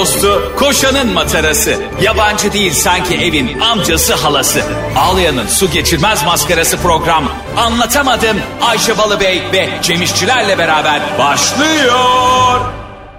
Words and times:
dostu, 0.00 0.52
koşanın 0.58 1.12
matarası. 1.12 1.76
Yabancı 2.02 2.52
değil 2.52 2.72
sanki 2.72 3.14
evin 3.14 3.60
amcası 3.60 4.14
halası. 4.14 4.62
Ağlayan'ın 4.96 5.46
su 5.46 5.70
geçirmez 5.70 6.24
maskarası 6.24 6.76
program. 6.76 7.24
Anlatamadım 7.56 8.36
Ayşe 8.60 8.98
Balıbey 8.98 9.42
ve 9.52 9.68
Cemişçilerle 9.82 10.58
beraber 10.58 11.02
başlıyor. 11.18 12.60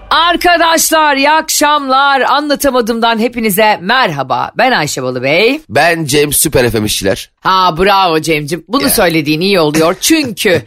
Arkadaşlar 0.09 1.15
iyi 1.15 1.31
akşamlar. 1.31 2.21
Anlatamadığımdan 2.21 3.19
hepinize 3.19 3.77
merhaba. 3.81 4.51
Ben 4.57 4.71
Ayşe 4.71 5.03
Balıbey. 5.03 5.61
Ben 5.69 6.05
Cem 6.05 6.33
Süper 6.33 6.69
FM 6.69 6.85
işçiler. 6.85 7.29
Ha 7.39 7.75
bravo 7.77 8.19
Cem'cim. 8.19 8.63
Bunu 8.67 8.89
söylediğin 8.89 9.41
iyi 9.41 9.59
oluyor. 9.59 9.95
Çünkü 10.01 10.61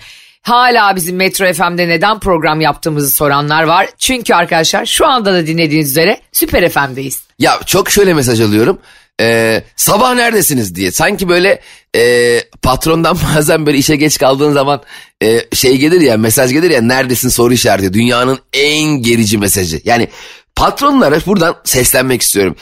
hala 0.45 0.96
bizim 0.96 1.16
Metro 1.16 1.52
FM'de 1.52 1.88
neden 1.88 2.18
program 2.18 2.61
yaptığımızı 2.61 3.11
soranlar 3.11 3.62
var. 3.62 3.88
Çünkü 3.98 4.34
arkadaşlar 4.34 4.86
şu 4.86 5.07
anda 5.07 5.32
da 5.32 5.46
dinlediğiniz 5.46 5.90
üzere 5.90 6.21
Süper 6.32 6.68
FM'deyiz. 6.68 7.22
Ya 7.39 7.61
çok 7.66 7.90
şöyle 7.90 8.14
mesaj 8.14 8.40
alıyorum. 8.40 8.79
Ee, 9.21 9.62
sabah 9.76 10.14
neredesiniz 10.14 10.75
diye. 10.75 10.93
Sanki 10.93 11.29
böyle 11.29 11.61
e, 11.96 12.40
patrondan 12.62 13.18
bazen 13.36 13.66
böyle 13.66 13.79
işe 13.79 13.96
geç 13.96 14.18
kaldığın 14.18 14.52
zaman 14.52 14.82
e, 15.22 15.40
şey 15.57 15.76
gelir 15.76 16.00
ya 16.00 16.16
mesaj 16.16 16.52
gelir 16.52 16.71
ya 16.71 16.82
neredesin 16.82 17.29
soru 17.29 17.52
işareti. 17.54 17.93
Dünyanın 17.93 18.38
en 18.52 18.85
gerici 18.85 19.38
mesajı. 19.38 19.80
Yani 19.85 20.08
patronlara 20.57 21.21
buradan 21.26 21.57
seslenmek 21.64 22.22
istiyorum. 22.22 22.57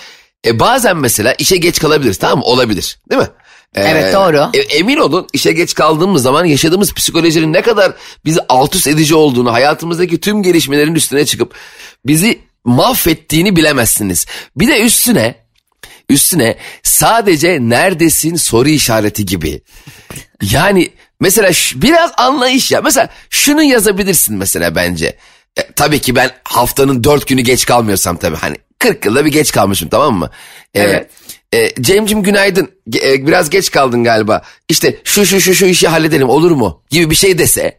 E, 0.46 0.58
bazen 0.58 0.96
mesela 0.96 1.32
işe 1.32 1.56
geç 1.56 1.80
kalabiliriz 1.80 2.18
tamam 2.18 2.38
mı? 2.38 2.44
Olabilir 2.44 2.98
değil 3.10 3.22
mi? 3.22 3.28
Ee, 3.76 3.80
Evet, 3.82 4.14
doğru. 4.14 4.50
e, 4.54 4.58
emin 4.58 4.96
olun 4.96 5.26
işe 5.32 5.52
geç 5.52 5.74
kaldığımız 5.74 6.22
zaman 6.22 6.44
yaşadığımız 6.44 6.94
psikolojinin 6.94 7.52
ne 7.52 7.62
kadar 7.62 7.92
bizi 8.24 8.40
alt 8.48 8.74
üst 8.74 8.86
edici 8.86 9.14
olduğunu, 9.14 9.52
hayatımızdaki 9.52 10.20
tüm 10.20 10.42
gelişmelerin 10.42 10.94
üstüne 10.94 11.26
çıkıp 11.26 11.54
bizi 12.06 12.40
mahvettiğini 12.64 13.56
bilemezsiniz. 13.56 14.26
Bir 14.56 14.68
de 14.68 14.80
üstüne 14.82 15.34
üstüne 16.08 16.56
sadece 16.82 17.58
neredesin 17.60 18.36
soru 18.36 18.68
işareti 18.68 19.26
gibi. 19.26 19.62
Yani 20.42 20.90
mesela 21.20 21.50
biraz 21.74 22.12
anlayış 22.16 22.70
ya. 22.72 22.80
Mesela 22.80 23.08
şunu 23.30 23.62
yazabilirsin 23.62 24.36
mesela 24.36 24.74
bence. 24.74 25.16
E, 25.56 25.72
tabii 25.76 25.98
ki 25.98 26.14
ben 26.14 26.30
haftanın 26.44 27.04
dört 27.04 27.26
günü 27.28 27.40
geç 27.40 27.66
kalmıyorsam 27.66 28.16
tabii 28.16 28.36
hani 28.36 28.56
40 28.78 29.04
yılda 29.04 29.24
bir 29.24 29.32
geç 29.32 29.52
kalmışım 29.52 29.88
tamam 29.88 30.18
mı? 30.18 30.30
E, 30.74 30.80
Evet. 30.80 31.10
E, 31.54 31.82
Cem'cim 31.82 32.22
günaydın. 32.22 32.70
E, 32.94 33.26
biraz 33.26 33.50
geç 33.50 33.70
kaldın 33.70 34.04
galiba. 34.04 34.42
İşte 34.68 34.96
şu 35.04 35.26
şu 35.26 35.40
şu 35.40 35.54
şu 35.54 35.66
işi 35.66 35.88
halledelim 35.88 36.28
olur 36.28 36.50
mu? 36.50 36.82
Gibi 36.90 37.10
bir 37.10 37.14
şey 37.14 37.38
dese. 37.38 37.78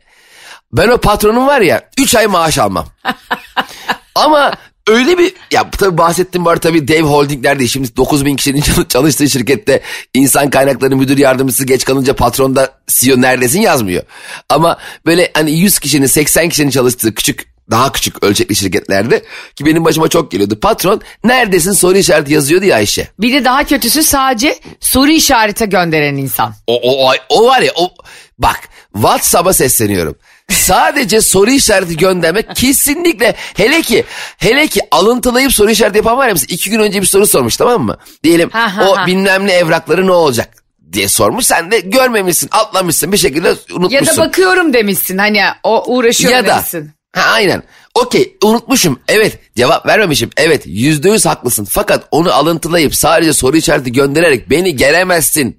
Ben 0.74 0.88
o 0.88 0.98
patronum 0.98 1.48
var 1.48 1.62
ya 1.62 1.90
3 2.00 2.16
ay 2.16 2.28
maaş 2.28 2.58
almam. 2.58 2.88
Ama 4.16 4.54
öyle 4.88 5.18
bir 5.18 5.34
ya 5.52 5.72
tabii 5.72 5.98
bahsettiğim 5.98 6.46
var 6.46 6.56
tabii 6.56 6.88
dev 6.88 7.04
holdinglerde 7.04 7.68
şimdi 7.68 7.96
9 7.96 8.26
bin 8.26 8.36
kişinin 8.36 8.62
çalı- 8.62 8.88
çalıştığı 8.88 9.30
şirkette 9.30 9.82
insan 10.14 10.50
kaynakları 10.50 10.96
müdür 10.96 11.18
yardımcısı 11.18 11.66
geç 11.66 11.86
kalınca 11.86 12.16
patron 12.16 12.56
da 12.56 12.72
CEO 12.88 13.22
neredesin 13.22 13.62
yazmıyor. 13.62 14.04
Ama 14.50 14.78
böyle 15.06 15.32
hani 15.34 15.52
100 15.52 15.80
kişinin 15.80 16.06
80 16.06 16.50
kişinin 16.50 16.70
çalıştığı 16.70 17.16
küçük 17.16 17.53
daha 17.72 17.92
küçük 17.92 18.24
ölçekli 18.24 18.56
şirketlerde 18.56 19.24
ki 19.56 19.66
benim 19.66 19.86
başıma 19.86 20.08
çok 20.08 20.32
geliyordu. 20.32 20.60
Patron 20.60 21.02
neredesin 21.24 21.72
soru 21.72 21.98
işareti 21.98 22.34
yazıyordu 22.34 22.66
ya 22.66 22.76
Ayşe. 22.76 23.08
Bir 23.20 23.34
de 23.34 23.46
daha 23.46 23.64
kötüsü 23.64 24.04
sadece 24.04 24.60
soru 24.80 25.12
işarete 25.12 25.66
gönderen 25.66 26.16
insan. 26.16 26.54
O, 26.68 26.76
o, 26.76 27.08
o, 27.10 27.14
o 27.30 27.46
var 27.48 27.62
ya 27.62 27.72
o 27.76 27.92
bak 28.40 28.60
WhatsApp'a 28.94 29.54
sesleniyorum. 29.54 30.16
Sadece 30.50 31.22
soru 31.22 31.52
işareti 31.52 31.98
göndermek 31.98 32.56
kesinlikle 32.56 33.36
hele 33.58 33.82
ki 33.82 34.04
hele 34.38 34.68
ki 34.68 34.82
alıntılayıp 34.92 35.54
soru 35.54 35.72
işareti 35.72 35.98
yapan 35.98 36.18
var 36.18 36.28
ya 36.28 36.34
mesela 36.34 36.54
iki 36.54 36.70
gün 36.70 36.80
önce 36.80 37.02
bir 37.02 37.08
soru 37.08 37.28
sormuş 37.28 37.58
tamam 37.58 37.82
mı? 37.82 37.98
Diyelim 38.24 38.50
Ha, 38.50 38.76
ha, 38.78 38.90
o 38.90 38.98
ha. 38.98 39.06
bilmem 39.08 39.48
ne 39.48 39.52
evrakları 39.52 40.08
ne 40.08 40.12
olacak 40.12 40.64
diye 40.94 41.08
sormuş. 41.08 41.46
Sen 41.46 41.72
de 41.72 41.80
görmemişsin 41.80 42.50
atlamışsın 42.52 43.12
bir 43.12 43.18
şekilde 43.18 43.50
unutmuşsun. 43.74 43.96
Ya 43.96 44.18
da 44.18 44.18
bakıyorum 44.18 44.74
demişsin 44.74 45.18
hani 45.18 45.42
o 45.64 45.84
uğraşıyorum 45.96 46.38
Ya 46.38 46.46
da 46.46 46.56
demişsin. 46.56 46.92
Ha, 47.14 47.22
aynen 47.22 47.64
okey 47.94 48.38
unutmuşum 48.44 49.00
evet 49.08 49.40
cevap 49.56 49.86
vermemişim 49.86 50.30
evet 50.38 50.64
yüzde 50.66 51.10
yüz 51.10 51.26
haklısın 51.26 51.66
fakat 51.70 52.08
onu 52.12 52.34
alıntılayıp 52.34 52.96
sadece 52.96 53.34
soru 53.34 53.58
işareti 53.58 53.92
göndererek 53.92 54.50
beni 54.50 54.76
gelemezsin. 54.76 55.58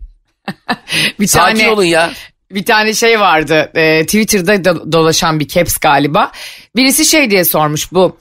Bir 1.21 1.27
Sakin 1.27 1.59
tane, 1.59 1.71
olun 1.71 1.85
ya. 1.85 2.13
Bir 2.51 2.65
tane 2.65 2.95
şey 2.95 3.21
vardı 3.21 3.71
e, 3.75 4.07
Twitter'da 4.07 4.55
do- 4.55 4.93
dolaşan 4.93 5.41
bir 5.41 5.49
caps 5.49 5.77
galiba. 5.77 6.33
Birisi 6.77 7.05
şey 7.05 7.31
diye 7.31 7.45
sormuş 7.45 7.93
bu 7.93 8.17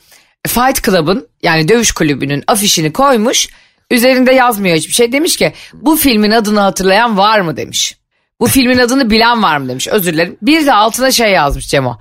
Fight 0.47 0.83
Club'ın 0.85 1.27
yani 1.43 1.67
dövüş 1.67 1.91
kulübünün 1.91 2.43
afişini 2.47 2.93
koymuş. 2.93 3.49
Üzerinde 3.91 4.33
yazmıyor 4.33 4.77
hiçbir 4.77 4.93
şey. 4.93 5.11
Demiş 5.11 5.37
ki 5.37 5.53
bu 5.73 5.95
filmin 5.97 6.31
adını 6.31 6.59
hatırlayan 6.59 7.17
var 7.17 7.39
mı 7.39 7.57
demiş. 7.57 7.97
Bu 8.39 8.47
filmin 8.47 8.77
adını 8.77 9.09
bilen 9.09 9.43
var 9.43 9.57
mı 9.57 9.69
demiş 9.69 9.87
özür 9.87 10.13
dilerim. 10.13 10.37
Bir 10.41 10.65
de 10.65 10.73
altına 10.73 11.11
şey 11.11 11.31
yazmış 11.31 11.67
Cemo. 11.67 11.99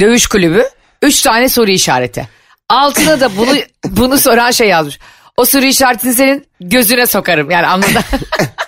Dövüş 0.00 0.26
kulübü 0.26 0.64
üç 1.04 1.22
tane 1.22 1.48
soru 1.48 1.70
işareti. 1.70 2.28
Altına 2.68 3.20
da 3.20 3.36
bunu 3.36 3.50
bunu 3.84 4.18
soran 4.18 4.50
şey 4.50 4.68
yazmış. 4.68 4.98
O 5.36 5.44
soru 5.44 5.64
işaretini 5.64 6.14
senin 6.14 6.46
gözüne 6.60 7.06
sokarım 7.06 7.50
yani 7.50 7.66
anladın. 7.66 8.02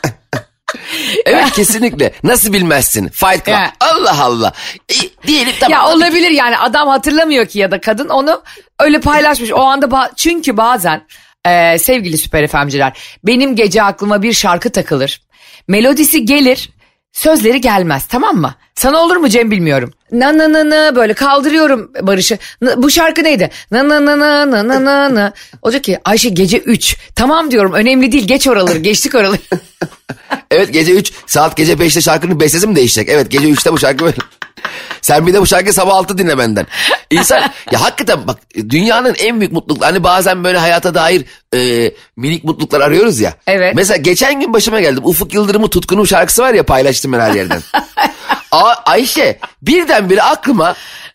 Evet 1.26 1.50
kesinlikle. 1.50 2.12
Nasıl 2.22 2.52
bilmezsin? 2.52 3.08
Fight 3.08 3.44
Club. 3.44 3.54
Ya. 3.54 3.72
Allah 3.80 4.24
Allah. 4.24 4.52
E, 4.88 4.94
diyelim 5.26 5.52
tamam. 5.60 5.72
Ya 5.72 5.94
olabilir 5.94 6.30
yani 6.30 6.58
adam 6.58 6.88
hatırlamıyor 6.88 7.46
ki 7.46 7.58
ya 7.58 7.70
da 7.70 7.80
kadın 7.80 8.08
onu 8.08 8.42
öyle 8.80 9.00
paylaşmış. 9.00 9.52
O 9.52 9.60
anda 9.60 9.86
ba- 9.86 10.10
çünkü 10.16 10.56
bazen 10.56 11.06
e, 11.46 11.78
sevgili 11.78 12.18
süper 12.18 12.42
efemciler 12.42 12.92
benim 13.24 13.56
gece 13.56 13.82
aklıma 13.82 14.22
bir 14.22 14.32
şarkı 14.32 14.72
takılır. 14.72 15.22
Melodisi 15.68 16.24
gelir 16.24 16.70
sözleri 17.12 17.60
gelmez 17.60 18.06
tamam 18.06 18.36
mı? 18.36 18.54
Sana 18.76 18.98
olur 18.98 19.16
mu 19.16 19.28
Cem 19.28 19.50
bilmiyorum. 19.50 19.92
Na 20.12 20.38
na 20.38 20.52
na 20.52 20.70
na 20.70 20.96
böyle 20.96 21.14
kaldırıyorum 21.14 21.92
Barış'ı. 22.02 22.38
Na- 22.60 22.82
bu 22.82 22.90
şarkı 22.90 23.24
neydi? 23.24 23.50
Na 23.70 23.88
na 23.88 24.04
na 24.06 24.18
na 24.18 24.50
na 24.50 24.68
na 24.68 24.84
na 24.84 25.14
na. 25.14 25.32
Olacak 25.62 25.84
ki 25.84 25.98
Ayşe 26.04 26.28
gece 26.28 26.58
3. 26.58 26.96
Tamam 27.14 27.50
diyorum 27.50 27.72
önemli 27.72 28.12
değil 28.12 28.26
geç 28.26 28.46
oraları 28.46 28.78
geçtik 28.78 29.14
oraları. 29.14 29.38
Evet 30.50 30.72
gece 30.72 30.92
3 30.92 31.12
saat 31.26 31.56
gece 31.56 31.72
5'te 31.72 32.00
şarkının 32.00 32.40
bestesi 32.40 32.66
mi 32.66 32.76
değişecek? 32.76 33.08
Evet 33.08 33.30
gece 33.30 33.48
3'te 33.48 33.72
bu 33.72 33.78
şarkı 33.78 34.04
böyle. 34.04 34.16
Sen 35.02 35.26
bir 35.26 35.34
de 35.34 35.40
bu 35.40 35.46
şarkıyı 35.46 35.72
sabah 35.72 35.94
6 35.94 36.18
dinle 36.18 36.38
benden. 36.38 36.66
İnsan 37.10 37.40
ya 37.72 37.80
hakikaten 37.80 38.26
bak 38.26 38.38
dünyanın 38.56 39.14
en 39.18 39.40
büyük 39.40 39.52
mutlulukları 39.52 39.92
hani 39.92 40.04
bazen 40.04 40.44
böyle 40.44 40.58
hayata 40.58 40.94
dair 40.94 41.24
e, 41.54 41.92
minik 42.16 42.44
mutluluklar 42.44 42.80
arıyoruz 42.80 43.20
ya. 43.20 43.34
Evet. 43.46 43.74
Mesela 43.74 43.96
geçen 43.96 44.40
gün 44.40 44.52
başıma 44.52 44.80
geldi. 44.80 45.00
Ufuk 45.04 45.34
Yıldırım'ın 45.34 45.68
Tutkunum 45.68 46.06
şarkısı 46.06 46.42
var 46.42 46.54
ya 46.54 46.62
paylaştım 46.62 47.12
ben 47.12 47.20
her 47.20 47.34
yerden. 47.34 47.60
A- 48.56 48.90
Ayşe 48.90 49.38
birdenbire 49.62 50.22
aklıma 50.22 50.74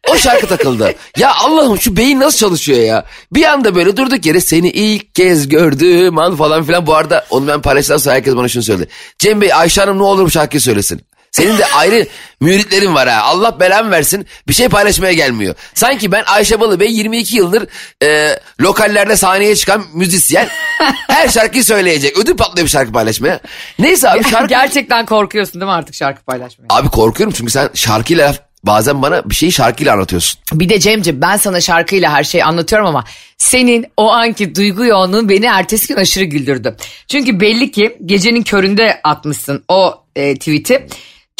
o 0.09 0.15
şarkı 0.17 0.47
takıldı. 0.47 0.93
Ya 1.17 1.31
Allah'ım 1.35 1.79
şu 1.79 1.97
beyin 1.97 2.19
nasıl 2.19 2.37
çalışıyor 2.37 2.79
ya? 2.79 3.05
Bir 3.33 3.43
anda 3.45 3.75
böyle 3.75 3.97
durduk 3.97 4.25
yere 4.25 4.41
seni 4.41 4.69
ilk 4.69 5.15
kez 5.15 5.49
gördüğüm 5.49 6.17
an 6.17 6.35
falan 6.35 6.63
filan. 6.63 6.87
Bu 6.87 6.95
arada 6.95 7.25
onu 7.29 7.47
ben 7.47 7.61
paylaştıktan 7.61 7.97
sonra 7.97 8.15
herkes 8.15 8.35
bana 8.35 8.47
şunu 8.47 8.63
söyledi. 8.63 8.87
Cem 9.19 9.41
Bey 9.41 9.53
Ayşe 9.53 9.81
Hanım 9.81 9.97
ne 9.97 10.03
olur 10.03 10.25
bu 10.25 10.29
şarkıyı 10.31 10.61
söylesin. 10.61 11.01
Senin 11.31 11.57
de 11.57 11.65
ayrı 11.65 12.07
müritlerin 12.39 12.95
var 12.95 13.09
ha. 13.09 13.21
Allah 13.23 13.59
belamı 13.59 13.91
versin. 13.91 14.27
Bir 14.47 14.53
şey 14.53 14.69
paylaşmaya 14.69 15.13
gelmiyor. 15.13 15.55
Sanki 15.73 16.11
ben 16.11 16.23
Ayşe 16.27 16.59
Balı 16.59 16.79
Bey 16.79 16.91
22 16.91 17.35
yıldır 17.35 17.67
e, 18.03 18.39
lokallerde 18.61 19.15
sahneye 19.15 19.55
çıkan 19.55 19.83
müzisyen. 19.93 20.47
Her 21.07 21.27
şarkıyı 21.27 21.63
söyleyecek. 21.63 22.17
Ödül 22.17 22.37
patlıyor 22.37 22.65
bir 22.65 22.71
şarkı 22.71 22.91
paylaşmaya. 22.91 23.39
Neyse 23.79 24.09
abi 24.09 24.23
şarkı... 24.23 24.47
Gerçekten 24.47 25.05
korkuyorsun 25.05 25.53
değil 25.53 25.65
mi 25.65 25.71
artık 25.71 25.95
şarkı 25.95 26.23
paylaşmaya? 26.23 26.67
Abi 26.69 26.89
korkuyorum 26.89 27.33
çünkü 27.37 27.51
sen 27.51 27.69
şarkıyla 27.73 28.35
bazen 28.63 29.01
bana 29.01 29.29
bir 29.29 29.35
şeyi 29.35 29.51
şarkıyla 29.51 29.93
anlatıyorsun. 29.93 30.39
Bir 30.53 30.69
de 30.69 30.79
Cemciğim 30.79 31.21
ben 31.21 31.37
sana 31.37 31.61
şarkıyla 31.61 32.13
her 32.13 32.23
şeyi 32.23 32.43
anlatıyorum 32.43 32.87
ama 32.87 33.03
senin 33.37 33.85
o 33.97 34.11
anki 34.11 34.55
duygu 34.55 34.85
yoğunluğun 34.85 35.29
beni 35.29 35.45
ertesi 35.45 35.87
gün 35.87 35.95
aşırı 35.95 36.23
güldürdü. 36.23 36.75
Çünkü 37.07 37.39
belli 37.39 37.71
ki 37.71 37.97
gecenin 38.05 38.43
köründe 38.43 39.01
atmışsın 39.03 39.63
o 39.67 40.03
e, 40.15 40.35
tweet'i. 40.35 40.87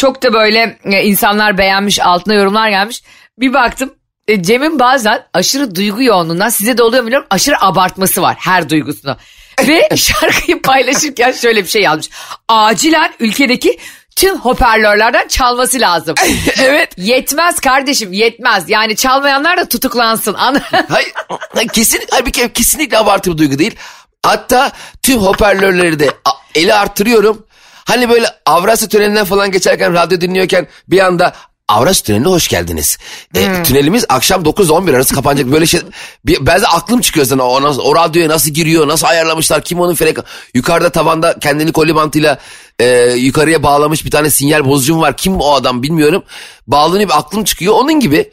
Çok 0.02 0.24
da 0.24 0.34
böyle 0.34 0.78
e, 0.86 1.04
insanlar 1.04 1.58
beğenmiş 1.58 2.00
altına 2.00 2.34
yorumlar 2.34 2.70
gelmiş. 2.70 3.04
Bir 3.38 3.54
baktım 3.54 3.94
e, 4.28 4.44
Cem'in 4.44 4.80
bazen 4.80 5.24
aşırı 5.34 5.76
duygu 5.76 6.04
yoğunluğundan 6.04 6.50
size 6.50 6.78
de 6.78 6.84
oluyor 6.84 7.04
mu 7.04 7.08
bilmiyorum 7.08 7.28
aşırı 7.30 7.62
abartması 7.62 8.22
var 8.22 8.36
her 8.40 8.70
duygusunu. 8.70 9.18
Ve 9.68 9.90
şarkıyı 9.96 10.62
paylaşırken 10.62 11.32
şöyle 11.32 11.64
bir 11.64 11.70
şey 11.70 11.82
yazmış. 11.82 12.10
Acilen 12.48 13.14
ülkedeki 13.20 13.80
tüm 14.16 14.38
hoparlörlerden 14.38 15.28
çalması 15.28 15.80
lazım. 15.80 16.16
evet. 16.62 16.94
Yetmez 16.98 17.60
kardeşim 17.60 18.14
yetmez. 18.14 18.70
Yani 18.70 18.96
çalmayanlar 18.96 19.58
da 19.58 19.70
tutuklansın. 19.70 20.34
An- 20.34 20.62
Hayır, 20.90 21.68
kesin, 21.74 22.02
hayır 22.12 22.26
bir 22.26 22.32
kere 22.32 22.54
kesinlikle 22.54 22.98
abartı 22.98 23.32
bir 23.32 23.38
duygu 23.38 23.60
değil. 23.60 23.76
Hatta 24.24 24.72
tüm 25.02 25.20
hoparlörleri 25.20 26.00
de 26.00 26.10
eli 26.56 26.74
arttırıyorum. 26.74 27.46
Hani 27.86 28.10
böyle 28.10 28.28
Avrasya 28.46 28.88
Tüneli'nden 28.88 29.26
falan 29.26 29.52
geçerken 29.52 29.94
radyo 29.94 30.22
dinliyorken 30.22 30.68
bir 30.88 31.00
anda 31.00 31.34
Avras 31.68 32.02
Tüneli'ne 32.02 32.28
hoş 32.28 32.48
geldiniz. 32.48 32.98
E, 33.36 33.64
Tünelimiz 33.64 34.06
akşam 34.10 34.46
9 34.46 34.66
ile 34.68 34.74
11 34.74 34.94
arası 34.94 35.16
kapanacak. 35.16 35.52
Böyle 35.52 35.66
şey 35.66 35.80
bir, 36.26 36.46
ben 36.46 36.62
de 36.62 36.68
aklım 36.68 37.02
çıkıyor 37.02 37.26
sana 37.26 37.44
o, 37.44 37.62
nasıl- 37.62 37.82
o 37.82 37.96
radyoya 37.96 38.30
nasıl 38.30 38.52
giriyor, 38.52 38.88
nasıl 38.88 39.08
ayarlamışlar, 39.08 39.62
kim 39.64 39.80
onun 39.80 39.96
frek 39.96 40.18
yukarıda 40.54 40.90
tavanda 40.90 41.40
kendini 41.40 41.72
koli 41.72 41.96
bantıyla 41.96 42.38
e, 42.80 42.86
yukarıya 43.18 43.64
bağlamış 43.64 44.06
bir 44.06 44.12
tane 44.12 44.30
sinyal 44.30 44.66
bozucum 44.66 45.02
var. 45.02 45.18
Kim 45.18 45.36
o 45.42 45.54
adam 45.54 45.84
bilmiyorum. 45.84 46.24
Bağlanıyor 46.68 47.10
bir 47.10 47.18
aklım 47.18 47.44
çıkıyor. 47.44 47.74
Onun 47.74 48.00
gibi 48.00 48.32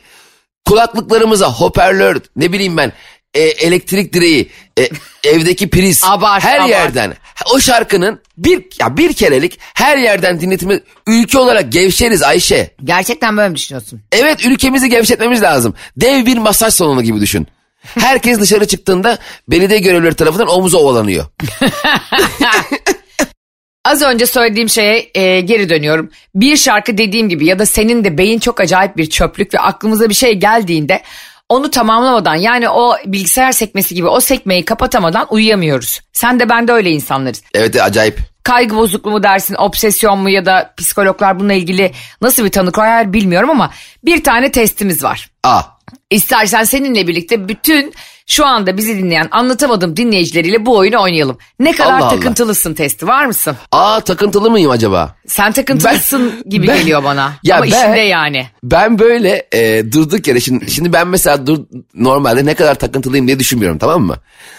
kulaklıklarımıza 0.66 1.52
hoparlör 1.52 2.20
ne 2.36 2.52
bileyim 2.52 2.76
ben 2.76 2.92
e, 3.34 3.40
elektrik 3.42 4.12
direği 4.12 4.50
e, 4.78 4.88
evdeki 5.24 5.70
priz 5.70 6.04
Abart, 6.04 6.44
her 6.44 6.58
abart. 6.58 6.70
yerden 6.70 7.16
o 7.54 7.60
şarkının 7.60 8.20
bir 8.36 8.64
ya 8.80 8.96
bir 8.96 9.12
kerelik 9.12 9.58
her 9.74 9.98
yerden 9.98 10.40
dinletimi 10.40 10.80
ülke 11.06 11.38
olarak 11.38 11.72
gevşeriz 11.72 12.22
Ayşe. 12.22 12.70
Gerçekten 12.84 13.36
böyle 13.36 13.48
mi 13.48 13.56
düşünüyorsun? 13.56 14.00
Evet 14.12 14.46
ülkemizi 14.46 14.88
gevşetmemiz 14.88 15.42
lazım. 15.42 15.74
Dev 15.96 16.26
bir 16.26 16.38
masaj 16.38 16.74
salonu 16.74 17.02
gibi 17.02 17.20
düşün. 17.20 17.46
Herkes 17.82 18.40
dışarı 18.40 18.66
çıktığında 18.66 19.18
belediye 19.48 19.78
görevlileri 19.78 20.14
tarafından 20.14 20.48
omuza 20.48 20.78
ovalanıyor. 20.78 21.26
Az 23.84 24.02
önce 24.02 24.26
söylediğim 24.26 24.68
şeye 24.68 25.10
e, 25.14 25.40
geri 25.40 25.68
dönüyorum. 25.68 26.10
Bir 26.34 26.56
şarkı 26.56 26.98
dediğim 26.98 27.28
gibi 27.28 27.46
ya 27.46 27.58
da 27.58 27.66
senin 27.66 28.04
de 28.04 28.18
beyin 28.18 28.38
çok 28.38 28.60
acayip 28.60 28.96
bir 28.96 29.10
çöplük 29.10 29.54
ve 29.54 29.58
aklımıza 29.58 30.08
bir 30.08 30.14
şey 30.14 30.34
geldiğinde 30.34 31.02
onu 31.48 31.70
tamamlamadan 31.70 32.34
yani 32.34 32.68
o 32.68 32.96
bilgisayar 33.06 33.52
sekmesi 33.52 33.94
gibi 33.94 34.06
o 34.06 34.20
sekmeyi 34.20 34.64
kapatamadan 34.64 35.26
uyuyamıyoruz. 35.30 36.00
Sen 36.12 36.40
de 36.40 36.48
ben 36.48 36.68
de 36.68 36.72
öyle 36.72 36.90
insanlarız. 36.90 37.42
Evet 37.54 37.82
acayip. 37.82 38.18
Kaygı 38.42 38.76
bozukluğu 38.76 39.10
mu 39.10 39.22
dersin, 39.22 39.54
obsesyon 39.54 40.18
mu 40.18 40.30
ya 40.30 40.46
da 40.46 40.74
psikologlar 40.76 41.38
bununla 41.38 41.52
ilgili 41.52 41.92
nasıl 42.22 42.44
bir 42.44 42.50
tanı 42.50 42.72
koyar 42.72 43.12
bilmiyorum 43.12 43.50
ama 43.50 43.70
bir 44.04 44.24
tane 44.24 44.52
testimiz 44.52 45.04
var. 45.04 45.30
A. 45.44 45.77
İstersen 46.10 46.64
seninle 46.64 47.06
birlikte 47.08 47.48
bütün 47.48 47.92
şu 48.26 48.46
anda 48.46 48.76
bizi 48.76 48.98
dinleyen 48.98 49.28
anlatamadığım 49.30 49.96
dinleyicileriyle 49.96 50.66
bu 50.66 50.76
oyunu 50.76 51.02
oynayalım. 51.02 51.38
Ne 51.60 51.72
kadar 51.72 51.92
Allah 51.92 52.06
Allah. 52.06 52.14
takıntılısın 52.16 52.74
testi 52.74 53.06
var 53.06 53.24
mısın? 53.26 53.56
A 53.72 54.00
takıntılı 54.00 54.50
mıyım 54.50 54.70
acaba? 54.70 55.14
Sen 55.26 55.52
takıntılısın 55.52 56.32
Ben- 56.44 56.50
gibi 56.50 56.66
ben- 56.68 56.78
geliyor 56.78 57.04
bana. 57.04 57.32
Ya 57.42 57.56
Ama 57.56 57.64
ben- 57.64 57.70
işinde 57.70 58.00
yani. 58.00 58.46
Ben 58.64 58.98
böyle 58.98 59.46
e, 59.52 59.92
durduk 59.92 60.26
yere 60.28 60.40
şimdi, 60.40 60.70
şimdi 60.70 60.92
ben 60.92 61.08
mesela 61.08 61.46
dur, 61.46 61.58
normalde 61.94 62.46
ne 62.46 62.54
kadar 62.54 62.74
takıntılıyım 62.74 63.26
diye 63.26 63.38
düşünmüyorum 63.38 63.78
tamam 63.78 64.02
mı? 64.02 64.16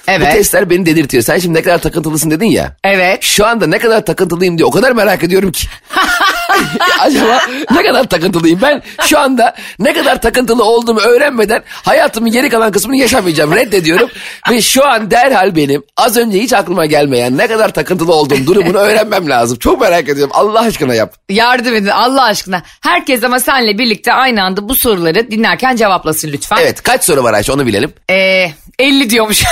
Evet. 0.08 0.28
Bu 0.28 0.32
testler 0.38 0.70
beni 0.70 0.86
delirtiyor. 0.86 1.24
Sen 1.24 1.38
şimdi 1.40 1.58
ne 1.58 1.62
kadar 1.64 1.78
takıntılısın 1.78 2.32
dedin 2.32 2.46
ya. 2.46 2.76
Evet. 2.84 3.24
Şu 3.24 3.46
anda 3.46 3.68
ne 3.68 3.78
kadar 3.78 4.06
takıntılıyım 4.06 4.58
diye 4.58 4.66
o 4.66 4.72
kadar 4.72 4.92
merak 4.92 5.24
ediyorum 5.24 5.52
ki. 5.52 5.68
Acaba 7.00 7.42
ne 7.72 7.84
kadar 7.84 8.04
takıntılıyım? 8.04 8.60
Ben 8.62 8.82
şu 9.08 9.20
anda 9.20 9.56
ne 9.80 9.94
kadar 9.94 10.22
takıntılı 10.22 10.64
olduğumu 10.64 11.00
öğrenmeden 11.00 11.64
hayatımın 11.70 12.32
geri 12.32 12.50
kalan 12.50 12.72
kısmını 12.72 12.98
yaşamayacağım. 12.98 13.56
Reddediyorum. 13.56 14.10
Ve 14.52 14.62
şu 14.62 14.88
an 14.88 15.12
derhal 15.12 15.56
benim 15.56 15.84
az 15.98 16.18
önce 16.18 16.40
hiç 16.40 16.54
aklıma 16.54 16.86
gelmeyen 16.86 17.38
ne 17.38 17.48
kadar 17.48 17.74
takıntılı 17.74 18.14
olduğum 18.14 18.46
durumunu 18.46 18.78
öğrenmem 18.78 19.30
lazım. 19.30 19.58
Çok 19.60 19.82
merak 19.82 20.10
ediyorum. 20.10 20.34
Allah 20.36 20.60
aşkına 20.60 20.94
yap. 20.96 21.14
Yardım 21.30 21.76
edin 21.76 21.88
Allah 21.88 22.24
aşkına. 22.24 22.64
Herkes 22.82 23.24
ama 23.24 23.40
senle 23.40 23.78
birlikte 23.78 24.14
aynı 24.14 24.44
anda 24.44 24.70
bu 24.70 24.76
soruları 24.76 25.32
dinlerken 25.32 25.76
cevaplasın 25.76 26.28
lütfen. 26.32 26.58
Evet 26.62 26.84
kaç 26.84 27.04
soru 27.04 27.24
var 27.24 27.34
Ayşe 27.34 27.52
onu 27.52 27.66
bilelim. 27.66 27.94
Ee, 28.10 28.52
50 28.80 29.10
diyormuş. 29.10 29.44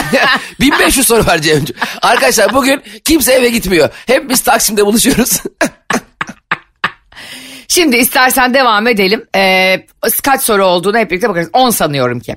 1500 0.60 1.06
soru 1.06 1.26
var 1.26 1.38
Cem'ciğim. 1.38 1.80
Arkadaşlar 2.02 2.54
bugün 2.54 2.82
kimse 3.04 3.32
eve 3.32 3.48
gitmiyor. 3.48 3.88
Hep 4.06 4.30
biz 4.30 4.40
Taksim'de 4.40 4.86
buluşuyoruz. 4.86 5.42
Şimdi 7.72 7.96
istersen 7.96 8.54
devam 8.54 8.86
edelim. 8.86 9.24
Ee, 9.36 9.86
kaç 10.22 10.42
soru 10.42 10.64
olduğunu 10.64 10.98
hep 10.98 11.10
birlikte 11.10 11.28
bakarız. 11.28 11.48
10 11.52 11.70
sanıyorum 11.70 12.20
ki. 12.20 12.34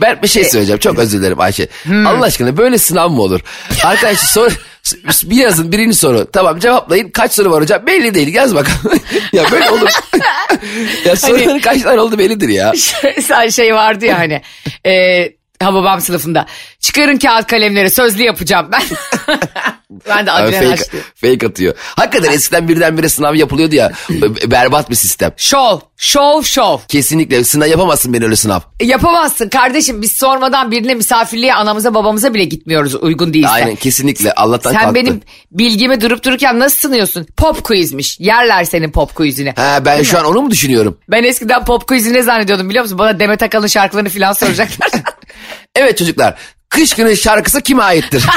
ben 0.00 0.22
bir 0.22 0.28
şey 0.28 0.44
söyleyeceğim. 0.44 0.78
Çok 0.78 0.98
özür 0.98 1.18
dilerim 1.18 1.40
Ayşe. 1.40 1.68
Allah 2.06 2.24
aşkına 2.24 2.56
böyle 2.56 2.78
sınav 2.78 3.10
mı 3.10 3.22
olur? 3.22 3.40
Arkadaşlar 3.84 4.28
sor, 4.28 4.52
bir 5.24 5.36
yazın 5.36 5.72
birinci 5.72 5.96
soru. 5.96 6.30
Tamam 6.32 6.58
cevaplayın. 6.58 7.10
Kaç 7.10 7.32
soru 7.32 7.50
var 7.50 7.62
hocam? 7.62 7.86
Belli 7.86 8.14
değil. 8.14 8.34
Yaz 8.34 8.54
bakalım. 8.54 9.00
ya 9.32 9.44
böyle 9.50 9.70
olur. 9.70 9.90
ya 11.04 11.16
soruların 11.16 11.58
kaç 11.58 11.82
tane 11.82 12.00
oldu 12.00 12.18
bellidir 12.18 12.48
ya. 12.48 12.72
Sen 13.22 13.48
şey 13.48 13.74
vardı 13.74 14.04
ya 14.04 14.18
hani. 14.18 14.42
E, 14.86 15.24
Hababam 15.64 16.00
sınıfında. 16.00 16.46
Çıkarın 16.80 17.18
kağıt 17.18 17.46
kalemleri 17.46 17.90
sözlü 17.90 18.22
yapacağım 18.22 18.68
ben. 18.72 18.82
ben 20.08 20.26
de 20.26 20.32
Abi 20.32 20.48
adrenalin 20.48 20.76
fake, 20.76 20.90
fake 21.14 21.46
atıyor. 21.46 21.74
Hakikaten 21.96 22.32
eskiden 22.32 22.68
birdenbire 22.68 23.08
sınav 23.08 23.34
yapılıyordu 23.34 23.74
ya. 23.74 23.92
Berbat 24.46 24.90
bir 24.90 24.94
sistem. 24.94 25.32
Şov, 25.36 25.78
şov, 25.96 26.42
şov. 26.42 26.78
Kesinlikle 26.88 27.44
sınav 27.44 27.66
yapamazsın 27.66 28.12
beni 28.12 28.24
öyle 28.24 28.36
sınav. 28.36 28.60
E, 28.80 28.84
Yapamazsın 28.86 29.48
kardeşim 29.48 30.02
biz 30.02 30.12
sormadan 30.12 30.70
birine 30.70 30.94
misafirliğe 30.94 31.54
anamıza 31.54 31.94
babamıza 31.94 32.34
bile 32.34 32.44
gitmiyoruz 32.44 32.94
uygun 32.94 33.34
değilse. 33.34 33.48
Aynen 33.48 33.76
kesinlikle 33.76 34.32
Allah'tan 34.32 34.72
Sen 34.72 34.80
kalktı. 34.80 34.94
benim 34.94 35.20
bilgimi 35.52 36.00
durup 36.00 36.24
dururken 36.24 36.58
nasıl 36.58 36.76
sınıyorsun? 36.78 37.26
Pop 37.36 37.64
quizmiş. 37.64 38.20
Yerler 38.20 38.64
senin 38.64 38.90
pop 38.90 39.14
quizini. 39.14 39.52
Ha, 39.56 39.78
ben 39.84 40.02
şu 40.02 40.18
an 40.18 40.24
onu 40.24 40.42
mu 40.42 40.50
düşünüyorum? 40.50 40.98
Ben 41.08 41.24
eskiden 41.24 41.64
pop 41.64 41.86
quizini 41.86 42.14
ne 42.14 42.22
zannediyordum 42.22 42.68
biliyor 42.68 42.84
musun? 42.84 42.98
Bana 42.98 43.20
Demet 43.20 43.42
Akalın 43.42 43.66
şarkılarını 43.66 44.08
falan 44.08 44.32
soracaklar. 44.32 44.90
Evet 45.76 45.98
çocuklar. 45.98 46.34
Kış 46.68 46.94
günü 46.94 47.16
şarkısı 47.16 47.60
kime 47.60 47.82
aittir? 47.82 48.24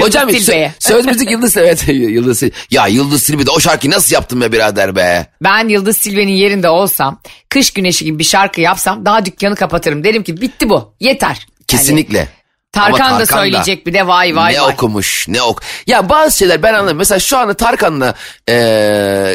Hocam 0.00 0.28
sö- 0.30 0.70
söz 0.78 1.06
müzik 1.06 1.30
Yıldız 1.30 1.56
evet 1.56 1.84
Yıldız. 1.88 2.42
Ya 2.70 2.86
Yıldız 2.86 3.24
Tilbe 3.26 3.46
de 3.46 3.50
o 3.50 3.60
şarkıyı 3.60 3.92
nasıl 3.92 4.14
yaptın 4.14 4.40
be 4.40 4.52
birader 4.52 4.96
be? 4.96 5.26
Ben 5.42 5.68
Yıldız 5.68 5.96
Silve'nin 5.96 6.32
yerinde 6.32 6.68
olsam, 6.68 7.20
kış 7.48 7.70
güneşi 7.70 8.04
gibi 8.04 8.18
bir 8.18 8.24
şarkı 8.24 8.60
yapsam 8.60 9.04
daha 9.04 9.24
dükkanı 9.24 9.56
kapatırım. 9.56 10.04
Derim 10.04 10.22
ki 10.22 10.40
bitti 10.40 10.68
bu 10.68 10.94
yeter. 11.00 11.28
Yani 11.28 11.38
Kesinlikle. 11.66 12.28
Tarkan, 12.72 13.08
Ama 13.08 13.20
da 13.20 13.26
söyleyecek 13.26 13.86
bir 13.86 13.94
de 13.94 14.06
vay 14.06 14.36
vay 14.36 14.54
ne 14.54 14.60
vay. 14.60 14.72
okumuş 14.72 15.26
ne 15.28 15.42
ok. 15.42 15.62
Ya 15.86 16.08
bazı 16.08 16.38
şeyler 16.38 16.62
ben 16.62 16.68
anlamıyorum. 16.68 16.98
Mesela 16.98 17.18
şu 17.18 17.38
anda 17.38 17.54
Tarkan'la 17.54 18.14
e, 18.48 18.54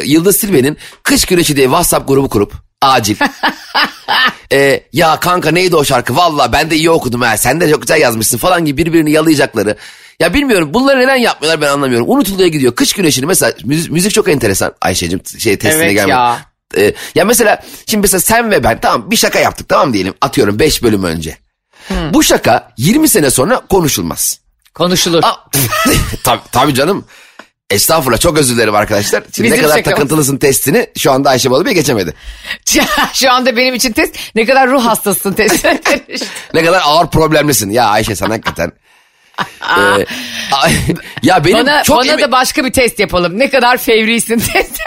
Yıldız 0.04 0.38
Tilbe'nin 0.38 0.78
Kış 1.02 1.24
Güneşi 1.24 1.56
diye 1.56 1.66
WhatsApp 1.66 2.08
grubu 2.08 2.28
kurup 2.28 2.52
acil. 2.92 3.16
E, 4.52 4.82
ya 4.92 5.20
kanka 5.20 5.50
neydi 5.50 5.76
o 5.76 5.84
şarkı? 5.84 6.16
Valla 6.16 6.52
ben 6.52 6.70
de 6.70 6.76
iyi 6.76 6.90
okudum 6.90 7.20
ha. 7.20 7.36
Sen 7.36 7.60
de 7.60 7.70
çok 7.70 7.82
güzel 7.82 8.00
yazmışsın 8.00 8.38
falan 8.38 8.64
gibi 8.64 8.86
birbirini 8.86 9.10
yalayacakları. 9.10 9.76
Ya 10.20 10.34
bilmiyorum 10.34 10.74
bunları 10.74 10.98
neden 11.00 11.16
yapmıyorlar 11.16 11.60
ben 11.60 11.68
anlamıyorum. 11.68 12.10
Unutuluyor 12.10 12.48
gidiyor. 12.48 12.74
Kış 12.74 12.92
güneşini 12.92 13.26
mesela 13.26 13.52
müzik, 13.64 13.90
müzik 13.92 14.12
çok 14.14 14.28
enteresan 14.28 14.72
Ayşe'cim 14.80 15.20
şey 15.38 15.58
testine 15.58 15.84
Evet 15.84 15.94
gelme. 15.94 16.10
ya. 16.12 16.38
E, 16.76 16.94
ya 17.14 17.24
mesela 17.24 17.62
şimdi 17.86 18.02
mesela 18.02 18.20
sen 18.20 18.50
ve 18.50 18.64
ben 18.64 18.80
tamam 18.80 19.10
bir 19.10 19.16
şaka 19.16 19.38
yaptık 19.38 19.68
tamam 19.68 19.92
diyelim 19.92 20.14
atıyorum 20.20 20.58
5 20.58 20.82
bölüm 20.82 21.04
önce. 21.04 21.38
Bu 22.10 22.22
şaka 22.22 22.72
20 22.76 23.08
sene 23.08 23.30
sonra 23.30 23.60
konuşulmaz. 23.60 24.40
Konuşulur. 24.74 25.22
Aa, 25.24 25.36
tabii, 26.24 26.40
tabii 26.52 26.74
canım. 26.74 27.04
Estağfurullah 27.74 28.20
çok 28.20 28.38
özür 28.38 28.56
dilerim 28.56 28.74
arkadaşlar. 28.74 29.22
Şimdi 29.36 29.46
Bizim 29.46 29.58
ne 29.58 29.62
kadar 29.62 29.76
şakamız. 29.76 29.96
takıntılısın 29.96 30.36
testini 30.36 30.86
şu 30.98 31.12
anda 31.12 31.30
Ayşe 31.30 31.50
Balı 31.50 31.64
Bey 31.66 31.74
geçemedi. 31.74 32.14
Şu 33.14 33.32
anda 33.32 33.56
benim 33.56 33.74
için 33.74 33.92
test 33.92 34.16
ne 34.34 34.44
kadar 34.46 34.68
ruh 34.70 34.84
hastasısın 34.86 35.32
test. 35.32 35.66
Ne 36.54 36.64
kadar 36.64 36.82
ağır 36.84 37.06
problemlisin. 37.10 37.70
Ya 37.70 37.84
Ayşe 37.86 38.16
sen 38.16 38.30
hakikaten. 38.30 38.72
Ee, 39.78 40.06
ya 41.22 41.44
benim 41.44 41.58
bana 41.66 41.82
çok 41.82 41.98
bana 41.98 42.06
emin- 42.12 42.22
da 42.22 42.32
başka 42.32 42.64
bir 42.64 42.72
test 42.72 42.98
yapalım. 42.98 43.38
Ne 43.38 43.50
kadar 43.50 43.76
fevrisin 43.76 44.38
test. 44.38 44.78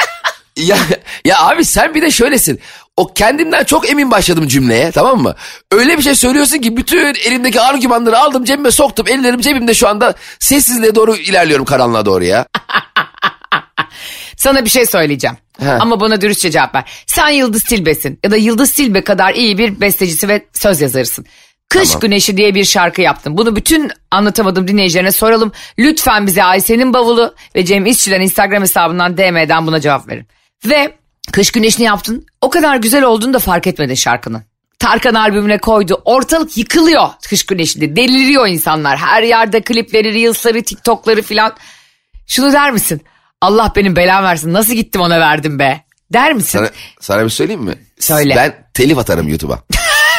ya, 0.57 0.77
ya 1.25 1.39
abi 1.39 1.65
sen 1.65 1.95
bir 1.95 2.01
de 2.01 2.11
şöylesin. 2.11 2.59
O 2.97 3.13
kendimden 3.13 3.63
çok 3.63 3.89
emin 3.89 4.11
başladım 4.11 4.47
cümleye 4.47 4.91
tamam 4.91 5.21
mı? 5.21 5.35
Öyle 5.71 5.97
bir 5.97 6.03
şey 6.03 6.15
söylüyorsun 6.15 6.57
ki 6.57 6.77
bütün 6.77 7.15
elimdeki 7.15 7.61
argümanları 7.61 8.19
aldım 8.19 8.43
cebime 8.43 8.71
soktum. 8.71 9.07
Ellerim 9.07 9.41
cebimde 9.41 9.73
şu 9.73 9.87
anda 9.87 10.15
sessizliğe 10.39 10.95
doğru 10.95 11.15
ilerliyorum 11.15 11.65
karanlığa 11.65 12.05
doğru 12.05 12.23
ya. 12.23 12.45
Sana 14.37 14.65
bir 14.65 14.69
şey 14.69 14.85
söyleyeceğim. 14.85 15.37
Ha. 15.63 15.77
Ama 15.81 15.99
bana 15.99 16.21
dürüstçe 16.21 16.51
cevap 16.51 16.75
ver. 16.75 16.83
Sen 17.07 17.29
Yıldız 17.29 17.63
Tilbe'sin 17.63 18.19
ya 18.23 18.31
da 18.31 18.35
Yıldız 18.35 18.71
Tilbe 18.71 19.03
kadar 19.03 19.33
iyi 19.33 19.57
bir 19.57 19.81
bestecisi 19.81 20.27
ve 20.27 20.45
söz 20.53 20.81
yazarısın. 20.81 21.25
Kış 21.69 21.89
Tamam. 21.89 22.01
Güneşi 22.01 22.37
diye 22.37 22.55
bir 22.55 22.65
şarkı 22.65 23.01
yaptın. 23.01 23.37
Bunu 23.37 23.55
bütün 23.55 23.91
anlatamadığım 24.11 24.67
dinleyicilerine 24.67 25.11
soralım. 25.11 25.51
Lütfen 25.79 26.27
bize 26.27 26.43
Ayşe'nin 26.43 26.93
bavulu 26.93 27.35
ve 27.55 27.65
Cem 27.65 27.85
İşçilerin 27.85 28.23
Instagram 28.23 28.61
hesabından 28.61 29.17
DM'den 29.17 29.67
buna 29.67 29.81
cevap 29.81 30.07
verin. 30.07 30.27
Ve 30.65 30.93
Kış 31.31 31.51
Güneşi'ni 31.51 31.85
yaptın. 31.85 32.25
O 32.41 32.49
kadar 32.49 32.75
güzel 32.75 33.03
olduğunu 33.03 33.33
da 33.33 33.39
fark 33.39 33.67
etmedin 33.67 33.95
şarkının. 33.95 34.43
Tarkan 34.79 35.13
albümüne 35.13 35.57
koydu. 35.57 36.01
Ortalık 36.05 36.57
yıkılıyor 36.57 37.09
Kış 37.29 37.45
Güneşi'nde. 37.45 37.95
Deliriyor 37.95 38.47
insanlar. 38.47 38.97
Her 38.97 39.23
yerde 39.23 39.61
klipleri, 39.61 40.13
reelsları, 40.13 40.63
tiktokları 40.63 41.21
filan. 41.21 41.53
Şunu 42.27 42.53
der 42.53 42.71
misin? 42.71 43.01
Allah 43.41 43.71
benim 43.75 43.95
belam 43.95 44.23
versin. 44.23 44.53
Nasıl 44.53 44.73
gittim 44.73 45.01
ona 45.01 45.19
verdim 45.19 45.59
be? 45.59 45.83
Der 46.13 46.33
misin? 46.33 46.59
Sana, 46.59 46.69
sana 46.99 47.25
bir 47.25 47.29
söyleyeyim 47.29 47.61
mi? 47.63 47.75
Söyle. 47.99 48.33
Ben 48.35 48.67
telif 48.73 48.97
atarım 48.97 49.27
YouTube'a. 49.27 49.59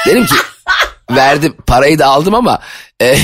Derim 0.07 0.27
ki 0.27 0.35
verdim. 1.11 1.55
Parayı 1.67 1.99
da 1.99 2.07
aldım 2.07 2.35
ama 2.35 2.61
e, 3.03 3.17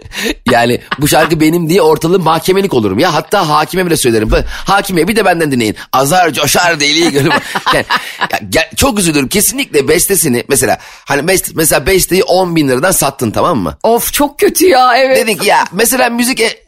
yani 0.50 0.80
bu 0.98 1.08
şarkı 1.08 1.40
benim 1.40 1.68
diye 1.68 1.82
ortalığı 1.82 2.18
mahkemelik 2.18 2.74
olurum. 2.74 2.98
Ya 2.98 3.14
hatta 3.14 3.48
hakime 3.48 3.86
bile 3.86 3.96
söylerim. 3.96 4.30
Hakime 4.46 5.08
bir 5.08 5.16
de 5.16 5.24
benden 5.24 5.52
dinleyin. 5.52 5.76
Azar 5.92 6.32
coşar 6.32 6.74
gönlüm 6.74 7.32
yani, 7.74 7.84
ya, 8.54 8.70
çok 8.76 8.98
üzülürüm. 8.98 9.28
Kesinlikle 9.28 9.88
bestesini 9.88 10.44
mesela 10.48 10.78
hani 11.04 11.28
best, 11.28 11.50
mesela 11.54 11.86
besteyi 11.86 12.24
10 12.24 12.56
bin 12.56 12.68
liradan 12.68 12.92
sattın 12.92 13.30
tamam 13.30 13.58
mı? 13.58 13.78
Of 13.82 14.12
çok 14.12 14.38
kötü 14.38 14.66
ya 14.66 14.96
evet. 14.96 15.16
Dedik 15.16 15.44
ya 15.44 15.64
mesela 15.72 16.08
müzik 16.08 16.40
e, 16.40 16.62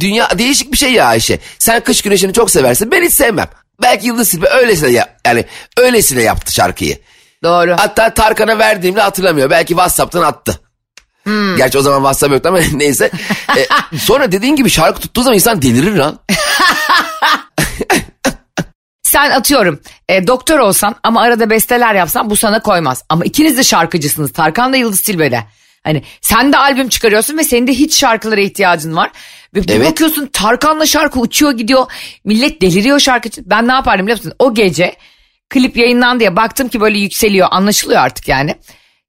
dünya 0.00 0.38
değişik 0.38 0.72
bir 0.72 0.78
şey 0.78 0.92
ya 0.92 1.06
Ayşe. 1.06 1.38
Sen 1.58 1.80
kış 1.80 2.02
güneşini 2.02 2.32
çok 2.32 2.50
seversin. 2.50 2.90
Ben 2.90 3.02
hiç 3.02 3.12
sevmem. 3.12 3.48
Belki 3.82 4.06
Yıldız 4.06 4.28
Silbe 4.28 4.48
öylesine 4.48 4.90
ya, 4.90 5.08
yani 5.26 5.44
öylesine 5.76 6.22
yaptı 6.22 6.52
şarkıyı. 6.52 6.98
Doğru. 7.42 7.76
Hatta 7.78 8.14
Tarkan'a 8.14 8.58
verdiğimde 8.58 9.00
hatırlamıyor. 9.00 9.50
Belki 9.50 9.68
WhatsApp'tan 9.68 10.22
attı. 10.22 10.60
Hmm. 11.24 11.56
Gerçi 11.56 11.78
o 11.78 11.80
zaman 11.80 11.98
WhatsApp 11.98 12.32
yoktu 12.32 12.48
ama 12.48 12.58
neyse. 12.72 13.10
ee, 13.56 13.66
sonra 13.98 14.32
dediğin 14.32 14.56
gibi 14.56 14.70
şarkı 14.70 15.00
tuttuğu 15.00 15.22
zaman 15.22 15.34
insan 15.34 15.62
delirir 15.62 15.96
lan. 15.96 16.18
Sen 19.02 19.30
atıyorum 19.30 19.80
e, 20.08 20.26
doktor 20.26 20.58
olsan 20.58 20.94
ama 21.02 21.22
arada 21.22 21.50
besteler 21.50 21.94
yapsan 21.94 22.30
bu 22.30 22.36
sana 22.36 22.62
koymaz. 22.62 23.04
Ama 23.08 23.24
ikiniz 23.24 23.58
de 23.58 23.62
şarkıcısınız. 23.64 24.32
Tarkan 24.32 24.72
da 24.72 24.76
Yıldız 24.76 25.00
Tilbe'de. 25.00 25.44
Hani 25.84 26.02
sen 26.20 26.52
de 26.52 26.58
albüm 26.58 26.88
çıkarıyorsun 26.88 27.38
ve 27.38 27.44
senin 27.44 27.66
de 27.66 27.72
hiç 27.72 27.94
şarkılara 27.94 28.40
ihtiyacın 28.40 28.96
var. 28.96 29.10
Ve 29.54 29.62
bir 29.62 29.68
evet. 29.68 29.90
bakıyorsun 29.90 30.26
Tarkan'la 30.26 30.86
şarkı 30.86 31.20
uçuyor 31.20 31.52
gidiyor. 31.52 31.86
Millet 32.24 32.60
deliriyor 32.60 33.00
şarkıcı. 33.00 33.42
Ben 33.46 33.68
ne 33.68 33.72
yapardım 33.72 34.06
biliyor 34.06 34.18
musun? 34.18 34.32
O 34.38 34.54
gece 34.54 34.96
klip 35.50 35.76
yayınlandı 35.76 36.24
ya 36.24 36.36
baktım 36.36 36.68
ki 36.68 36.80
böyle 36.80 36.98
yükseliyor 36.98 37.48
anlaşılıyor 37.50 38.00
artık 38.00 38.28
yani. 38.28 38.54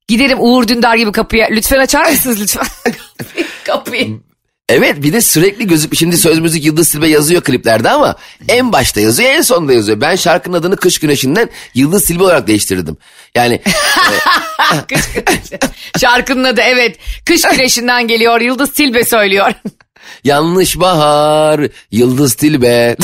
Giderim 0.08 0.38
Uğur 0.40 0.68
Dündar 0.68 0.96
gibi 0.96 1.12
kapıya 1.12 1.48
lütfen 1.50 1.78
açar 1.78 2.10
mısınız 2.10 2.40
lütfen 2.40 2.66
kapıyı. 3.64 4.20
Evet 4.68 5.02
bir 5.02 5.12
de 5.12 5.20
sürekli 5.20 5.66
gözük 5.66 5.96
şimdi 5.96 6.16
söz 6.16 6.38
müzik 6.38 6.64
Yıldız 6.64 6.88
Silbe 6.88 7.08
yazıyor 7.08 7.42
kliplerde 7.42 7.90
ama 7.90 8.16
en 8.48 8.72
başta 8.72 9.00
yazıyor 9.00 9.30
en 9.30 9.42
sonunda 9.42 9.72
yazıyor. 9.72 10.00
Ben 10.00 10.16
şarkının 10.16 10.56
adını 10.58 10.76
Kış 10.76 10.98
Güneşi'nden 10.98 11.50
Yıldız 11.74 12.04
Silbe 12.04 12.22
olarak 12.22 12.46
değiştirdim. 12.46 12.96
Yani 13.34 13.60
Kış 14.88 15.02
Güneşi. 15.14 15.58
Şarkının 16.00 16.44
adı 16.44 16.60
evet 16.60 16.98
Kış 17.26 17.42
Güneşi'nden 17.42 18.08
geliyor 18.08 18.40
Yıldız 18.40 18.70
Silbe 18.70 19.04
söylüyor. 19.04 19.52
Yanlış 20.24 20.80
bahar 20.80 21.60
Yıldız 21.90 22.34
Tilbe. 22.34 22.96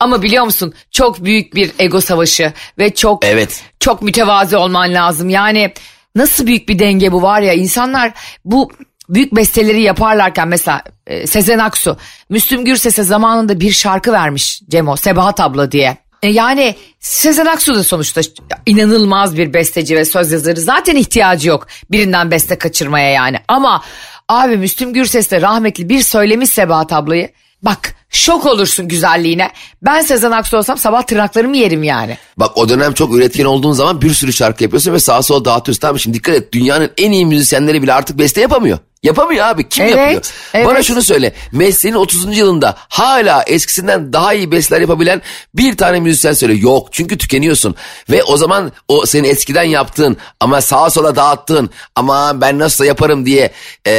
Ama 0.00 0.22
biliyor 0.22 0.44
musun 0.44 0.74
çok 0.90 1.24
büyük 1.24 1.54
bir 1.54 1.72
ego 1.78 2.00
savaşı 2.00 2.52
ve 2.78 2.94
çok 2.94 3.24
evet. 3.24 3.62
çok 3.80 4.02
mütevazi 4.02 4.56
olman 4.56 4.94
lazım. 4.94 5.28
Yani 5.28 5.72
nasıl 6.16 6.46
büyük 6.46 6.68
bir 6.68 6.78
denge 6.78 7.12
bu 7.12 7.22
var 7.22 7.40
ya 7.40 7.52
insanlar 7.52 8.12
bu 8.44 8.72
büyük 9.08 9.36
besteleri 9.36 9.82
yaparlarken 9.82 10.48
mesela 10.48 10.82
e, 11.06 11.26
Sezen 11.26 11.58
Aksu 11.58 11.96
Müslüm 12.28 12.64
Gürses'e 12.64 13.02
zamanında 13.02 13.60
bir 13.60 13.72
şarkı 13.72 14.12
vermiş 14.12 14.62
Cemo 14.68 14.96
Sebahat 14.96 15.40
abla 15.40 15.72
diye. 15.72 15.96
E, 16.22 16.28
yani 16.28 16.74
Sezen 17.00 17.46
Aksu 17.46 17.74
da 17.74 17.84
sonuçta 17.84 18.20
inanılmaz 18.66 19.36
bir 19.36 19.52
besteci 19.52 19.96
ve 19.96 20.04
söz 20.04 20.32
yazarı. 20.32 20.60
Zaten 20.60 20.96
ihtiyacı 20.96 21.48
yok 21.48 21.66
birinden 21.90 22.30
beste 22.30 22.58
kaçırmaya 22.58 23.10
yani. 23.10 23.38
Ama 23.48 23.82
abi 24.28 24.56
Müslüm 24.56 24.92
Gürses 24.92 25.30
de 25.30 25.40
rahmetli 25.40 25.88
bir 25.88 26.00
söylemiş 26.00 26.50
Sebahat 26.50 26.92
ablayı. 26.92 27.28
Bak 27.62 27.94
şok 28.10 28.46
olursun 28.46 28.88
güzelliğine. 28.88 29.50
Ben 29.82 30.00
Sezen 30.00 30.30
Aksu 30.30 30.56
olsam 30.56 30.78
sabah 30.78 31.02
tırnaklarımı 31.02 31.56
yerim 31.56 31.82
yani. 31.82 32.18
Bak 32.36 32.58
o 32.58 32.68
dönem 32.68 32.92
çok 32.92 33.14
üretken 33.14 33.44
olduğun 33.44 33.72
zaman 33.72 34.02
bir 34.02 34.10
sürü 34.10 34.32
şarkı 34.32 34.62
yapıyorsun 34.62 34.92
ve 34.92 34.98
sağa 34.98 35.22
sola 35.22 35.44
dağıtıyorsun. 35.44 35.80
Tamam 35.80 35.98
şimdi 35.98 36.18
dikkat 36.18 36.34
et 36.34 36.52
dünyanın 36.52 36.90
en 36.96 37.12
iyi 37.12 37.26
müzisyenleri 37.26 37.82
bile 37.82 37.92
artık 37.92 38.18
beste 38.18 38.40
yapamıyor. 38.40 38.78
Yapamıyor 39.06 39.46
abi. 39.46 39.68
Kim 39.68 39.84
evet, 39.84 39.96
yapıyor? 39.96 40.22
Evet. 40.54 40.66
Bana 40.66 40.82
şunu 40.82 41.02
söyle. 41.02 41.32
Mesleğin 41.52 41.94
30. 41.94 42.38
yılında 42.38 42.76
hala 42.78 43.42
eskisinden 43.46 44.12
daha 44.12 44.34
iyi 44.34 44.52
besteler 44.52 44.80
yapabilen 44.80 45.22
bir 45.54 45.76
tane 45.76 46.00
müzisyen 46.00 46.32
söyle. 46.32 46.54
Yok. 46.54 46.88
Çünkü 46.92 47.18
tükeniyorsun. 47.18 47.74
Ve 48.10 48.22
o 48.22 48.36
zaman 48.36 48.72
o 48.88 49.06
senin 49.06 49.28
eskiden 49.28 49.62
yaptığın 49.62 50.16
ama 50.40 50.60
sağa 50.60 50.90
sola 50.90 51.16
dağıttığın 51.16 51.70
ama 51.94 52.40
ben 52.40 52.58
nasıl 52.58 52.84
yaparım 52.84 53.26
diye 53.26 53.50
e, 53.86 53.92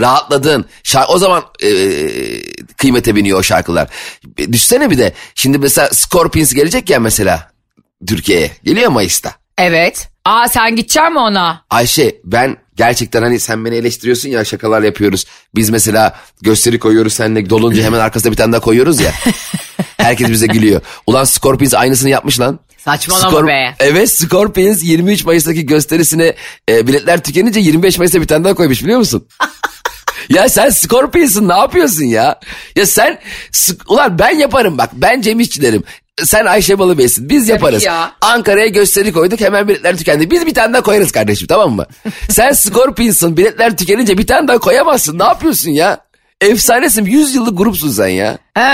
rahatladığın 0.00 0.64
o 1.08 1.18
zaman 1.18 1.44
e, 1.62 1.70
kıymete 2.76 3.16
biniyor 3.16 3.38
o 3.38 3.42
şarkılar. 3.42 3.88
Düşsene 4.52 4.90
bir 4.90 4.98
de. 4.98 5.12
Şimdi 5.34 5.58
mesela 5.58 5.88
Scorpions 5.92 6.54
gelecek 6.54 6.90
ya 6.90 7.00
mesela 7.00 7.50
Türkiye'ye. 8.06 8.50
Geliyor 8.64 8.90
Mayıs'ta. 8.90 9.32
Evet. 9.58 10.08
Aa 10.24 10.48
sen 10.48 10.76
gideceksin 10.76 11.12
mi 11.12 11.18
ona? 11.18 11.64
Ayşe 11.70 12.16
ben 12.24 12.56
gerçekten 12.76 13.22
hani 13.22 13.40
sen 13.40 13.64
beni 13.64 13.74
eleştiriyorsun 13.74 14.28
ya 14.28 14.44
şakalar 14.44 14.82
yapıyoruz. 14.82 15.24
Biz 15.54 15.70
mesela 15.70 16.16
gösteri 16.42 16.78
koyuyoruz 16.78 17.12
seninle 17.12 17.50
dolunca 17.50 17.82
hemen 17.82 17.98
arkasında 17.98 18.32
bir 18.32 18.36
tane 18.36 18.52
daha 18.52 18.60
koyuyoruz 18.60 19.00
ya. 19.00 19.12
Herkes 19.96 20.28
bize 20.28 20.46
gülüyor. 20.46 20.80
Ulan 21.06 21.24
Scorpions 21.24 21.74
aynısını 21.74 22.10
yapmış 22.10 22.40
lan. 22.40 22.60
Saçmalama 22.84 23.30
Skor 23.30 23.46
be. 23.46 23.74
Evet 23.78 24.10
Scorpions 24.10 24.82
23 24.82 25.24
Mayıs'taki 25.24 25.66
gösterisine 25.66 26.34
e, 26.68 26.86
biletler 26.86 27.22
tükenince 27.22 27.60
25 27.60 27.98
Mayıs'ta 27.98 28.20
bir 28.20 28.26
tane 28.26 28.44
daha 28.44 28.54
koymuş 28.54 28.82
biliyor 28.82 28.98
musun? 28.98 29.26
ya 30.28 30.48
sen 30.48 30.70
Scorpions'ın 30.70 31.48
ne 31.48 31.56
yapıyorsun 31.56 32.04
ya? 32.04 32.40
Ya 32.76 32.86
sen 32.86 33.20
ulan 33.88 34.18
ben 34.18 34.38
yaparım 34.38 34.78
bak 34.78 34.90
ben 34.92 35.20
Cem 35.20 35.40
İşçilerim 35.40 35.82
sen 36.24 36.46
Ayşe 36.46 36.78
Balıbey'sin. 36.78 37.28
Biz 37.28 37.48
yaparız. 37.48 37.82
Ya. 37.82 38.12
Ankara'ya 38.20 38.66
gösteri 38.66 39.12
koyduk 39.12 39.40
hemen 39.40 39.68
biletler 39.68 39.96
tükendi. 39.96 40.30
Biz 40.30 40.46
bir 40.46 40.54
tane 40.54 40.72
daha 40.72 40.82
koyarız 40.82 41.12
kardeşim 41.12 41.46
tamam 41.46 41.72
mı? 41.72 41.86
Sen 42.28 42.52
Scorpions'ın 42.52 43.36
biletler 43.36 43.76
tükenince 43.76 44.18
bir 44.18 44.26
tane 44.26 44.48
daha 44.48 44.58
koyamazsın. 44.58 45.18
Ne 45.18 45.24
yapıyorsun 45.24 45.70
ya? 45.70 46.00
Efsanesin 46.40 47.04
100 47.04 47.34
yıllık 47.34 47.58
grupsun 47.58 47.90
sen 47.90 48.08
ya. 48.08 48.38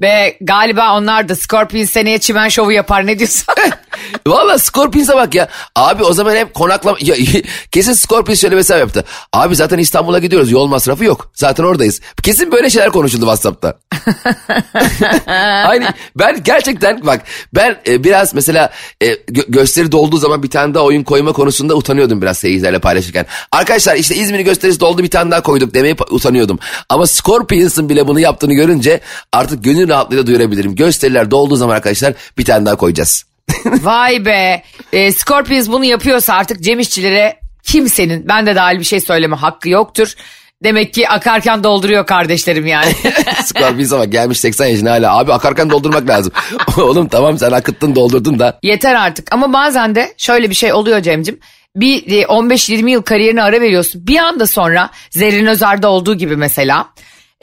Be 0.00 0.36
galiba 0.40 0.96
onlar 0.96 1.28
da 1.28 1.36
Scorpion 1.36 1.84
seneye 1.84 2.18
çimen 2.18 2.48
şovu 2.48 2.72
yapar 2.72 3.06
ne 3.06 3.18
diyorsun? 3.18 3.44
Valla 4.26 4.58
Scorpions'a 4.58 5.16
bak 5.16 5.34
ya. 5.34 5.48
Abi 5.76 6.04
o 6.04 6.12
zaman 6.12 6.36
hep 6.36 6.54
konaklama... 6.54 6.98
Ya, 7.00 7.14
kesin 7.70 7.92
Scorpions 7.92 8.40
şöyle 8.40 8.54
mesela 8.54 8.80
yaptı. 8.80 9.04
Abi 9.32 9.56
zaten 9.56 9.78
İstanbul'a 9.78 10.18
gidiyoruz 10.18 10.50
yol 10.50 10.66
masrafı 10.66 11.04
yok. 11.04 11.30
Zaten 11.34 11.64
oradayız. 11.64 12.00
Kesin 12.22 12.52
böyle 12.52 12.70
şeyler 12.70 12.90
konuşuldu 12.90 13.20
WhatsApp'ta. 13.20 13.78
Aynı 15.66 15.94
ben 16.16 16.42
gerçekten 16.42 17.06
bak 17.06 17.22
ben 17.54 17.76
e, 17.86 18.04
biraz 18.04 18.34
mesela 18.34 18.70
e, 19.00 19.12
gö- 19.12 19.50
gösteri 19.50 19.92
dolduğu 19.92 20.16
zaman 20.16 20.42
bir 20.42 20.50
tane 20.50 20.74
daha 20.74 20.84
oyun 20.84 21.02
koyma 21.02 21.32
konusunda 21.32 21.74
utanıyordum 21.74 22.22
biraz 22.22 22.38
seyircilerle 22.38 22.78
paylaşırken. 22.78 23.26
Arkadaşlar 23.52 23.96
işte 23.96 24.14
İzmir 24.14 24.40
gösterisi 24.40 24.80
doldu 24.80 25.02
bir 25.02 25.10
tane 25.10 25.30
daha 25.30 25.42
koyduk 25.42 25.74
demeye 25.74 25.96
utanıyordum. 26.10 26.58
Ama 26.88 27.06
Scorpions'ın 27.06 27.88
bile 27.88 28.08
bunu 28.08 28.20
yaptığını 28.20 28.54
görünce 28.54 29.00
artık 29.32 29.64
gönül 29.64 29.88
rahatlığıyla 29.88 30.26
duyurabilirim. 30.26 30.74
Gösteriler 30.74 31.30
dolduğu 31.30 31.56
zaman 31.56 31.74
arkadaşlar 31.74 32.14
bir 32.38 32.44
tane 32.44 32.66
daha 32.66 32.76
koyacağız. 32.76 33.29
Vay 33.64 34.24
be. 34.24 34.62
E, 34.92 35.12
Scorpions 35.12 35.68
bunu 35.68 35.84
yapıyorsa 35.84 36.34
artık 36.34 36.60
Cem 36.60 36.78
İşçilere 36.78 37.40
kimsenin 37.62 38.28
ben 38.28 38.46
de 38.46 38.54
dahil 38.54 38.78
bir 38.78 38.84
şey 38.84 39.00
söyleme 39.00 39.36
hakkı 39.36 39.68
yoktur. 39.68 40.14
Demek 40.64 40.94
ki 40.94 41.08
akarken 41.08 41.64
dolduruyor 41.64 42.06
kardeşlerim 42.06 42.66
yani. 42.66 42.92
Scorpions'a 43.44 43.98
bak 43.98 44.12
gelmiş 44.12 44.40
80 44.40 44.66
yaşına 44.66 44.90
hala. 44.90 45.18
Abi 45.18 45.32
akarken 45.32 45.70
doldurmak 45.70 46.08
lazım. 46.08 46.32
Oğlum 46.78 47.08
tamam 47.08 47.38
sen 47.38 47.52
akıttın 47.52 47.94
doldurdun 47.94 48.38
da. 48.38 48.58
Yeter 48.62 48.94
artık 48.94 49.34
ama 49.34 49.52
bazen 49.52 49.94
de 49.94 50.14
şöyle 50.16 50.50
bir 50.50 50.54
şey 50.54 50.72
oluyor 50.72 51.00
Cem'cim. 51.00 51.40
Bir 51.76 52.02
15-20 52.22 52.88
e, 52.88 52.90
yıl 52.90 53.02
kariyerine 53.02 53.42
ara 53.42 53.60
veriyorsun. 53.60 54.06
Bir 54.06 54.18
anda 54.18 54.46
sonra 54.46 54.90
Zerrin 55.10 55.46
Özer'de 55.46 55.86
olduğu 55.86 56.14
gibi 56.14 56.36
mesela. 56.36 56.88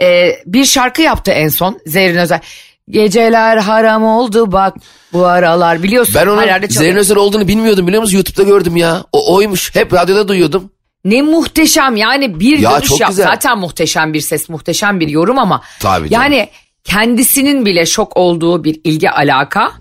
E, 0.02 0.32
bir 0.46 0.66
şarkı 0.66 1.02
yaptı 1.02 1.32
en 1.32 1.48
son 1.48 1.80
Zerrin 1.86 2.18
Özer. 2.18 2.42
Geceler 2.90 3.58
haram 3.58 4.04
oldu 4.04 4.52
bak 4.52 4.76
bu 5.14 5.26
aralar 5.26 5.84
biliyorsun. 5.84 6.16
Ben 6.16 6.28
onun 6.28 6.68
Zerrin 6.70 6.96
Özer 6.96 7.16
olduğunu 7.16 7.48
bilmiyordum 7.48 7.88
biliyor 7.88 8.02
musun? 8.02 8.16
YouTube'da 8.16 8.44
gördüm 8.44 8.76
ya. 8.78 9.04
O 9.12 9.36
oymuş. 9.36 9.76
Hep 9.76 9.94
radyoda 9.94 10.28
duyuyordum. 10.28 10.72
Ne 11.06 11.22
muhteşem 11.22 11.96
yani 11.96 12.40
bir 12.40 12.60
ya, 12.60 12.72
görüş 12.72 13.02
yap. 13.02 13.10
Güzel. 13.10 13.26
Zaten 13.26 13.58
muhteşem 13.58 14.14
bir 14.14 14.20
ses, 14.22 14.50
muhteşem 14.50 15.00
bir 15.00 15.08
yorum 15.08 15.40
ama. 15.40 15.62
Tabii 15.80 16.08
yani 16.14 16.36
canım. 16.36 16.50
kendisinin 16.84 17.66
bile 17.66 17.86
şok 17.86 18.18
olduğu 18.18 18.64
bir 18.64 18.82
ilgi 18.84 19.10
alaka. 19.12 19.72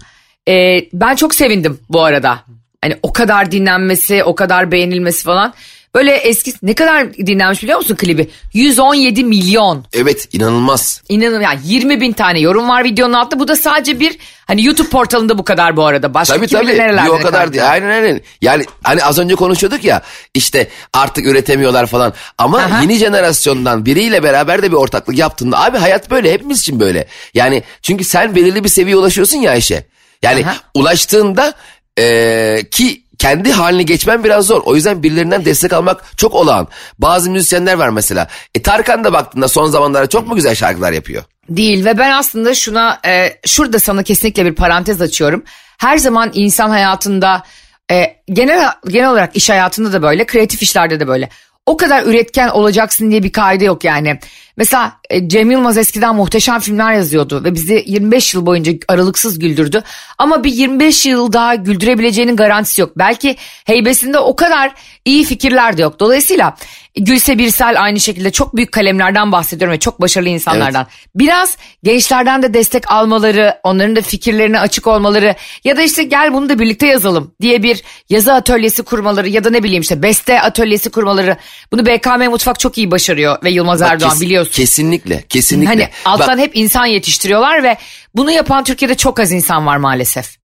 Ee, 0.48 0.80
ben 0.92 1.14
çok 1.14 1.34
sevindim 1.34 1.78
bu 1.88 2.02
arada. 2.04 2.38
Hani 2.82 2.96
o 3.02 3.12
kadar 3.12 3.52
dinlenmesi, 3.52 4.24
o 4.24 4.34
kadar 4.34 4.72
beğenilmesi 4.72 5.24
falan. 5.24 5.54
Böyle 5.96 6.14
eski 6.14 6.52
ne 6.62 6.74
kadar 6.74 7.14
dinlenmiş 7.14 7.62
biliyor 7.62 7.78
musun 7.78 7.96
klibi? 7.96 8.28
117 8.52 9.24
milyon. 9.24 9.84
Evet 9.92 10.28
inanılmaz. 10.32 11.02
İnanılmaz 11.08 11.42
yani 11.42 11.60
20 11.64 12.00
bin 12.00 12.12
tane 12.12 12.40
yorum 12.40 12.68
var 12.68 12.84
videonun 12.84 13.12
altında. 13.12 13.40
Bu 13.40 13.48
da 13.48 13.56
sadece 13.56 14.00
bir 14.00 14.18
hani 14.46 14.64
YouTube 14.64 14.88
portalında 14.88 15.38
bu 15.38 15.44
kadar 15.44 15.76
bu 15.76 15.86
arada. 15.86 16.14
Başka 16.14 16.36
tabii, 16.36 16.46
tabii. 16.46 16.66
nerelerde 16.66 17.10
o 17.10 17.20
kadar 17.20 17.52
değil. 17.52 17.70
Aynen 17.70 17.88
aynen. 17.88 18.20
Yani 18.40 18.64
hani 18.82 19.04
az 19.04 19.18
önce 19.18 19.34
konuşuyorduk 19.34 19.84
ya 19.84 20.02
işte 20.34 20.68
artık 20.92 21.26
üretemiyorlar 21.26 21.86
falan. 21.86 22.12
Ama 22.38 22.58
Aha. 22.58 22.82
yeni 22.82 22.96
jenerasyondan 22.96 23.86
biriyle 23.86 24.22
beraber 24.22 24.62
de 24.62 24.70
bir 24.70 24.76
ortaklık 24.76 25.18
yaptığında 25.18 25.64
abi 25.64 25.78
hayat 25.78 26.10
böyle 26.10 26.32
hepimiz 26.32 26.60
için 26.60 26.80
böyle. 26.80 27.06
Yani 27.34 27.62
çünkü 27.82 28.04
sen 28.04 28.34
belirli 28.34 28.64
bir 28.64 28.68
seviyeye 28.68 28.96
ulaşıyorsun 28.96 29.38
ya 29.38 29.50
Ayşe. 29.50 29.86
Yani 30.22 30.44
Aha. 30.46 30.56
ulaştığında 30.74 31.54
ee, 31.98 32.62
ki 32.70 33.02
kendi 33.18 33.52
haline 33.52 33.82
geçmen 33.82 34.24
biraz 34.24 34.46
zor. 34.46 34.62
O 34.64 34.74
yüzden 34.74 35.02
birilerinden 35.02 35.44
destek 35.44 35.72
almak 35.72 36.04
çok 36.16 36.34
olağan. 36.34 36.68
Bazı 36.98 37.30
müzisyenler 37.30 37.74
var 37.74 37.88
mesela. 37.88 38.28
E 38.54 38.62
Tarkan 38.62 39.04
da 39.04 39.12
baktığında 39.12 39.48
son 39.48 39.66
zamanlarda 39.66 40.06
çok 40.06 40.28
mu 40.28 40.34
güzel 40.34 40.54
şarkılar 40.54 40.92
yapıyor? 40.92 41.24
Değil 41.48 41.84
ve 41.84 41.98
ben 41.98 42.10
aslında 42.10 42.54
şuna 42.54 43.00
e, 43.06 43.38
şurada 43.46 43.78
sana 43.78 44.02
kesinlikle 44.02 44.44
bir 44.44 44.54
parantez 44.54 45.00
açıyorum. 45.00 45.42
Her 45.78 45.98
zaman 45.98 46.30
insan 46.34 46.70
hayatında 46.70 47.42
e, 47.90 48.16
genel 48.32 48.68
genel 48.88 49.10
olarak 49.10 49.36
iş 49.36 49.50
hayatında 49.50 49.92
da 49.92 50.02
böyle, 50.02 50.26
kreatif 50.26 50.62
işlerde 50.62 51.00
de 51.00 51.08
böyle. 51.08 51.28
O 51.66 51.76
kadar 51.76 52.02
üretken 52.02 52.48
olacaksın 52.48 53.10
diye 53.10 53.22
bir 53.22 53.32
kaide 53.32 53.64
yok 53.64 53.84
yani. 53.84 54.18
Mesela 54.56 54.92
e, 55.10 55.28
Cem 55.28 55.50
Yılmaz 55.50 55.78
eskiden 55.78 56.14
muhteşem 56.14 56.60
filmler 56.60 56.92
yazıyordu 56.92 57.44
ve 57.44 57.54
bizi 57.54 57.84
25 57.86 58.34
yıl 58.34 58.46
boyunca 58.46 58.72
aralıksız 58.88 59.38
güldürdü. 59.38 59.82
Ama 60.18 60.44
bir 60.44 60.52
25 60.52 61.06
yıl 61.06 61.32
daha 61.32 61.54
güldürebileceğinin 61.54 62.36
garantisi 62.36 62.80
yok. 62.80 62.90
Belki 62.98 63.36
heybesinde 63.64 64.18
o 64.18 64.36
kadar 64.36 64.72
iyi 65.04 65.24
fikirler 65.24 65.76
de 65.76 65.82
yok. 65.82 66.00
Dolayısıyla 66.00 66.56
Gülse 66.98 67.38
Birsel 67.38 67.82
aynı 67.82 68.00
şekilde 68.00 68.30
çok 68.30 68.56
büyük 68.56 68.72
kalemlerden 68.72 69.32
bahsediyorum 69.32 69.74
ve 69.74 69.78
çok 69.80 70.00
başarılı 70.00 70.28
insanlardan. 70.28 70.86
Biraz 71.14 71.56
gençlerden 71.82 72.42
de 72.42 72.54
destek 72.54 72.92
almaları, 72.92 73.54
onların 73.62 73.96
da 73.96 74.00
fikirlerine 74.02 74.60
açık 74.60 74.86
olmaları 74.86 75.34
ya 75.64 75.76
da 75.76 75.82
işte 75.82 76.02
gel 76.02 76.32
bunu 76.32 76.48
da 76.48 76.58
birlikte 76.58 76.86
yazalım 76.86 77.34
diye 77.40 77.62
bir 77.62 77.82
yazı 78.08 78.32
atölyesi 78.34 78.82
kurmaları 78.82 79.28
ya 79.28 79.44
da 79.44 79.50
ne 79.50 79.62
bileyim 79.62 79.82
işte 79.82 80.02
beste 80.02 80.40
atölyesi 80.40 80.90
kurmaları. 80.90 81.36
Bunu 81.72 81.86
BKM 81.86 82.30
Mutfak 82.30 82.60
çok 82.60 82.78
iyi 82.78 82.90
başarıyor 82.90 83.36
ve 83.44 83.50
Yılmaz 83.50 83.82
Erdoğan 83.82 84.10
kes- 84.10 84.20
biliyorsun. 84.46 84.62
Kesinlikle, 84.62 85.24
kesinlikle. 85.28 85.68
Hani 85.68 85.88
alttan 86.04 86.38
Bak, 86.38 86.44
hep 86.44 86.56
insan 86.56 86.86
yetiştiriyorlar 86.86 87.62
ve 87.62 87.76
bunu 88.14 88.30
yapan 88.30 88.64
Türkiye'de 88.64 88.94
çok 88.94 89.20
az 89.20 89.32
insan 89.32 89.66
var 89.66 89.76
maalesef. 89.76 90.36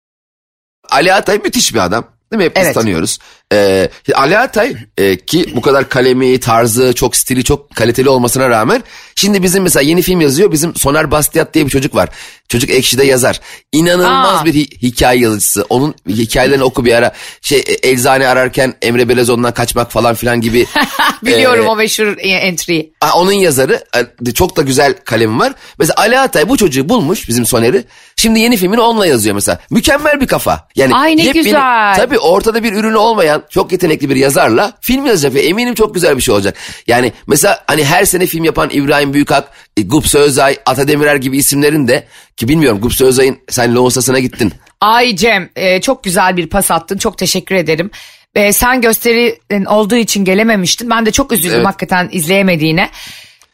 Ali 0.90 1.14
Atay 1.14 1.38
müthiş 1.38 1.75
bir 1.75 1.78
adam. 1.85 2.04
Değil 2.32 2.38
mi? 2.38 2.44
Hep 2.44 2.56
biz 2.56 2.64
Evet. 2.64 2.75
tanıyoruz. 2.75 3.18
Ee, 3.52 3.88
Ali 4.14 4.38
Atay 4.38 4.76
e, 4.99 5.16
ki 5.16 5.52
bu 5.56 5.61
kadar 5.61 5.88
kalemi, 5.88 6.40
tarzı, 6.40 6.92
çok 6.94 7.16
stili, 7.16 7.44
çok 7.44 7.75
kaliteli 7.75 8.09
olmasına 8.09 8.49
rağmen 8.49 8.82
şimdi 9.14 9.42
bizim 9.42 9.62
mesela 9.62 9.82
yeni 9.82 10.02
film 10.02 10.21
yazıyor. 10.21 10.52
Bizim 10.52 10.75
Soner 10.76 11.11
Bastiat 11.11 11.54
diye 11.54 11.64
bir 11.66 11.71
çocuk 11.71 11.94
var. 11.94 12.09
Çocuk 12.49 12.71
Ekşi'de 12.71 13.04
yazar. 13.04 13.40
İnanılmaz 13.73 14.40
Aa. 14.40 14.44
bir 14.44 14.54
hi- 14.54 14.82
hikaye 14.82 15.21
yazıcısı. 15.21 15.66
Onun 15.68 15.94
hikayelerini 16.09 16.64
oku 16.64 16.85
bir 16.85 16.92
ara. 16.94 17.12
Şey 17.40 17.59
e, 17.82 17.88
eczane 17.90 18.26
ararken 18.26 18.75
Emre 18.82 19.09
Belezoğlu'ndan 19.09 19.54
kaçmak 19.54 19.92
falan 19.92 20.14
filan 20.14 20.40
gibi. 20.40 20.66
Biliyorum 21.23 21.64
Ee, 21.66 21.68
o 21.68 21.76
meşhur 21.76 22.16
entry'yi. 22.18 22.92
Onun 23.16 23.32
yazarı 23.32 23.85
e, 24.26 24.32
çok 24.32 24.56
da 24.56 24.62
güzel 24.62 24.94
kalemi 25.04 25.38
var. 25.38 25.52
Mesela 25.78 25.94
Ali 25.97 26.18
Atay 26.18 26.49
bu 26.49 26.56
çocuğu 26.56 26.88
bulmuş 26.88 27.28
bizim 27.28 27.47
Soner'i. 27.47 27.85
Şimdi 28.16 28.40
yeni 28.40 28.56
filmini 28.56 28.80
onunla 28.80 29.06
yazıyor 29.06 29.35
mesela. 29.35 29.59
Mükemmel 29.71 30.21
bir 30.21 30.26
kafa. 30.26 30.68
Yani 30.76 30.94
Ay 30.94 31.16
ne 31.16 31.23
yepyeni- 31.25 31.44
güzel. 31.44 31.94
Tabii 31.97 32.18
ortada 32.18 32.62
bir 32.62 32.73
ürünü 32.73 32.97
olmayan 32.97 33.41
çok 33.50 33.72
yetenekli 33.72 34.11
bir 34.11 34.16
yazarla 34.16 34.72
film 34.80 35.06
yazacak 35.06 35.34
ve 35.34 35.40
eminim 35.40 35.75
çok 35.75 35.94
güzel 35.94 36.16
bir 36.16 36.22
şey 36.22 36.34
olacak. 36.34 36.56
Yani 36.87 37.12
mesela 37.26 37.64
hani 37.66 37.84
her 37.84 38.04
sene 38.04 38.26
film 38.26 38.44
yapan 38.44 38.70
İbrahim 38.72 39.12
Büyükak, 39.14 39.49
e, 39.76 39.82
Gupse 39.82 40.18
Özay, 40.18 40.56
Ata 40.66 40.88
Demirer 40.88 41.16
gibi 41.16 41.38
isimlerin 41.38 41.88
de 41.88 42.06
ki 42.37 42.49
bilmiyorum 42.49 42.80
Gupse 42.80 43.04
Özay'ın 43.04 43.38
sen 43.49 43.75
Loğusa'sına 43.75 44.18
gittin. 44.18 44.52
Ay 44.80 45.16
Cem 45.16 45.50
e, 45.56 45.80
çok 45.80 46.04
güzel 46.04 46.37
bir 46.37 46.46
pas 46.46 46.70
attın 46.70 46.99
çok 46.99 47.18
teşekkür 47.18 47.54
ederim. 47.54 47.90
E, 48.34 48.52
sen 48.52 48.80
gösterinin 48.80 49.64
olduğu 49.64 49.96
için 49.96 50.25
gelememiştin. 50.25 50.90
Ben 50.90 51.06
de 51.06 51.11
çok 51.11 51.32
üzüldüm 51.32 51.56
Evet. 51.56 51.66
hakikaten 51.66 52.08
izleyemediğine. 52.12 52.90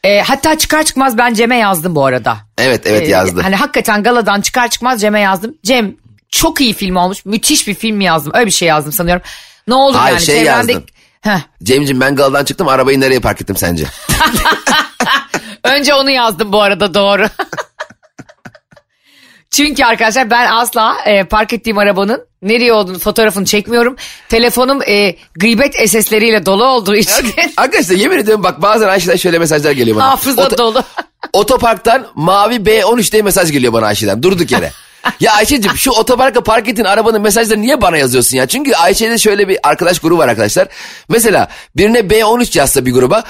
E, 0.04 0.20
hatta 0.20 0.58
çıkar 0.58 0.82
çıkmaz 0.84 1.18
ben 1.18 1.34
Cem'e 1.34 1.56
yazdım 1.58 1.94
bu 1.94 2.04
arada. 2.06 2.36
Evet 2.58 2.82
evet 2.86 3.02
E, 3.08 3.10
yazdı. 3.10 3.40
Hani 3.42 3.56
hakikaten 3.56 4.02
galadan 4.02 4.40
çıkar 4.40 4.68
çıkmaz 4.68 5.00
Cem'e 5.00 5.20
yazdım. 5.20 5.54
Cem 5.64 5.94
çok 6.30 6.60
iyi 6.60 6.74
film 6.74 6.96
olmuş 6.96 7.24
müthiş 7.24 7.68
bir 7.68 7.74
film 7.74 8.00
yazdım 8.00 8.32
öyle 8.34 8.46
bir 8.46 8.50
şey 8.50 8.68
yazdım 8.68 8.92
sanıyorum. 8.92 9.22
Ne 9.68 9.74
olur 9.74 9.94
Hayır, 9.94 10.14
yani 10.14 10.24
şey 10.24 10.34
çevrende... 10.36 10.72
yazdım. 10.72 10.86
Heh, 11.20 11.38
Cem'ciğim 11.62 12.00
ben 12.00 12.16
galadan 12.16 12.44
çıktım 12.44 12.68
arabayı 12.68 13.00
nereye 13.00 13.20
park 13.20 13.40
ettim 13.40 13.56
sence? 13.56 13.84
Önce 15.64 15.94
onu 15.94 16.10
yazdım 16.10 16.52
bu 16.52 16.62
arada 16.62 16.94
doğru. 16.94 17.26
Çünkü 19.50 19.84
arkadaşlar 19.84 20.30
ben 20.30 20.50
asla 20.52 20.96
e, 21.06 21.24
park 21.24 21.52
ettiğim 21.52 21.78
arabanın 21.78 22.26
nereye 22.42 22.72
olduğunu 22.72 22.98
fotoğrafını 22.98 23.44
çekmiyorum. 23.44 23.96
Telefonum 24.28 24.82
e, 24.82 25.16
gıybet 25.34 25.90
SS'leriyle 25.90 26.46
dolu 26.46 26.64
olduğu 26.64 26.96
için 26.96 27.34
Arkadaşlar 27.56 27.96
yemin 27.96 28.18
ediyorum 28.18 28.42
bak 28.42 28.62
bazen 28.62 28.88
Ayşe'den 28.88 29.16
şöyle 29.16 29.38
mesajlar 29.38 29.72
geliyor 29.72 29.96
bana. 29.96 30.10
hafıza 30.10 30.42
Oto- 30.42 30.58
dolu. 30.58 30.82
Otoparktan 31.32 32.06
mavi 32.14 32.54
B13 32.56 33.12
diye 33.12 33.22
mesaj 33.22 33.52
geliyor 33.52 33.72
bana 33.72 33.86
Ayşe'den 33.86 34.22
durduk 34.22 34.50
yere. 34.50 34.72
Ya 35.20 35.32
Ayşe'cim 35.32 35.76
şu 35.76 35.90
otoparka 35.90 36.42
park 36.42 36.68
ettiğin 36.68 36.86
arabanın 36.86 37.22
mesajları 37.22 37.60
niye 37.60 37.80
bana 37.80 37.96
yazıyorsun 37.96 38.36
ya? 38.36 38.46
Çünkü 38.46 38.74
Ayşe'de 38.74 39.18
şöyle 39.18 39.48
bir 39.48 39.58
arkadaş 39.62 39.98
grubu 39.98 40.18
var 40.18 40.28
arkadaşlar. 40.28 40.68
Mesela 41.08 41.48
birine 41.76 41.98
B13 41.98 42.58
yazsa 42.58 42.86
bir 42.86 42.92
gruba 42.92 43.24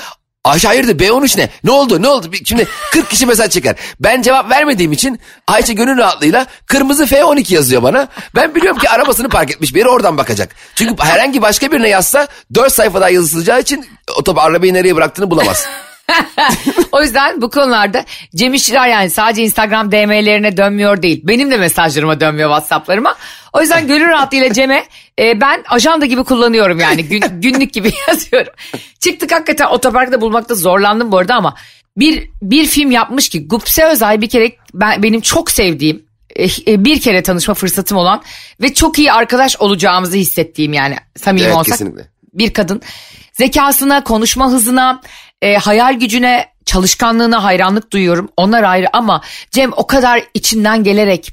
Ayşe 0.45 0.69
hayırdır 0.69 0.99
B13 0.99 1.39
ne? 1.39 1.49
Ne 1.65 1.71
oldu 1.71 2.03
ne 2.03 2.09
oldu? 2.09 2.31
Şimdi 2.45 2.69
40 2.93 3.11
kişi 3.11 3.27
mesaj 3.27 3.51
çeker. 3.51 3.77
Ben 4.01 4.23
cevap 4.23 4.51
vermediğim 4.51 4.93
için 4.93 5.21
Ayşe 5.47 5.73
gönül 5.73 5.99
rahatlığıyla 5.99 6.47
kırmızı 6.67 7.05
F12 7.05 7.55
yazıyor 7.55 7.83
bana. 7.83 8.09
Ben 8.35 8.55
biliyorum 8.55 8.79
ki 8.79 8.91
arabasını 8.91 9.29
park 9.29 9.51
etmiş 9.51 9.75
bir 9.75 9.87
oradan 9.87 10.19
bakacak. 10.19 10.55
Çünkü 10.75 11.03
herhangi 11.03 11.43
başka 11.43 11.73
birine 11.73 11.89
yazsa 11.89 12.29
4 12.55 12.73
sayfa 12.73 13.01
daha 13.01 13.11
yazılacağı 13.11 13.61
için 13.61 13.87
otobar 14.17 14.51
arabayı 14.51 14.75
nereye 14.75 14.97
bıraktığını 14.97 15.31
bulamaz. 15.31 15.67
o 16.93 17.03
yüzden 17.03 17.43
bu 17.43 17.51
konularda 17.51 18.05
Cem 18.37 18.55
İşçiler 18.55 18.89
yani 18.89 19.11
sadece 19.11 19.43
Instagram 19.43 19.93
DM'lerine 19.93 20.57
dönmüyor 20.57 21.03
değil. 21.03 21.21
Benim 21.25 21.51
de 21.51 21.57
mesajlarıma 21.57 22.21
dönmüyor 22.21 22.51
WhatsApp'larıma. 22.51 23.15
O 23.53 23.61
yüzden 23.61 23.87
gönül 23.87 24.09
rahatlığıyla 24.09 24.53
Cem'e 24.53 24.85
e, 25.19 25.41
ben 25.41 25.65
ajanda 25.69 26.07
gibi 26.07 26.25
kullanıyorum 26.25 26.79
yani 26.79 27.05
gün, 27.05 27.23
günlük 27.41 27.73
gibi 27.73 27.93
yazıyorum. 28.09 28.53
Çıktık 29.01 29.33
hakikaten 29.33 29.67
otoparkta 29.67 30.21
bulmakta 30.21 30.55
zorlandım 30.55 31.13
bu 31.13 31.19
arada 31.19 31.35
ama 31.35 31.55
bir 31.97 32.31
bir 32.43 32.67
film 32.67 32.91
yapmış 32.91 33.29
ki 33.29 33.49
Gupse 33.49 33.85
Özay 33.85 34.21
bir 34.21 34.29
kere 34.29 34.53
ben, 34.75 35.03
benim 35.03 35.21
çok 35.21 35.51
sevdiğim 35.51 36.09
e, 36.37 36.45
e, 36.45 36.85
bir 36.85 37.01
kere 37.01 37.23
tanışma 37.23 37.55
fırsatım 37.55 37.99
olan 37.99 38.23
ve 38.63 38.75
çok 38.75 38.99
iyi 38.99 39.13
arkadaş 39.13 39.57
olacağımızı 39.57 40.17
hissettiğim 40.17 40.73
yani 40.73 40.97
samimi 41.17 41.47
Evet, 41.47 41.57
olsak 41.57 41.79
kesinlikle. 41.79 42.18
Bir 42.39 42.53
kadın 42.53 42.83
zekasına, 43.33 44.05
konuşma 44.05 44.51
hızına, 44.51 45.01
e, 45.43 45.57
hayal 45.57 45.95
gücüne, 45.95 46.47
çalışkanlığına 46.65 47.45
hayranlık 47.45 47.93
duyuyorum. 47.93 48.29
Onlar 48.37 48.63
ayrı 48.63 48.87
ama 48.93 49.23
Cem 49.51 49.73
o 49.77 49.87
kadar 49.87 50.23
içinden 50.35 50.85
gelerek, 50.85 51.33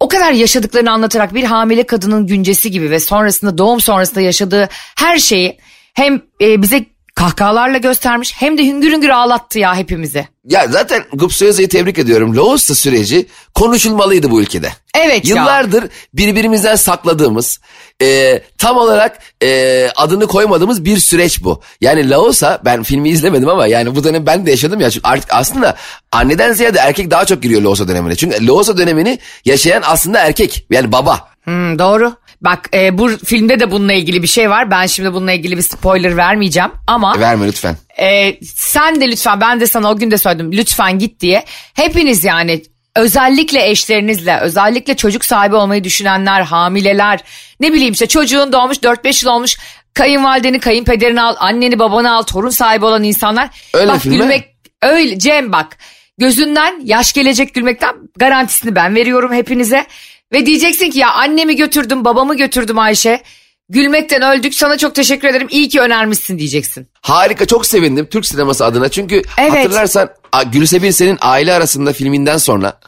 o 0.00 0.08
kadar 0.08 0.32
yaşadıklarını 0.32 0.90
anlatarak 0.90 1.34
bir 1.34 1.44
hamile 1.44 1.82
kadının 1.82 2.26
güncesi 2.26 2.70
gibi 2.70 2.90
ve 2.90 3.00
sonrasında 3.00 3.58
doğum 3.58 3.80
sonrasında 3.80 4.20
yaşadığı 4.20 4.68
her 4.98 5.18
şeyi 5.18 5.58
hem 5.94 6.22
e, 6.40 6.62
bize 6.62 6.84
kahkahalarla 7.16 7.78
göstermiş 7.78 8.34
hem 8.36 8.58
de 8.58 8.64
hüngür 8.66 8.92
hüngür 8.92 9.08
ağlattı 9.08 9.58
ya 9.58 9.74
hepimizi. 9.74 10.28
Ya 10.44 10.66
zaten 10.68 11.04
Gupse 11.12 11.46
Özay'ı 11.46 11.68
tebrik 11.68 11.98
ediyorum. 11.98 12.36
Loğusta 12.36 12.74
süreci 12.74 13.26
konuşulmalıydı 13.54 14.30
bu 14.30 14.40
ülkede. 14.40 14.72
Evet 14.94 15.24
ya. 15.24 15.36
Yıllardır 15.36 15.84
birbirimizden 16.14 16.76
sakladığımız, 16.76 17.60
e, 18.02 18.42
tam 18.58 18.76
olarak 18.76 19.18
e, 19.42 19.88
adını 19.96 20.26
koymadığımız 20.26 20.84
bir 20.84 20.98
süreç 20.98 21.44
bu. 21.44 21.60
Yani 21.80 22.10
Laosa 22.10 22.60
ben 22.64 22.82
filmi 22.82 23.08
izlemedim 23.08 23.48
ama 23.48 23.66
yani 23.66 23.96
bu 23.96 24.04
dönem 24.04 24.26
ben 24.26 24.46
de 24.46 24.50
yaşadım 24.50 24.80
ya. 24.80 24.90
Çünkü 24.90 25.08
artık 25.08 25.28
aslında 25.32 25.76
anneden 26.12 26.52
ziyade 26.52 26.78
erkek 26.78 27.10
daha 27.10 27.24
çok 27.24 27.42
giriyor 27.42 27.62
Laosa 27.62 27.88
dönemine. 27.88 28.16
Çünkü 28.16 28.46
Laosa 28.46 28.78
dönemini 28.78 29.18
yaşayan 29.44 29.82
aslında 29.86 30.18
erkek 30.18 30.66
yani 30.70 30.92
baba. 30.92 31.28
Hmm, 31.44 31.78
doğru. 31.78 32.12
Bak 32.40 32.68
e, 32.74 32.98
bu 32.98 33.08
filmde 33.08 33.60
de 33.60 33.70
bununla 33.70 33.92
ilgili 33.92 34.22
bir 34.22 34.28
şey 34.28 34.50
var. 34.50 34.70
Ben 34.70 34.86
şimdi 34.86 35.14
bununla 35.14 35.32
ilgili 35.32 35.56
bir 35.56 35.62
spoiler 35.62 36.16
vermeyeceğim 36.16 36.70
ama... 36.86 37.20
Verme 37.20 37.46
lütfen. 37.46 37.76
Ee, 38.00 38.36
sen 38.54 39.00
de 39.00 39.10
lütfen 39.10 39.40
ben 39.40 39.60
de 39.60 39.66
sana 39.66 39.90
o 39.90 39.96
gün 39.96 40.10
de 40.10 40.18
söyledim 40.18 40.52
lütfen 40.52 40.98
git 40.98 41.20
diye. 41.20 41.44
Hepiniz 41.74 42.24
yani 42.24 42.62
özellikle 42.96 43.70
eşlerinizle 43.70 44.38
özellikle 44.40 44.96
çocuk 44.96 45.24
sahibi 45.24 45.54
olmayı 45.54 45.84
düşünenler 45.84 46.40
hamileler 46.40 47.20
ne 47.60 47.72
bileyim 47.72 47.92
işte 47.92 48.06
çocuğun 48.06 48.52
doğmuş 48.52 48.76
4-5 48.76 49.24
yıl 49.24 49.32
olmuş 49.32 49.56
kayınvalideni 49.94 50.60
kayınpederini 50.60 51.22
al 51.22 51.36
anneni 51.38 51.78
babanı 51.78 52.12
al 52.12 52.22
torun 52.22 52.50
sahibi 52.50 52.84
olan 52.84 53.02
insanlar. 53.02 53.48
Öyle 53.74 53.92
bak 53.92 54.00
filme. 54.00 54.16
gülmek 54.16 54.56
öyle 54.82 55.18
Cem 55.18 55.52
bak 55.52 55.78
gözünden 56.18 56.80
yaş 56.84 57.12
gelecek 57.12 57.54
gülmekten 57.54 57.94
garantisini 58.16 58.74
ben 58.74 58.94
veriyorum 58.94 59.32
hepinize. 59.32 59.86
Ve 60.32 60.46
diyeceksin 60.46 60.90
ki 60.90 60.98
ya 60.98 61.10
annemi 61.12 61.56
götürdüm 61.56 62.04
babamı 62.04 62.36
götürdüm 62.36 62.78
Ayşe. 62.78 63.22
Gülmekten 63.68 64.22
öldük 64.22 64.54
sana 64.54 64.78
çok 64.78 64.94
teşekkür 64.94 65.28
ederim 65.28 65.46
iyi 65.50 65.68
ki 65.68 65.80
önermişsin 65.80 66.38
diyeceksin. 66.38 66.88
Harika 67.02 67.46
çok 67.46 67.66
sevindim 67.66 68.06
Türk 68.10 68.26
sineması 68.26 68.64
adına. 68.64 68.88
Çünkü 68.88 69.22
Evet. 69.38 69.52
hatırlarsan 69.52 70.10
Gülse 70.52 70.82
Birsel'in 70.82 71.18
aile 71.20 71.52
arasında 71.54 71.92
filminden 71.92 72.36
sonra. 72.36 72.80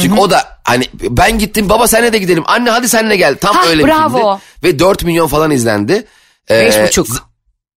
Çünkü 0.00 0.20
o 0.20 0.30
da 0.30 0.58
hani 0.64 0.84
ben 1.02 1.38
gittim 1.38 1.68
baba 1.68 1.88
senle 1.88 2.12
de 2.12 2.18
gidelim. 2.18 2.42
Anne 2.46 2.70
hadi 2.70 2.88
senle 2.88 3.16
gel. 3.16 3.36
Tam 3.36 3.56
Hah, 3.56 3.66
öyle 3.66 3.84
bravo. 3.84 4.16
bir 4.16 4.20
filmdi. 4.62 4.74
Ve 4.74 4.78
4 4.78 5.04
milyon 5.04 5.26
falan 5.26 5.50
izlendi. 5.50 6.04
Ee, 6.50 6.60
Beş 6.66 6.88
buçuk. 6.88 7.06
z- 7.08 7.18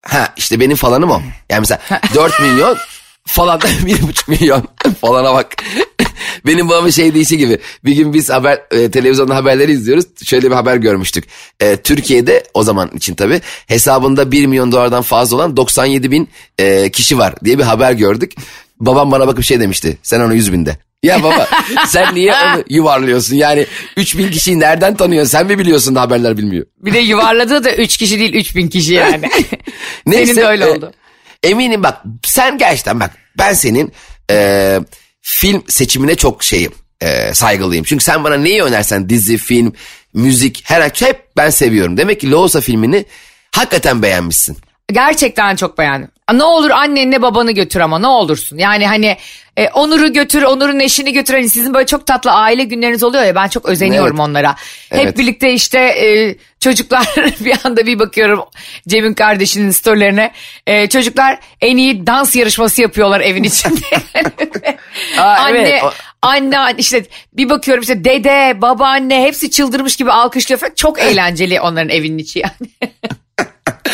Ha 0.06 0.34
işte 0.38 0.60
benim 0.60 0.76
falanım 0.78 1.12
o. 1.12 1.22
Yani 1.50 1.60
mesela 1.60 1.82
4 2.16 2.40
milyon 2.42 2.78
falan 3.26 3.60
1,5 3.60 4.30
milyon 4.32 4.68
falana 5.02 5.34
bak. 5.34 5.56
Benim 6.46 6.70
babamın 6.70 6.90
şey 6.90 7.14
deyişi 7.14 7.38
gibi. 7.38 7.60
Bir 7.86 7.96
gün 7.96 8.14
biz 8.14 8.30
haber 8.30 8.62
e, 8.72 8.92
televizyonda 8.92 9.36
haberleri 9.36 9.72
izliyoruz. 9.72 10.06
Şöyle 10.26 10.50
bir 10.50 10.56
haber 10.56 10.76
görmüştük. 10.76 11.26
E, 11.60 11.78
Türkiye'de 11.78 12.44
o 12.54 12.64
zaman 12.64 12.90
için 12.96 13.16
tabii 13.16 13.42
hesabında 13.68 14.32
1 14.32 14.46
milyon 14.46 14.72
dolardan 14.72 15.02
fazla 15.02 15.36
olan 15.36 15.58
97 15.58 16.12
bin 16.12 16.30
e, 16.58 16.90
kişi 16.90 17.18
var 17.18 17.36
diye 17.46 17.58
bir 17.58 17.64
haber 17.64 17.92
gördük. 17.92 18.34
Babam 18.80 19.12
bana 19.12 19.28
bakıp 19.28 19.44
şey 19.44 19.60
demişti. 19.60 19.98
Sen 20.04 20.20
onu 20.20 20.36
100 20.36 20.54
binde. 20.54 20.78
Ya 21.04 21.24
baba 21.24 21.48
sen 21.88 22.16
niye 22.16 22.34
onu 22.34 22.64
yuvarlıyorsun? 22.70 23.36
Yani 23.36 23.66
3 23.98 24.18
bin 24.18 24.32
kişiyi 24.32 24.60
nereden 24.60 24.96
tanıyorsun? 24.96 25.32
Sen 25.32 25.48
mi 25.48 25.60
biliyorsun 25.60 25.96
da 25.96 26.02
haberler 26.02 26.38
bilmiyor? 26.38 26.66
Bir 26.78 26.94
de 26.94 27.00
yuvarladığı 27.00 27.64
da 27.64 27.76
3 27.76 27.98
kişi 27.98 28.20
değil 28.20 28.34
3000 28.34 28.68
kişi 28.68 28.94
yani. 28.94 29.30
Neyse, 30.06 30.26
Senin 30.34 30.36
de 30.36 30.48
öyle 30.48 30.66
e, 30.66 30.68
oldu. 30.68 30.92
Eminim 31.44 31.84
bak 31.84 32.02
sen 32.24 32.58
gerçekten 32.58 33.00
bak 33.00 33.12
ben 33.38 33.54
senin 33.54 33.94
e, 34.32 34.80
film 35.28 35.64
seçimine 35.68 36.16
çok 36.16 36.44
şeyim 36.44 36.72
e, 37.02 37.34
saygılıyım. 37.34 37.84
Çünkü 37.84 38.04
sen 38.04 38.24
bana 38.24 38.38
neyi 38.38 38.64
önersen 38.64 39.10
dizi, 39.10 39.38
film, 39.38 39.74
müzik 40.14 40.64
her 40.66 40.82
hep 41.02 41.38
ben 41.38 41.50
seviyorum. 41.50 41.98
Demek 41.98 42.22
ki 42.22 42.32
Loğusa 42.32 42.62
filmini 42.62 43.06
hakikaten 43.52 44.02
beğenmişsin. 44.02 44.58
Gerçekten 44.92 45.56
çok 45.56 45.78
beğendim. 45.78 46.10
Ne 46.34 46.44
olur 46.44 46.70
annenle 46.70 47.22
babanı 47.22 47.52
götür 47.52 47.80
ama 47.80 48.00
ne 48.00 48.08
olursun. 48.08 48.58
Yani 48.58 48.88
hani 48.88 49.18
e, 49.58 49.70
Onur'u 49.70 50.14
götür, 50.14 50.44
Onur'un 50.44 50.80
eşini 50.80 51.14
götür. 51.14 51.34
Hani 51.34 51.50
sizin 51.50 51.74
böyle 51.74 51.86
çok 51.86 52.08
tatlı 52.08 52.32
aile 52.32 52.64
günleriniz 52.64 53.04
oluyor 53.04 53.24
ya 53.24 53.36
ben 53.36 53.48
çok 53.48 53.66
özeniyorum 53.66 54.18
Evet. 54.20 54.30
onlara. 54.30 54.56
Hep 54.90 55.00
Evet. 55.06 55.18
birlikte 55.18 55.54
işte 55.54 55.80
e, 55.80 56.36
çocuklar 56.60 57.08
bir 57.40 57.56
anda 57.64 57.86
bir 57.86 58.00
bakıyorum 58.00 58.44
Cem'in 58.88 59.14
kardeşinin 59.14 59.72
storylerine. 59.72 60.32
E, 60.68 60.90
çocuklar 60.90 61.40
en 61.62 61.78
iyi 61.78 62.08
dans 62.08 62.36
yarışması 62.36 62.82
yapıyorlar 62.82 63.22
evin 63.22 63.44
içinde. 63.54 63.86
Aa, 65.20 65.24
anne, 65.24 65.60
evet, 65.60 65.84
anne 66.22 66.58
işte 66.78 67.06
bir 67.34 67.50
bakıyorum 67.50 67.82
işte 67.82 68.04
dede, 68.04 68.62
babaanne 68.62 69.24
hepsi 69.24 69.52
çıldırmış 69.52 69.96
gibi 69.96 70.12
alkışlıyor 70.12 70.60
falan. 70.60 70.74
Çok 70.76 71.00
eğlenceli 71.02 71.62
onların 71.62 71.90
evinin 71.90 72.18
içi 72.18 72.40
yani. 72.40 72.92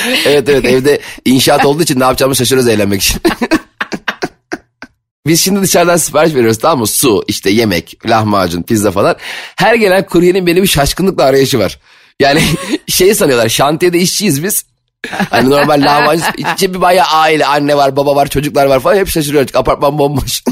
Evet 0.25 0.49
evet 0.49 0.65
evde 0.65 0.99
inşaat 1.25 1.65
olduğu 1.65 1.83
için 1.83 1.99
ne 1.99 2.03
yapacağımızı 2.03 2.37
şaşırıyoruz 2.37 2.67
eğlenmek 2.69 3.01
için. 3.01 3.21
Biz 5.27 5.41
şimdi 5.41 5.61
dışarıdan 5.61 5.97
sipariş 5.97 6.35
veriyoruz 6.35 6.57
tamam 6.59 6.79
mı? 6.79 6.87
Su, 6.87 7.23
işte 7.27 7.49
yemek, 7.49 8.09
lahmacun, 8.09 8.63
pizza 8.63 8.91
falan. 8.91 9.15
Her 9.55 9.75
gelen 9.75 10.05
kuryenin 10.05 10.47
benim 10.47 10.63
bir 10.63 10.67
şaşkınlıkla 10.67 11.23
arayışı 11.23 11.59
var. 11.59 11.79
Yani 12.19 12.41
şey 12.87 13.15
sanıyorlar 13.15 13.49
şantiyede 13.49 13.99
işçiyiz 13.99 14.43
biz. 14.43 14.65
Hani 15.29 15.49
normal 15.49 15.81
lahmacun 15.81 16.25
içe 16.55 16.73
bir 16.73 16.81
bayağı 16.81 17.07
aile 17.07 17.45
anne 17.45 17.77
var 17.77 17.95
baba 17.95 18.15
var 18.15 18.27
çocuklar 18.27 18.65
var 18.65 18.79
falan 18.79 18.95
hep 18.95 19.07
şaşırıyoruz. 19.07 19.55
Apartman 19.55 19.97
bomboş. 19.97 20.43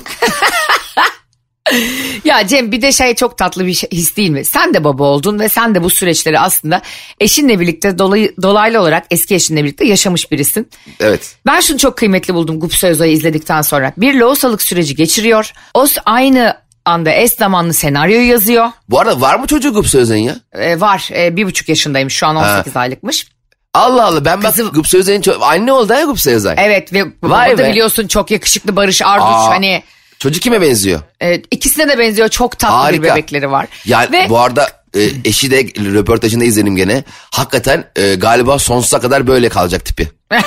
Ya 2.25 2.47
Cem 2.47 2.71
bir 2.71 2.82
de 2.82 2.91
şey 2.91 3.15
çok 3.15 3.38
tatlı 3.38 3.65
bir 3.65 3.73
şey, 3.73 3.89
his 3.91 4.17
değil 4.17 4.29
mi? 4.29 4.45
Sen 4.45 4.73
de 4.73 4.84
baba 4.84 5.03
oldun 5.03 5.39
ve 5.39 5.49
sen 5.49 5.75
de 5.75 5.84
bu 5.84 5.89
süreçleri 5.89 6.39
aslında 6.39 6.82
eşinle 7.19 7.60
birlikte 7.60 7.99
dolayı, 7.99 8.34
dolaylı 8.41 8.82
olarak 8.82 9.05
eski 9.12 9.36
eşinle 9.36 9.63
birlikte 9.63 9.88
yaşamış 9.88 10.32
birisin. 10.32 10.69
evet. 10.99 11.36
Ben 11.45 11.60
şunu 11.60 11.77
çok 11.77 11.97
kıymetli 11.97 12.34
buldum 12.34 12.60
Gupse 12.60 12.88
Özay'ı 12.88 13.12
izledikten 13.12 13.62
sonra. 13.62 13.93
Bir 13.97 14.13
loğusalık 14.13 14.62
süreci 14.62 14.95
geçiriyor. 14.95 15.51
O 15.73 15.88
aynı 16.05 16.58
anda 16.86 17.12
eş 17.12 17.32
zamanlı 17.32 17.73
senaryoyu 17.73 18.27
yazıyor. 18.27 18.67
Bu 18.89 18.99
arada 18.99 19.21
var 19.21 19.36
mı 19.36 19.47
çocuğu 19.47 19.73
Gup 19.73 19.88
Sözen 19.88 20.17
ya? 20.17 20.36
Ee, 20.53 20.82
var 20.82 21.10
ee, 21.15 21.36
bir 21.36 21.45
buçuk 21.45 21.69
yaşındaymış 21.69 22.13
şu 22.13 22.27
an 22.27 22.36
18 22.36 22.77
aylıkmış. 22.77 23.27
Allah 23.73 24.05
Allah 24.05 24.25
ben 24.25 24.43
bak 24.43 24.51
Kızım- 24.51 24.69
Gup 24.71 24.88
Sözen'in 24.88 25.21
ço- 25.21 25.43
anne 25.43 25.73
oldu 25.73 25.93
ha 25.93 26.01
Gup 26.03 26.19
Sözen. 26.19 26.55
Evet 26.58 26.93
ve 26.93 27.03
Vay 27.23 27.58
da 27.58 27.69
biliyorsun 27.69 28.08
çok 28.08 28.32
yakışıklı 28.32 28.75
Barış 28.75 29.01
Arduç 29.01 29.25
Aa, 29.25 29.49
hani 29.49 29.84
Çocuk 30.19 30.43
kime 30.43 30.62
benziyor? 30.62 31.01
e, 31.21 31.36
ikisine 31.51 31.89
de 31.89 31.97
benziyor 31.99 32.29
çok 32.29 32.60
tatlı 32.60 32.75
Harika. 32.75 33.03
bir 33.03 33.10
bebekleri 33.10 33.51
var. 33.51 33.67
Yani 33.86 34.12
ve 34.12 34.29
bu 34.29 34.39
arada 34.39 34.69
e, 34.95 35.01
eşi 35.25 35.51
de 35.51 35.62
röportajında 35.93 36.43
izledim 36.43 36.75
gene. 36.75 37.03
Hakikaten 37.32 37.86
e, 37.95 38.15
galiba 38.15 38.60
sonsuza 38.60 38.99
kadar 38.99 39.27
böyle 39.27 39.49
kalacak 39.49 39.86
tipi. 39.86 40.10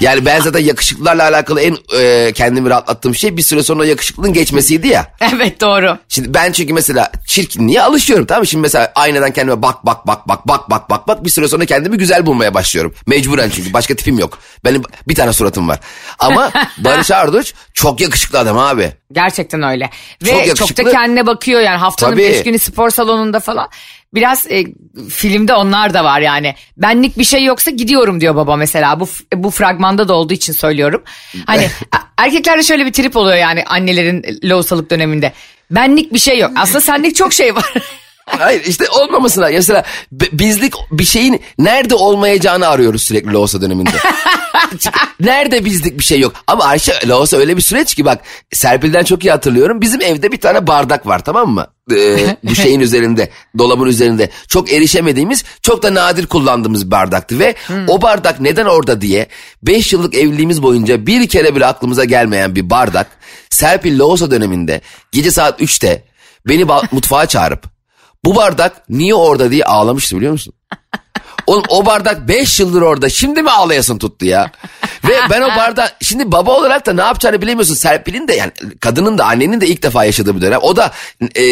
yani 0.00 0.24
ben 0.24 0.40
zaten 0.40 0.60
yakışıklılarla 0.60 1.22
alakalı 1.22 1.60
en 1.60 1.76
e, 1.98 2.32
kendimi 2.32 2.70
rahatlattığım 2.70 3.14
şey 3.14 3.36
bir 3.36 3.42
süre 3.42 3.62
sonra 3.62 3.86
yakışıklılığın 3.86 4.32
geçmesiydi 4.32 4.88
ya. 4.88 5.12
evet 5.20 5.60
doğru. 5.60 5.98
Şimdi 6.08 6.34
ben 6.34 6.52
çünkü 6.52 6.72
mesela 6.72 7.10
çirkinliğe 7.26 7.82
alışıyorum 7.82 8.26
tamam 8.26 8.40
mı? 8.42 8.46
Şimdi 8.46 8.62
mesela 8.62 8.92
aynadan 8.94 9.30
kendime 9.30 9.62
bak 9.62 9.86
bak 9.86 10.06
bak 10.06 10.28
bak 10.28 10.48
bak 10.48 10.70
bak 10.70 10.90
bak 10.90 11.08
bak 11.08 11.24
bir 11.24 11.30
süre 11.30 11.48
sonra 11.48 11.64
kendimi 11.64 11.98
güzel 11.98 12.26
bulmaya 12.26 12.54
başlıyorum. 12.54 12.94
Mecburen 13.06 13.50
çünkü 13.50 13.72
başka 13.72 13.96
tipim 13.96 14.18
yok. 14.18 14.38
Benim 14.64 14.82
bir 15.08 15.14
tane 15.14 15.32
suratım 15.32 15.68
var. 15.68 15.80
Ama 16.18 16.50
Barış 16.78 17.10
Arduç 17.10 17.54
çok 17.74 18.00
yakışıklı 18.00 18.38
adam 18.38 18.58
abi. 18.58 18.92
Gerçekten 19.12 19.62
öyle. 19.62 19.90
Çok 20.24 20.28
Ve 20.28 20.38
çok, 20.38 20.46
yakışıklı. 20.46 20.84
da 20.84 20.90
kendine 20.90 21.26
bakıyor 21.26 21.60
yani 21.60 21.76
haftanın 21.76 22.10
Tabii. 22.10 22.22
beş 22.22 22.42
günü 22.42 22.58
spor 22.58 22.90
salonunda 22.90 23.40
falan. 23.40 23.68
Biraz 24.16 24.46
e, 24.50 24.64
filmde 25.10 25.54
onlar 25.54 25.94
da 25.94 26.04
var 26.04 26.20
yani. 26.20 26.54
Benlik 26.76 27.18
bir 27.18 27.24
şey 27.24 27.44
yoksa 27.44 27.70
gidiyorum 27.70 28.20
diyor 28.20 28.36
baba 28.36 28.56
mesela. 28.56 29.00
Bu 29.00 29.08
bu 29.34 29.50
fragmanda 29.50 30.08
da 30.08 30.14
olduğu 30.14 30.34
için 30.34 30.52
söylüyorum. 30.52 31.02
Hani 31.46 31.68
erkeklerde 32.18 32.62
şöyle 32.62 32.86
bir 32.86 32.92
trip 32.92 33.16
oluyor 33.16 33.36
yani 33.36 33.64
annelerin 33.64 34.40
loğusalık 34.44 34.90
döneminde. 34.90 35.32
Benlik 35.70 36.12
bir 36.12 36.18
şey 36.18 36.38
yok. 36.38 36.50
Aslında 36.56 36.80
senlik 36.80 37.16
çok 37.16 37.32
şey 37.32 37.54
var. 37.54 37.72
Hayır 38.26 38.64
işte 38.64 38.84
olmamasına 38.90 39.48
mesela 39.48 39.84
bizlik 40.12 40.74
bir 40.90 41.04
şeyin 41.04 41.42
nerede 41.58 41.94
olmayacağını 41.94 42.68
arıyoruz 42.68 43.02
sürekli 43.02 43.32
Loğusa 43.32 43.60
döneminde. 43.60 43.90
Nerede 45.20 45.64
bizlik 45.64 45.98
bir 45.98 46.04
şey 46.04 46.20
yok. 46.20 46.32
Ama 46.46 46.64
Ayşe 46.64 47.08
Loğusa 47.08 47.36
öyle 47.36 47.56
bir 47.56 47.62
süreç 47.62 47.94
ki 47.94 48.04
bak 48.04 48.20
Serpil'den 48.52 49.04
çok 49.04 49.24
iyi 49.24 49.30
hatırlıyorum. 49.30 49.80
Bizim 49.80 50.00
evde 50.00 50.32
bir 50.32 50.40
tane 50.40 50.66
bardak 50.66 51.06
var 51.06 51.24
tamam 51.24 51.50
mı? 51.50 51.66
Ee, 51.92 52.36
bu 52.44 52.54
şeyin 52.54 52.80
üzerinde 52.80 53.30
dolabın 53.58 53.86
üzerinde 53.86 54.30
çok 54.48 54.72
erişemediğimiz 54.72 55.44
çok 55.62 55.82
da 55.82 55.94
nadir 55.94 56.26
kullandığımız 56.26 56.86
bir 56.86 56.90
bardaktı 56.90 57.38
ve 57.38 57.54
o 57.88 58.02
bardak 58.02 58.40
neden 58.40 58.66
orada 58.66 59.00
diye 59.00 59.26
5 59.62 59.92
yıllık 59.92 60.14
evliliğimiz 60.14 60.62
boyunca 60.62 61.06
bir 61.06 61.28
kere 61.28 61.56
bile 61.56 61.66
aklımıza 61.66 62.04
gelmeyen 62.04 62.54
bir 62.54 62.70
bardak 62.70 63.06
Serpil 63.50 63.98
Loğusa 63.98 64.30
döneminde 64.30 64.80
gece 65.12 65.30
saat 65.30 65.60
3'te 65.60 66.04
beni 66.48 66.64
mutfağa 66.92 67.26
çağırıp 67.26 67.75
bu 68.26 68.36
bardak 68.36 68.82
niye 68.88 69.14
orada 69.14 69.50
diye 69.50 69.64
ağlamıştı 69.64 70.16
biliyor 70.16 70.32
musun? 70.32 70.52
Oğlum 71.46 71.62
o 71.68 71.86
bardak 71.86 72.28
5 72.28 72.60
yıldır 72.60 72.82
orada 72.82 73.08
şimdi 73.08 73.42
mi 73.42 73.50
ağlayasın 73.50 73.98
tuttu 73.98 74.26
ya? 74.26 74.50
Ve 75.08 75.14
ben 75.30 75.42
o 75.42 75.48
bardak 75.48 75.96
şimdi 76.02 76.32
baba 76.32 76.50
olarak 76.52 76.86
da 76.86 76.92
ne 76.92 77.00
yapacağını 77.00 77.42
bilemiyorsun. 77.42 77.74
Serpil'in 77.74 78.28
de 78.28 78.34
yani 78.34 78.52
kadının 78.80 79.18
da 79.18 79.24
annenin 79.24 79.60
de 79.60 79.66
ilk 79.66 79.82
defa 79.82 80.04
yaşadığı 80.04 80.36
bir 80.36 80.40
dönem. 80.40 80.58
O 80.62 80.76
da 80.76 80.92
e, 81.36 81.42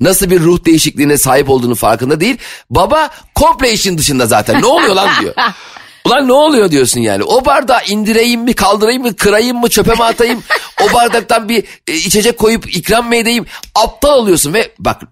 nasıl 0.00 0.30
bir 0.30 0.40
ruh 0.40 0.64
değişikliğine 0.64 1.18
sahip 1.18 1.50
olduğunu 1.50 1.74
farkında 1.74 2.20
değil. 2.20 2.36
Baba 2.70 3.10
komple 3.34 3.72
işin 3.72 3.98
dışında 3.98 4.26
zaten 4.26 4.62
ne 4.62 4.66
oluyor 4.66 4.94
lan 4.94 5.08
diyor. 5.20 5.34
Ulan 6.04 6.28
ne 6.28 6.32
oluyor 6.32 6.70
diyorsun 6.70 7.00
yani. 7.00 7.24
O 7.24 7.44
bardağı 7.44 7.80
indireyim 7.86 8.40
mi 8.40 8.54
kaldırayım 8.54 9.02
mı 9.02 9.16
kırayım 9.16 9.60
mı 9.60 9.68
çöpe 9.68 9.94
mi 9.94 10.04
atayım. 10.04 10.42
o 10.82 10.94
bardaktan 10.94 11.48
bir 11.48 11.64
e, 11.86 11.94
içecek 11.94 12.38
koyup 12.38 12.76
ikram 12.76 13.08
mı 13.08 13.16
edeyim. 13.16 13.46
Aptal 13.74 14.18
oluyorsun 14.18 14.54
ve 14.54 14.72
bak 14.78 15.02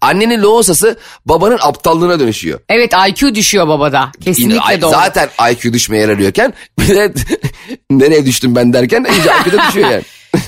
annenin 0.00 0.42
loğusası 0.42 0.98
babanın 1.26 1.58
aptallığına 1.62 2.20
dönüşüyor. 2.20 2.60
evet 2.68 2.92
IQ 3.08 3.34
düşüyor 3.34 3.68
babada. 3.68 4.12
Kesinlikle 4.24 4.80
doğru. 4.80 4.90
Zaten 4.90 5.28
IQ 5.52 5.72
düşmeye 5.72 6.02
yararıyorken 6.02 6.54
bir 6.78 6.88
de 6.88 7.12
nereye 7.90 8.26
düştüm 8.26 8.54
ben 8.56 8.72
derken 8.72 9.06
iyice 9.12 9.30
IQ'da 9.30 9.62
düşüyor 9.68 9.90
yani. 9.90 10.02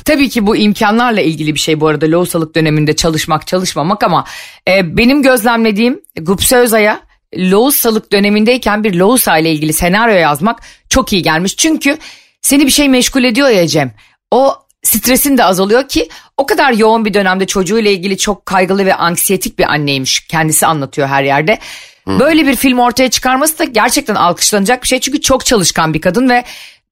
Tabii 0.04 0.28
ki 0.28 0.46
bu 0.46 0.56
imkanlarla 0.56 1.20
ilgili 1.20 1.54
bir 1.54 1.60
şey 1.60 1.80
bu 1.80 1.86
arada 1.88 2.06
loğusalık 2.06 2.54
döneminde 2.54 2.96
çalışmak 2.96 3.46
çalışmamak 3.46 4.02
ama 4.02 4.24
e, 4.68 4.96
benim 4.96 5.22
gözlemlediğim 5.22 6.00
Gupse 6.20 6.56
Özay'a 6.56 7.00
loğusalık 7.36 8.12
dönemindeyken 8.12 8.84
bir 8.84 8.94
loğusa 8.94 9.38
ile 9.38 9.52
ilgili 9.52 9.72
senaryo 9.72 10.14
yazmak 10.14 10.60
çok 10.88 11.12
iyi 11.12 11.22
gelmiş. 11.22 11.56
Çünkü 11.56 11.98
seni 12.40 12.66
bir 12.66 12.70
şey 12.70 12.88
meşgul 12.88 13.24
ediyor 13.24 13.48
ya 13.48 13.68
Cem. 13.68 13.92
O 14.30 14.56
stresin 14.82 15.38
de 15.38 15.44
azalıyor 15.44 15.88
ki 15.88 16.08
o 16.36 16.46
kadar 16.46 16.72
yoğun 16.72 17.04
bir 17.04 17.14
dönemde 17.14 17.46
çocuğuyla 17.46 17.90
ilgili 17.90 18.18
çok 18.18 18.46
kaygılı 18.46 18.86
ve 18.86 18.94
anksiyetik 18.94 19.58
bir 19.58 19.64
anneymiş. 19.64 20.20
Kendisi 20.20 20.66
anlatıyor 20.66 21.08
her 21.08 21.22
yerde. 21.22 21.58
Böyle 22.06 22.46
bir 22.46 22.56
film 22.56 22.78
ortaya 22.78 23.10
çıkarması 23.10 23.58
da 23.58 23.64
gerçekten 23.64 24.14
alkışlanacak 24.14 24.82
bir 24.82 24.88
şey. 24.88 25.00
Çünkü 25.00 25.20
çok 25.20 25.46
çalışkan 25.46 25.94
bir 25.94 26.00
kadın 26.00 26.28
ve 26.28 26.44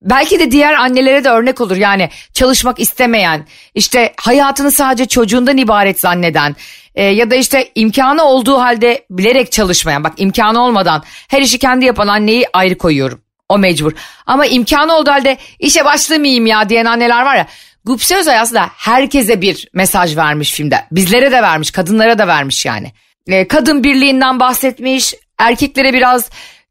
Belki 0.02 0.40
de 0.40 0.50
diğer 0.50 0.74
annelere 0.74 1.24
de 1.24 1.28
örnek 1.28 1.60
olur 1.60 1.76
yani 1.76 2.08
çalışmak 2.32 2.80
istemeyen 2.80 3.46
işte 3.74 4.12
hayatını 4.16 4.70
sadece 4.70 5.06
çocuğundan 5.06 5.56
ibaret 5.56 6.00
zanneden 6.00 6.56
e, 6.94 7.04
ya 7.04 7.30
da 7.30 7.34
işte 7.34 7.70
imkanı 7.74 8.24
olduğu 8.24 8.58
halde 8.58 9.04
bilerek 9.10 9.52
çalışmayan 9.52 10.04
bak 10.04 10.12
imkanı 10.16 10.62
olmadan 10.62 11.02
her 11.28 11.42
işi 11.42 11.58
kendi 11.58 11.84
yapan 11.84 12.08
anneyi 12.08 12.46
ayrı 12.52 12.78
koyuyorum 12.78 13.20
o 13.48 13.58
mecbur 13.58 13.92
ama 14.26 14.46
imkanı 14.46 14.94
olduğu 14.94 15.10
halde 15.10 15.36
işe 15.58 15.84
başlamayayım 15.84 16.46
ya 16.46 16.68
diyen 16.68 16.84
anneler 16.84 17.22
var 17.22 17.36
ya 17.36 17.46
Gupse 17.84 18.16
Özay 18.16 18.38
aslında 18.38 18.70
herkese 18.76 19.40
bir 19.40 19.68
mesaj 19.72 20.16
vermiş 20.16 20.52
filmde 20.52 20.84
bizlere 20.92 21.32
de 21.32 21.42
vermiş 21.42 21.70
kadınlara 21.70 22.18
da 22.18 22.26
vermiş 22.26 22.66
yani 22.66 22.92
E, 23.28 23.48
kadın 23.48 23.84
birliğinden 23.84 24.40
bahsetmiş 24.40 25.14
erkeklere 25.38 25.92
biraz 25.92 26.30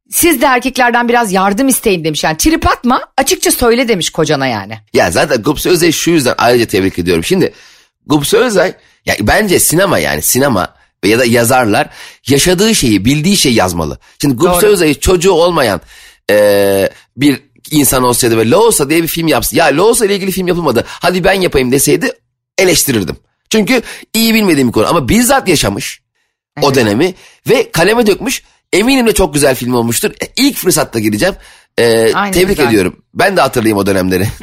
siz 0.09 0.41
de 0.41 0.45
erkeklerden 0.45 1.09
biraz 1.09 1.31
yardım 1.31 1.67
isteyin 1.67 2.03
demiş. 2.03 2.23
Yani 2.23 2.37
trip 2.37 2.67
atma 2.67 3.01
açıkça 3.17 3.51
söyle 3.51 3.87
demiş 3.87 4.09
kocana 4.09 4.47
yani. 4.47 4.79
Ya 4.93 5.11
zaten 5.11 5.41
Gupse 5.41 5.69
Özay 5.69 5.91
şu 5.91 6.11
yüzden 6.11 6.35
ayrıca 6.37 6.65
tebrik 6.65 6.99
ediyorum. 6.99 7.23
Şimdi 7.23 7.53
Gupse 8.05 8.37
Özay 8.37 8.73
Ya 9.05 9.15
bence 9.21 9.59
sinema 9.59 9.99
yani 9.99 10.21
sinema 10.21 10.73
ya 11.05 11.19
da 11.19 11.25
yazarlar 11.25 11.89
yaşadığı 12.27 12.75
şeyi 12.75 13.05
bildiği 13.05 13.37
şeyi 13.37 13.55
yazmalı. 13.55 13.99
Şimdi 14.21 14.35
Gupse. 14.35 14.67
Özay'ı 14.67 14.99
çocuğu 14.99 15.31
olmayan 15.31 15.81
e, 16.29 16.89
bir 17.17 17.39
insan 17.71 18.03
olsaydı 18.03 18.37
ve 18.37 18.49
Loosa 18.49 18.89
diye 18.89 19.03
bir 19.03 19.07
film 19.07 19.27
yapsa 19.27 19.55
ya 19.57 19.65
Loosa 19.77 20.05
ile 20.05 20.15
ilgili 20.15 20.31
film 20.31 20.47
yapılmadı 20.47 20.85
hadi 20.87 21.23
ben 21.23 21.33
yapayım 21.33 21.71
deseydi 21.71 22.11
eleştirirdim. 22.57 23.15
Çünkü 23.49 23.81
iyi 24.13 24.33
bilmediğim 24.33 24.67
bir 24.67 24.73
konu 24.73 24.87
ama 24.87 25.09
bizzat 25.09 25.47
yaşamış 25.47 26.01
o 26.61 26.75
dönemi 26.75 27.13
ve 27.49 27.71
kaleme 27.71 28.07
dökmüş 28.07 28.43
eminim 28.73 29.07
de 29.07 29.13
çok 29.13 29.33
güzel 29.33 29.55
film 29.55 29.73
olmuştur. 29.73 30.11
E, 30.11 30.25
İlk 30.35 30.57
fırsatta 30.57 30.99
gireceğim. 30.99 31.35
E, 31.77 32.13
Aynen 32.13 32.31
tebrik 32.33 32.57
güzel. 32.57 32.69
ediyorum. 32.69 33.03
Ben 33.13 33.37
de 33.37 33.41
hatırlayayım 33.41 33.77
o 33.77 33.85
dönemleri. 33.85 34.27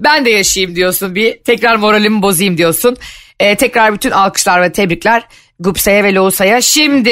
Ben 0.00 0.24
de 0.24 0.30
yaşayayım 0.30 0.76
diyorsun 0.76 1.14
bir. 1.14 1.38
Tekrar 1.44 1.76
moralimi 1.76 2.22
bozayım 2.22 2.58
diyorsun. 2.58 2.96
Ee, 3.40 3.56
tekrar 3.56 3.94
bütün 3.94 4.10
alkışlar 4.10 4.62
ve 4.62 4.72
tebrikler 4.72 5.24
Gupse'ye 5.60 6.04
ve 6.04 6.14
Loğusa'ya. 6.14 6.60
Şimdi 6.60 7.10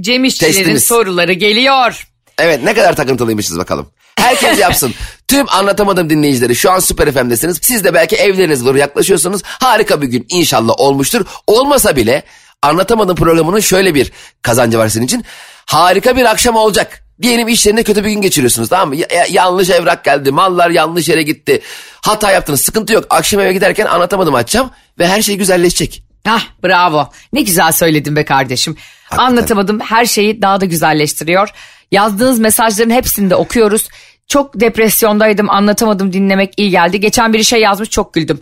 Cem 0.00 0.24
İşçilerin 0.24 0.52
Testimiz. 0.54 0.84
soruları 0.84 1.32
geliyor. 1.32 2.07
Evet 2.38 2.62
ne 2.64 2.74
kadar 2.74 2.96
takıntılıymışız 2.96 3.58
bakalım. 3.58 3.88
Herkes 4.16 4.58
yapsın. 4.60 4.94
Tüm 5.28 5.46
anlatamadım 5.48 6.10
dinleyicileri 6.10 6.56
şu 6.56 6.70
an 6.70 6.78
Süper 6.78 7.12
FM'desiniz. 7.12 7.58
Siz 7.62 7.84
de 7.84 7.94
belki 7.94 8.16
evlerinize 8.16 8.64
doğru 8.64 8.78
yaklaşıyorsunuz. 8.78 9.42
Harika 9.44 10.02
bir 10.02 10.06
gün 10.06 10.26
inşallah 10.28 10.74
olmuştur. 10.78 11.26
Olmasa 11.46 11.96
bile 11.96 12.22
anlatamadım 12.62 13.16
programının 13.16 13.60
şöyle 13.60 13.94
bir 13.94 14.12
kazancı 14.42 14.78
var 14.78 14.88
senin 14.88 15.04
için. 15.04 15.24
Harika 15.66 16.16
bir 16.16 16.24
akşam 16.24 16.56
olacak. 16.56 17.04
Diyelim 17.22 17.48
işlerinde 17.48 17.82
kötü 17.82 18.04
bir 18.04 18.10
gün 18.10 18.20
geçiriyorsunuz 18.20 18.68
tamam 18.68 18.88
mı? 18.88 18.96
Ya- 18.96 19.06
ya- 19.10 19.26
yanlış 19.30 19.70
evrak 19.70 20.04
geldi, 20.04 20.30
mallar 20.30 20.70
yanlış 20.70 21.08
yere 21.08 21.22
gitti. 21.22 21.60
Hata 22.00 22.30
yaptınız, 22.30 22.60
sıkıntı 22.60 22.92
yok. 22.92 23.04
Akşam 23.10 23.40
eve 23.40 23.52
giderken 23.52 23.86
anlatamadım 23.86 24.34
açacağım 24.34 24.70
ve 24.98 25.06
her 25.08 25.22
şey 25.22 25.36
güzelleşecek. 25.36 26.02
Hah 26.26 26.42
bravo. 26.64 27.08
Ne 27.32 27.40
güzel 27.40 27.72
söyledin 27.72 28.16
be 28.16 28.24
kardeşim. 28.24 28.76
Anlatamadım 29.10 29.80
her 29.80 30.06
şeyi 30.06 30.42
daha 30.42 30.60
da 30.60 30.64
güzelleştiriyor. 30.64 31.48
Yazdığınız 31.92 32.38
mesajların 32.38 32.90
hepsini 32.90 33.30
de 33.30 33.34
okuyoruz. 33.34 33.88
Çok 34.28 34.60
depresyondaydım 34.60 35.50
anlatamadım 35.50 36.12
dinlemek 36.12 36.54
iyi 36.56 36.70
geldi. 36.70 37.00
Geçen 37.00 37.32
biri 37.32 37.44
şey 37.44 37.60
yazmış 37.60 37.90
çok 37.90 38.14
güldüm. 38.14 38.40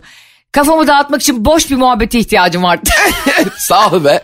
Kafamı 0.51 0.87
dağıtmak 0.87 1.21
için 1.21 1.45
boş 1.45 1.71
bir 1.71 1.75
muhabbete 1.75 2.19
ihtiyacım 2.19 2.63
vardı. 2.63 2.89
Sağ 3.57 3.91
ol 3.91 4.05
be. 4.05 4.23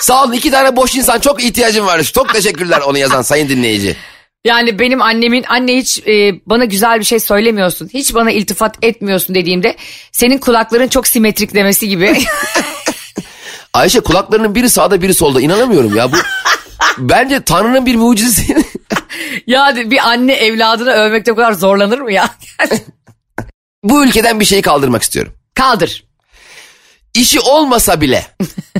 Sağ 0.00 0.24
olun 0.24 0.32
iki 0.32 0.50
tane 0.50 0.76
boş 0.76 0.94
insan 0.94 1.20
çok 1.20 1.44
ihtiyacım 1.44 1.86
varmış. 1.86 2.12
Çok 2.12 2.34
teşekkürler 2.34 2.80
onu 2.80 2.98
yazan 2.98 3.22
sayın 3.22 3.48
dinleyici. 3.48 3.96
Yani 4.44 4.78
benim 4.78 5.02
annemin 5.02 5.44
anne 5.48 5.76
hiç 5.76 5.98
e, 6.06 6.32
bana 6.46 6.64
güzel 6.64 6.98
bir 6.98 7.04
şey 7.04 7.20
söylemiyorsun. 7.20 7.90
Hiç 7.94 8.14
bana 8.14 8.30
iltifat 8.30 8.76
etmiyorsun 8.82 9.34
dediğimde 9.34 9.76
senin 10.12 10.38
kulakların 10.38 10.88
çok 10.88 11.06
simetrik 11.06 11.54
demesi 11.54 11.88
gibi. 11.88 12.18
Ayşe 13.74 14.00
kulaklarının 14.00 14.54
biri 14.54 14.70
sağda 14.70 15.02
biri 15.02 15.14
solda 15.14 15.40
inanamıyorum 15.40 15.96
ya 15.96 16.12
bu. 16.12 16.16
Bence 16.98 17.40
Tanrı'nın 17.40 17.86
bir 17.86 17.96
mucizesi. 17.96 18.64
ya 19.46 19.76
bir 19.76 20.08
anne 20.08 20.32
evladını 20.32 20.90
övmekte 20.90 21.32
o 21.32 21.36
kadar 21.36 21.52
zorlanır 21.52 21.98
mı 21.98 22.12
ya? 22.12 22.30
bu 23.84 24.04
ülkeden 24.04 24.40
bir 24.40 24.44
şeyi 24.44 24.62
kaldırmak 24.62 25.02
istiyorum. 25.02 25.32
Kaldır. 25.54 26.04
İşi 27.14 27.40
olmasa 27.40 28.00
bile 28.00 28.26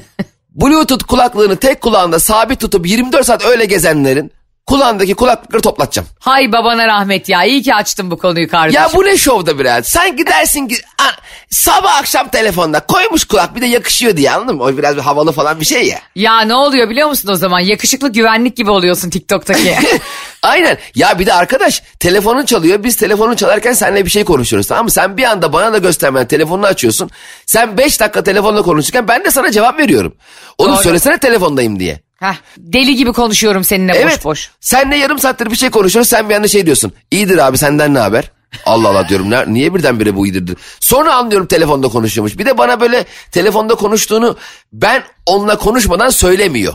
Bluetooth 0.50 1.04
kulaklığını 1.04 1.56
tek 1.56 1.80
kulağında 1.80 2.18
sabit 2.18 2.60
tutup 2.60 2.86
24 2.86 3.26
saat 3.26 3.44
öyle 3.44 3.64
gezenlerin 3.64 4.32
kulağındaki 4.66 5.14
kulaklıkları 5.14 5.62
toplatacağım. 5.62 6.08
Hay 6.20 6.52
babana 6.52 6.86
rahmet 6.86 7.28
ya. 7.28 7.44
İyi 7.44 7.62
ki 7.62 7.74
açtın 7.74 8.10
bu 8.10 8.18
konuyu 8.18 8.48
kardeşim. 8.48 8.82
Ya 8.82 8.88
bu 8.94 9.04
ne 9.04 9.16
şovda 9.16 9.58
biraz? 9.58 9.86
Sanki 9.86 10.26
dersin 10.26 10.66
ki 10.68 10.76
"Aa, 10.98 11.10
sabah 11.50 11.96
akşam 11.98 12.28
telefonda 12.28 12.80
koymuş 12.80 13.24
kulak 13.24 13.54
bir 13.56 13.60
de 13.60 13.66
yakışıyor 13.66 14.16
diye 14.16 14.30
anladın 14.30 14.56
mı? 14.56 14.62
O 14.62 14.76
biraz 14.76 14.96
bir 14.96 15.00
havalı 15.02 15.32
falan 15.32 15.60
bir 15.60 15.64
şey 15.64 15.86
ya. 15.88 15.98
Ya 16.14 16.40
ne 16.40 16.54
oluyor 16.54 16.90
biliyor 16.90 17.08
musun 17.08 17.28
o 17.32 17.34
zaman? 17.34 17.60
Yakışıklı 17.60 18.12
güvenlik 18.12 18.56
gibi 18.56 18.70
oluyorsun 18.70 19.10
TikTok'taki. 19.10 19.76
Aynen. 20.42 20.78
Ya 20.94 21.18
bir 21.18 21.26
de 21.26 21.34
arkadaş 21.34 21.82
telefonun 22.00 22.44
çalıyor. 22.44 22.84
Biz 22.84 22.96
telefonun 22.96 23.34
çalarken 23.34 23.72
seninle 23.72 24.04
bir 24.04 24.10
şey 24.10 24.24
konuşuyoruz 24.24 24.66
tamam 24.68 24.84
mı? 24.84 24.90
Sen 24.90 25.16
bir 25.16 25.24
anda 25.24 25.52
bana 25.52 25.72
da 25.72 25.78
göstermen 25.78 26.26
telefonunu 26.26 26.66
açıyorsun. 26.66 27.10
Sen 27.46 27.78
5 27.78 28.00
dakika 28.00 28.22
telefonla 28.22 28.62
konuşurken 28.62 29.08
ben 29.08 29.24
de 29.24 29.30
sana 29.30 29.50
cevap 29.50 29.78
veriyorum. 29.78 30.14
Doğru. 30.60 30.76
söylesene 30.82 31.18
telefondayım 31.18 31.80
diye. 31.80 32.00
Heh, 32.20 32.34
deli 32.58 32.96
gibi 32.96 33.12
konuşuyorum 33.12 33.64
seninle 33.64 33.92
Evet. 33.92 34.16
boş 34.18 34.24
boş. 34.24 34.50
Senle 34.60 34.96
yarım 34.96 35.18
saattir 35.18 35.50
bir 35.50 35.56
şey 35.56 35.70
konuşuyoruz. 35.70 36.08
Sen 36.08 36.28
bir 36.30 36.34
anda 36.34 36.48
şey 36.48 36.66
diyorsun. 36.66 36.92
İyidir 37.10 37.38
abi 37.38 37.58
senden 37.58 37.94
ne 37.94 37.98
haber? 37.98 38.30
Allah 38.66 38.88
Allah 38.88 39.08
diyorum. 39.08 39.30
"Ne- 39.30 39.44
Niye 39.54 39.74
birdenbire 39.74 40.16
bu 40.16 40.26
iyidir? 40.26 40.56
Sonra 40.80 41.14
anlıyorum 41.14 41.46
telefonda 41.46 41.88
konuşuyormuş. 41.88 42.38
Bir 42.38 42.46
de 42.46 42.58
bana 42.58 42.80
böyle 42.80 43.04
telefonda 43.32 43.74
konuştuğunu 43.74 44.36
ben 44.72 45.02
onunla 45.26 45.58
konuşmadan 45.58 46.10
söylemiyor. 46.10 46.74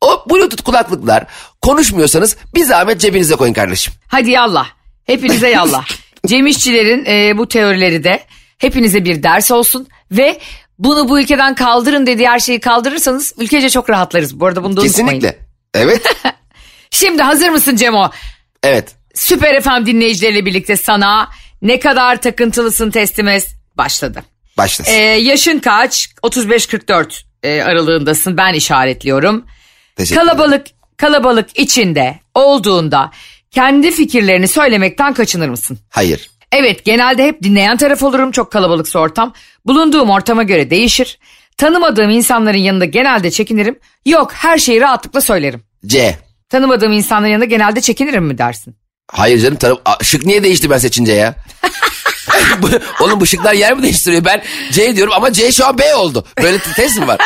O 0.00 0.24
bluetooth 0.30 0.62
kulaklıklar 0.64 1.24
konuşmuyorsanız 1.62 2.36
bir 2.54 2.64
zahmet 2.64 3.00
cebinize 3.00 3.34
koyun 3.34 3.52
kardeşim. 3.52 3.94
Hadi 4.08 4.30
yallah. 4.30 4.66
Hepinize 5.06 5.48
yallah. 5.48 5.84
Cem 6.26 6.46
İşçilerin 6.46 7.04
e, 7.04 7.38
bu 7.38 7.48
teorileri 7.48 8.04
de 8.04 8.20
hepinize 8.58 9.04
bir 9.04 9.22
ders 9.22 9.50
olsun 9.50 9.88
ve 10.10 10.38
bunu 10.80 11.08
bu 11.08 11.20
ülkeden 11.20 11.54
kaldırın 11.54 12.06
dediği 12.06 12.28
her 12.28 12.38
şeyi 12.38 12.60
kaldırırsanız 12.60 13.34
ülkece 13.38 13.70
çok 13.70 13.90
rahatlarız. 13.90 14.40
Bu 14.40 14.46
arada 14.46 14.64
bunu 14.64 14.76
da 14.76 14.80
unutmayın. 14.80 15.20
Kesinlikle. 15.20 15.38
Evet. 15.74 16.02
Şimdi 16.90 17.22
hazır 17.22 17.48
mısın 17.48 17.76
Cemo? 17.76 18.10
Evet. 18.62 18.94
Süper 19.14 19.60
FM 19.62 19.86
dinleyicileriyle 19.86 20.46
birlikte 20.46 20.76
sana 20.76 21.30
ne 21.62 21.78
kadar 21.78 22.20
takıntılısın 22.20 22.90
testimiz 22.90 23.46
başladı. 23.76 24.22
Başlasın. 24.58 24.92
Ee, 24.92 24.96
yaşın 24.96 25.58
kaç? 25.58 26.08
35-44 26.22 27.22
e, 27.42 27.62
aralığındasın 27.62 28.36
ben 28.36 28.54
işaretliyorum. 28.54 29.46
Kalabalık 30.14 30.66
kalabalık 30.96 31.58
içinde 31.58 32.20
olduğunda 32.34 33.10
kendi 33.50 33.90
fikirlerini 33.90 34.48
söylemekten 34.48 35.14
kaçınır 35.14 35.48
mısın? 35.48 35.78
Hayır. 35.88 36.30
Evet 36.52 36.84
genelde 36.84 37.24
hep 37.26 37.42
dinleyen 37.42 37.76
taraf 37.76 38.02
olurum 38.02 38.30
çok 38.30 38.52
kalabalıksa 38.52 38.98
ortam. 38.98 39.34
Bulunduğum 39.66 40.10
ortama 40.10 40.42
göre 40.42 40.70
değişir. 40.70 41.18
Tanımadığım 41.56 42.10
insanların 42.10 42.58
yanında 42.58 42.84
genelde 42.84 43.30
çekinirim. 43.30 43.78
Yok 44.06 44.32
her 44.34 44.58
şeyi 44.58 44.80
rahatlıkla 44.80 45.20
söylerim. 45.20 45.62
C. 45.86 46.18
Tanımadığım 46.48 46.92
insanların 46.92 47.30
yanında 47.32 47.44
genelde 47.44 47.80
çekinirim 47.80 48.24
mi 48.24 48.38
dersin? 48.38 48.76
Hayır 49.12 49.38
canım 49.38 49.56
tanım. 49.56 49.78
Şık 50.02 50.26
niye 50.26 50.42
değişti 50.42 50.70
ben 50.70 50.78
seçince 50.78 51.12
ya? 51.12 51.34
Oğlum 53.00 53.20
bu 53.20 53.26
şıklar 53.26 53.52
yer 53.52 53.74
mi 53.76 53.82
değiştiriyor? 53.82 54.24
Ben 54.24 54.42
C 54.72 54.96
diyorum 54.96 55.12
ama 55.16 55.32
C 55.32 55.52
şu 55.52 55.66
an 55.66 55.78
B 55.78 55.94
oldu. 55.94 56.26
Böyle 56.42 56.58
test 56.58 56.98
mi 56.98 57.06
var? 57.08 57.18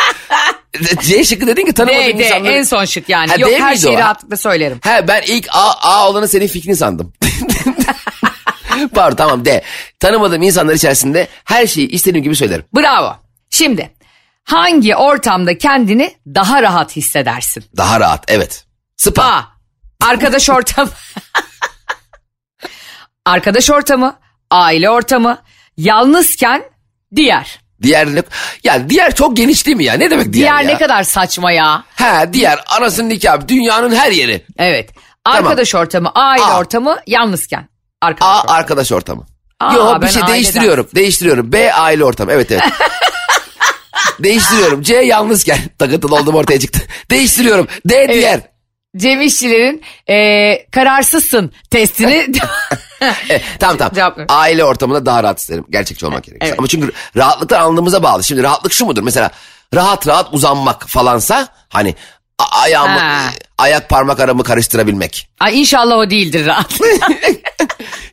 C 1.03 1.25
şıkkı 1.25 1.47
dedin 1.47 1.67
ki 1.67 1.73
tanımadığım 1.73 2.03
D, 2.07 2.19
D 2.19 2.25
insanları. 2.25 2.53
en 2.53 2.63
son 2.63 2.85
şık 2.85 3.09
yani. 3.09 3.29
Ha, 3.31 3.35
Yok 3.39 3.51
D 3.51 3.59
her 3.61 3.77
şeyi 3.77 3.97
o? 3.97 3.99
rahatlıkla 3.99 4.37
söylerim. 4.37 4.79
He 4.85 5.09
ben 5.09 5.23
ilk 5.27 5.49
A, 5.53 5.71
A 5.83 6.09
olanı 6.11 6.29
senin 6.29 6.47
fikrini 6.47 6.77
sandım. 6.77 7.13
Pardon 8.95 9.17
tamam 9.17 9.45
D. 9.45 9.63
Tanımadığım 10.01 10.43
insanlar 10.43 10.75
içerisinde 10.75 11.29
her 11.45 11.67
şeyi 11.67 11.89
istediğim 11.89 12.25
gibi 12.25 12.37
söylerim. 12.37 12.65
Bravo. 12.77 13.17
Şimdi 13.51 13.95
hangi 14.45 14.97
ortamda 14.97 15.59
kendini 15.59 16.15
daha 16.27 16.63
rahat 16.63 16.97
hissedersin? 16.97 17.65
Daha 17.77 18.01
rahat 18.01 18.25
evet. 18.29 18.65
Spa. 18.97 19.49
Arkadaş 20.09 20.51
ortamı. 20.51 20.91
Arkadaş 23.27 23.71
ortamı, 23.71 24.19
aile 24.51 24.91
ortamı, 24.91 25.39
yalnızken 25.77 26.63
diğer. 27.17 27.61
Diğer 27.83 28.15
ne- 28.15 28.23
ya 28.65 28.89
diğer 28.89 29.15
çok 29.15 29.37
geniş 29.37 29.67
değil 29.67 29.77
mi 29.77 29.85
ya? 29.85 29.95
Ne 29.95 30.11
demek 30.11 30.33
diğer, 30.33 30.33
Diğer 30.33 30.63
ya? 30.63 30.73
ne 30.73 30.79
kadar 30.79 31.03
saçma 31.03 31.53
ya. 31.53 31.85
Ha 31.97 32.33
diğer 32.33 32.61
anasının 32.79 33.09
nikahı 33.09 33.49
dünyanın 33.49 33.95
her 33.95 34.13
yeri. 34.13 34.45
Evet. 34.59 34.91
Arkadaş 35.25 35.75
ortamı, 35.75 36.11
aile 36.15 36.43
A. 36.45 36.59
ortamı, 36.59 36.99
yalnızken. 37.07 37.69
Arkadaş 38.05 38.29
A 38.29 38.41
ortamı. 38.43 38.57
arkadaş 38.59 38.93
ortamı. 38.93 39.27
Aa, 39.61 39.75
Yo 39.75 40.03
bir 40.03 40.09
şey 40.09 40.23
aileden- 40.23 40.35
değiştiriyorum. 40.35 40.89
Değiştiriyorum. 40.95 41.53
B 41.53 41.73
aile 41.75 42.05
ortamı. 42.05 42.33
Evet 42.33 42.51
evet. 42.53 42.63
değiştiriyorum. 44.19 44.83
C 44.83 44.95
yalnızken 44.95 45.59
takıntılı 45.79 46.15
olduğum 46.17 46.33
ortaya 46.33 46.61
çıktı. 46.61 46.81
Değiştiriyorum. 47.11 47.69
D 47.89 48.09
diğer. 48.13 48.41
Cem 48.97 49.21
İşçilerin 49.21 49.83
e, 50.11 50.67
kararsızsın 50.71 51.53
testini 51.71 52.27
E, 53.31 53.43
tamam 53.59 53.77
tamam. 53.77 53.95
Cevap. 53.95 54.19
Aile 54.29 54.65
ortamında 54.65 55.07
daha 55.07 55.23
rahat 55.23 55.39
isterim. 55.39 55.65
Gerçekçi 55.71 56.07
olmak 56.07 56.25
gerekirse. 56.25 56.49
Evet. 56.49 56.59
Ama 56.59 56.69
çünkü 56.69 56.93
rahatlıktan 57.17 57.61
anlamımıza 57.61 58.03
bağlı. 58.03 58.25
Şimdi 58.25 58.43
rahatlık 58.43 58.73
şu 58.73 58.85
mudur? 58.87 59.03
Mesela 59.03 59.31
rahat 59.75 60.07
rahat 60.07 60.29
uzanmak 60.33 60.89
falansa 60.89 61.49
hani 61.69 61.95
ayağımı 62.63 62.99
Ha. 62.99 63.21
ayak 63.59 63.89
parmak 63.89 64.21
aramı 64.21 64.43
karıştırabilmek. 64.45 65.29
Ay 65.41 65.61
inşallah 65.61 65.97
o 65.97 66.11
değildir 66.11 66.47
rahat. 66.47 66.73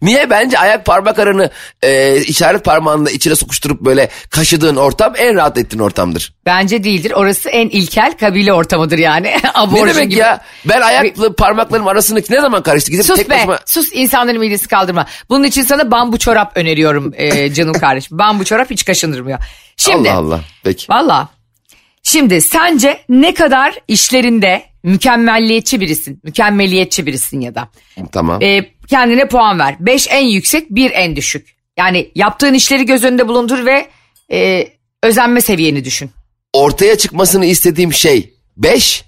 Niye? 0.01 0.29
Bence 0.29 0.59
ayak 0.59 0.85
parmak 0.85 1.19
arını 1.19 1.49
e, 1.81 2.21
işaret 2.21 2.65
parmağınla 2.65 3.11
içine 3.11 3.35
sokuşturup 3.35 3.81
böyle 3.81 4.09
kaşıdığın 4.29 4.75
ortam 4.75 5.13
en 5.17 5.35
rahat 5.35 5.57
ettiğin 5.57 5.81
ortamdır. 5.83 6.33
Bence 6.45 6.83
değildir. 6.83 7.11
Orası 7.15 7.49
en 7.49 7.69
ilkel 7.69 8.17
kabile 8.17 8.53
ortamıdır 8.53 8.97
yani. 8.97 9.35
Ne 9.71 9.87
demek 9.87 10.09
gibi. 10.09 10.19
ya? 10.19 10.41
Ben 10.65 10.81
ayaklı 10.81 11.35
parmaklarım 11.35 11.87
arasını 11.87 12.21
ne 12.29 12.41
zaman 12.41 12.63
karıştı? 12.63 12.91
Gidip 12.91 13.05
Sus 13.05 13.17
tek 13.17 13.29
be. 13.29 13.33
başıma... 13.35 13.59
Sus 13.65 13.89
insanların 13.93 14.39
midesi 14.39 14.67
kaldırma. 14.67 15.05
Bunun 15.29 15.43
için 15.43 15.63
sana 15.63 15.91
bambu 15.91 16.17
çorap 16.19 16.51
öneriyorum 16.55 17.13
e, 17.15 17.53
canım 17.53 17.73
kardeşim. 17.73 18.17
Bambu 18.17 18.45
çorap 18.45 18.71
hiç 18.71 18.85
kaşındırmıyor. 18.85 19.39
Şimdi 19.77 20.11
Allah 20.11 20.17
Allah. 20.17 20.39
Peki. 20.63 20.85
Valla. 20.89 21.29
Şimdi 22.03 22.41
sence 22.41 23.01
ne 23.09 23.33
kadar 23.33 23.75
işlerinde 23.87 24.63
mükemmelliyetçi 24.83 25.81
birisin? 25.81 26.19
Mükemmeliyetçi 26.23 27.05
birisin 27.05 27.41
ya 27.41 27.55
da. 27.55 27.69
Tamam. 28.11 28.41
Ee, 28.41 28.65
kendine 28.87 29.27
puan 29.27 29.59
ver. 29.59 29.75
5 29.79 30.07
en 30.09 30.25
yüksek, 30.25 30.69
1 30.69 30.91
en 30.91 31.15
düşük. 31.15 31.55
Yani 31.77 32.11
yaptığın 32.15 32.53
işleri 32.53 32.85
göz 32.85 33.03
önünde 33.03 33.27
bulundur 33.27 33.65
ve 33.65 33.87
e, 34.31 34.67
özenme 35.03 35.41
seviyeni 35.41 35.85
düşün. 35.85 36.11
Ortaya 36.53 36.97
çıkmasını 36.97 37.45
istediğim 37.45 37.93
şey 37.93 38.33
5. 38.57 39.05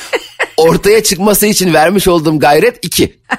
Ortaya 0.56 1.02
çıkması 1.02 1.46
için 1.46 1.74
vermiş 1.74 2.08
olduğum 2.08 2.38
gayret 2.38 2.84
2. 2.84 3.20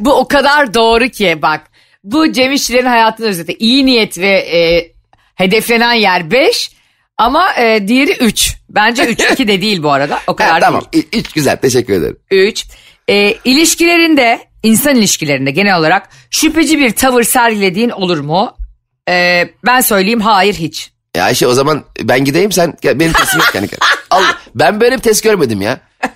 Bu 0.00 0.14
o 0.14 0.28
kadar 0.28 0.74
doğru 0.74 1.08
ki 1.08 1.38
bak. 1.42 1.70
Bu 2.04 2.32
Cem 2.32 2.52
İşçilerin 2.52 2.86
hayatının 2.86 3.28
özeti. 3.28 3.52
İyi 3.52 3.86
niyet 3.86 4.18
ve 4.18 4.30
e, 4.30 4.92
hedeflenen 5.34 5.94
yer 5.94 6.30
5 6.30 6.70
ama 7.20 7.54
e, 7.54 7.88
diğeri 7.88 8.12
3. 8.12 8.56
Bence 8.70 9.04
3. 9.04 9.20
2 9.32 9.48
de 9.48 9.62
değil 9.62 9.82
bu 9.82 9.92
arada. 9.92 10.20
O 10.26 10.36
kadar 10.36 10.60
tamam. 10.60 10.82
değil. 10.92 11.08
3 11.12 11.32
güzel. 11.32 11.56
Teşekkür 11.56 11.92
ederim. 11.92 12.16
3. 12.30 12.66
E, 13.08 13.34
ilişkilerinde, 13.44 14.40
insan 14.62 14.96
ilişkilerinde 14.96 15.50
genel 15.50 15.78
olarak 15.78 16.08
şüpheci 16.30 16.78
bir 16.78 16.90
tavır 16.90 17.22
sergilediğin 17.22 17.90
olur 17.90 18.18
mu? 18.18 18.56
E, 19.08 19.44
ben 19.66 19.80
söyleyeyim 19.80 20.20
hayır 20.20 20.54
hiç. 20.54 20.90
Ya 21.16 21.24
Ayşe 21.24 21.46
o 21.46 21.54
zaman 21.54 21.84
ben 22.02 22.24
gideyim 22.24 22.52
sen 22.52 22.74
gel, 22.82 23.00
benim 23.00 23.12
testim 23.12 23.40
yok 23.40 23.54
yani. 23.54 23.68
Al, 24.10 24.22
ben 24.54 24.80
böyle 24.80 24.96
bir 24.96 25.02
test 25.02 25.22
görmedim 25.22 25.60
ya. 25.60 25.80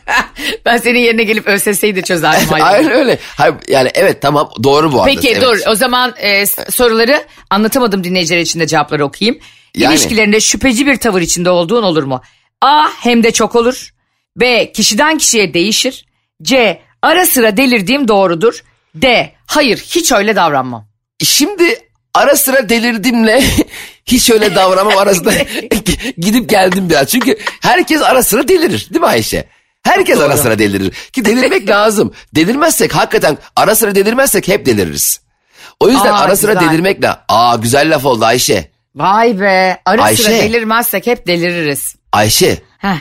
Ben 0.64 0.76
senin 0.76 0.98
yerine 0.98 1.24
gelip 1.24 1.46
ÖSS'yi 1.46 1.96
de 1.96 2.02
çözerdim. 2.02 2.48
hayır. 2.48 2.90
Öyle. 2.90 3.18
Hayır, 3.36 3.54
yani 3.68 3.90
evet 3.94 4.22
tamam 4.22 4.50
doğru 4.62 4.92
bu 4.92 5.02
arada. 5.02 5.14
Peki 5.14 5.30
evet. 5.30 5.42
dur 5.42 5.58
o 5.68 5.74
zaman 5.74 6.14
e, 6.18 6.46
soruları 6.46 7.24
anlatamadım 7.50 8.04
dinleyiciler 8.04 8.40
için 8.40 8.60
de 8.60 8.66
cevapları 8.66 9.04
okuyayım. 9.04 9.38
Yani. 9.74 9.94
İlişkilerinde 9.94 10.40
şüpheci 10.40 10.86
bir 10.86 10.96
tavır 10.96 11.20
içinde 11.20 11.50
olduğun 11.50 11.82
olur 11.82 12.02
mu? 12.02 12.22
A. 12.60 12.88
Hem 13.00 13.22
de 13.22 13.30
çok 13.30 13.54
olur. 13.56 13.90
B. 14.36 14.72
Kişiden 14.72 15.18
kişiye 15.18 15.54
değişir. 15.54 16.06
C. 16.42 16.80
Ara 17.02 17.26
sıra 17.26 17.56
delirdiğim 17.56 18.08
doğrudur. 18.08 18.62
D. 18.94 19.34
Hayır 19.46 19.78
hiç 19.78 20.12
öyle 20.12 20.36
davranmam. 20.36 20.86
Şimdi 21.24 21.78
ara 22.14 22.36
sıra 22.36 22.68
delirdimle 22.68 23.42
hiç 24.06 24.30
öyle 24.30 24.54
davranmam 24.54 24.98
arasında 24.98 25.32
gidip 26.18 26.48
geldim 26.50 26.90
biraz. 26.90 27.08
Çünkü 27.08 27.38
herkes 27.62 28.02
ara 28.02 28.22
sıra 28.22 28.48
delirir 28.48 28.88
değil 28.90 29.00
mi 29.00 29.06
Ayşe? 29.06 29.48
Herkes 29.82 30.20
ara 30.20 30.36
sıra 30.36 30.58
delirir. 30.58 30.90
Ki 31.12 31.24
delirmek 31.24 31.68
lazım. 31.68 32.12
Delirmezsek 32.34 32.94
hakikaten 32.94 33.38
ara 33.56 33.74
sıra 33.74 33.94
delirmezsek 33.94 34.48
hep 34.48 34.66
deliririz. 34.66 35.20
O 35.80 35.88
yüzden 35.88 36.12
Aa, 36.12 36.18
ara 36.18 36.36
sıra 36.36 36.52
güzel. 36.52 36.68
delirmekle 36.70 37.10
aa 37.28 37.56
güzel 37.56 37.94
laf 37.94 38.04
oldu 38.04 38.24
Ayşe. 38.24 38.70
Vay 38.94 39.40
be 39.40 39.80
ara 39.84 40.02
Ayşe. 40.02 40.22
sıra 40.22 40.32
delirmezsek 40.34 41.06
hep 41.06 41.26
deliririz. 41.26 41.96
Ayşe 42.12 42.62
Heh. 42.78 42.96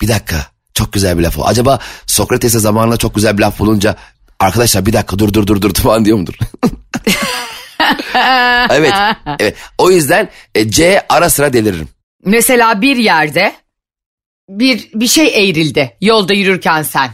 bir 0.00 0.08
dakika 0.08 0.46
çok 0.74 0.92
güzel 0.92 1.18
bir 1.18 1.22
laf 1.22 1.38
o. 1.38 1.44
Acaba 1.44 1.78
Sokrates'e 2.06 2.58
zamanla 2.58 2.96
çok 2.96 3.14
güzel 3.14 3.38
bir 3.38 3.42
laf 3.42 3.58
bulunca 3.58 3.96
arkadaşlar 4.40 4.86
bir 4.86 4.92
dakika 4.92 5.18
dur 5.18 5.32
dur 5.32 5.46
dur 5.46 5.62
dur 5.62 5.74
falan 5.74 6.04
diyor 6.04 6.18
mudur? 6.18 6.34
evet, 8.70 8.92
evet. 9.38 9.56
O 9.78 9.90
yüzden 9.90 10.28
e, 10.54 10.70
C 10.70 11.06
ara 11.08 11.30
sıra 11.30 11.52
deliririm. 11.52 11.88
Mesela 12.24 12.82
bir 12.82 12.96
yerde 12.96 13.52
bir 14.48 14.90
bir 14.94 15.08
şey 15.08 15.50
eğrildi 15.50 15.96
yolda 16.00 16.34
yürürken 16.34 16.82
sen. 16.82 17.10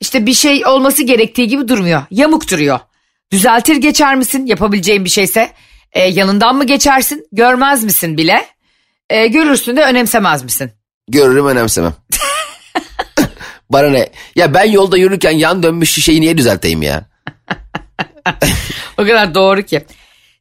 İşte 0.00 0.26
bir 0.26 0.34
şey 0.34 0.66
olması 0.66 1.02
gerektiği 1.02 1.48
gibi 1.48 1.68
durmuyor. 1.68 2.02
Yamuk 2.10 2.50
duruyor. 2.50 2.80
Düzeltir 3.32 3.76
geçer 3.76 4.16
misin 4.16 4.46
yapabileceğin 4.46 5.04
bir 5.04 5.10
şeyse? 5.10 5.52
E, 5.92 6.00
yanından 6.00 6.56
mı 6.56 6.64
geçersin? 6.64 7.26
Görmez 7.32 7.84
misin 7.84 8.16
bile? 8.16 8.46
E, 9.10 9.26
görürsün 9.26 9.76
de 9.76 9.82
önemsemez 9.84 10.44
misin? 10.44 10.70
Görürüm 11.08 11.46
önemsemem. 11.46 11.94
Bana 13.70 13.88
ne? 13.88 14.08
Ya 14.36 14.54
ben 14.54 14.64
yolda 14.64 14.96
yürürken 14.96 15.30
yan 15.30 15.62
dönmüş 15.62 15.90
şişeyi 15.90 16.20
niye 16.20 16.38
düzelteyim 16.38 16.82
ya? 16.82 17.04
O 18.98 19.02
kadar 19.02 19.34
doğru 19.34 19.62
ki. 19.62 19.84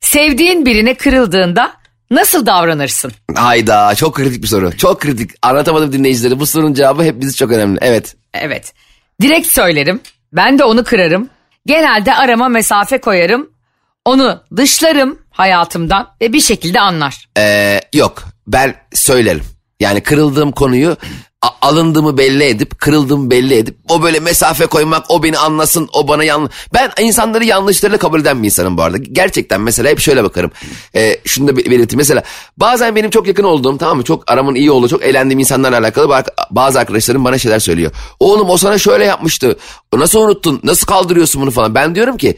Sevdiğin 0.01 0.65
birine 0.65 0.93
kırıldığında 0.93 1.73
nasıl 2.12 2.45
davranırsın? 2.45 3.12
Hayda 3.36 3.95
çok 3.95 4.15
kritik 4.15 4.43
bir 4.43 4.47
soru. 4.47 4.77
Çok 4.77 5.01
kritik. 5.01 5.31
Anlatamadım 5.41 5.93
dinleyicileri. 5.93 6.39
Bu 6.39 6.45
sorunun 6.45 6.73
cevabı 6.73 7.03
hep 7.03 7.21
bizi 7.21 7.36
çok 7.36 7.51
önemli. 7.51 7.79
Evet. 7.81 8.15
Evet. 8.33 8.73
Direkt 9.21 9.47
söylerim. 9.47 9.99
Ben 10.33 10.60
de 10.60 10.63
onu 10.63 10.83
kırarım. 10.83 11.29
Genelde 11.65 12.15
arama 12.15 12.49
mesafe 12.49 12.97
koyarım. 12.97 13.49
Onu 14.05 14.43
dışlarım 14.57 15.19
hayatımdan 15.38 16.08
ve 16.21 16.34
bir 16.34 16.41
şekilde 16.41 16.80
anlar. 16.80 17.28
Ee, 17.38 17.82
yok 17.93 18.23
ben 18.47 18.76
söylerim. 18.93 19.43
Yani 19.80 20.02
kırıldığım 20.02 20.52
konuyu 20.52 20.97
alındığımı 21.62 22.17
belli 22.17 22.43
edip 22.43 22.80
kırıldığımı 22.80 23.32
belli 23.32 23.54
edip 23.58 23.78
o 23.89 24.04
böyle 24.04 24.19
mesafe 24.19 24.65
koymak 24.65 25.12
o 25.12 25.23
beni 25.23 25.38
anlasın 25.38 25.89
o 25.93 26.08
bana 26.08 26.23
yan 26.23 26.50
ben 26.73 26.91
insanları 27.02 27.45
yanlışlarıyla 27.45 27.97
kabul 28.00 28.21
eden 28.21 28.41
bir 28.43 28.45
insanım 28.45 28.78
bu 28.78 28.82
arada. 28.82 28.97
Gerçekten 28.97 29.62
mesela 29.62 29.89
hep 29.89 30.00
şöyle 30.00 30.23
bakarım. 30.23 30.52
Ee, 30.95 31.17
şunu 31.26 31.47
da 31.47 31.58
be- 31.58 31.65
belirteyim. 31.65 31.97
Mesela 31.97 32.23
bazen 32.58 32.95
benim 32.95 33.10
çok 33.10 33.28
yakın 33.28 33.43
olduğum 33.43 33.78
tamam 33.78 33.97
mı? 33.97 34.04
Çok 34.04 34.32
aramın 34.32 34.56
iyi 34.56 34.71
olduğu 34.71 34.88
çok 34.89 35.04
eğlendiğim 35.04 35.39
insanlarla 35.39 35.78
alakalı 35.80 36.06
ba- 36.13 36.28
bazı 36.52 36.80
arkadaşlarım 36.80 37.26
bana 37.26 37.38
şeyler 37.38 37.60
söylüyor. 37.60 37.91
Oğlum 38.19 38.50
o 38.50 38.58
sana 38.58 38.78
şöyle 38.78 39.06
yapmıştı. 39.06 39.58
Nasıl 39.93 40.19
unuttun? 40.19 40.60
Nasıl 40.63 40.86
kaldırıyorsun 40.88 41.41
bunu 41.41 41.52
falan? 41.52 41.76
Ben 41.76 41.95
diyorum 41.95 42.17
ki 42.17 42.38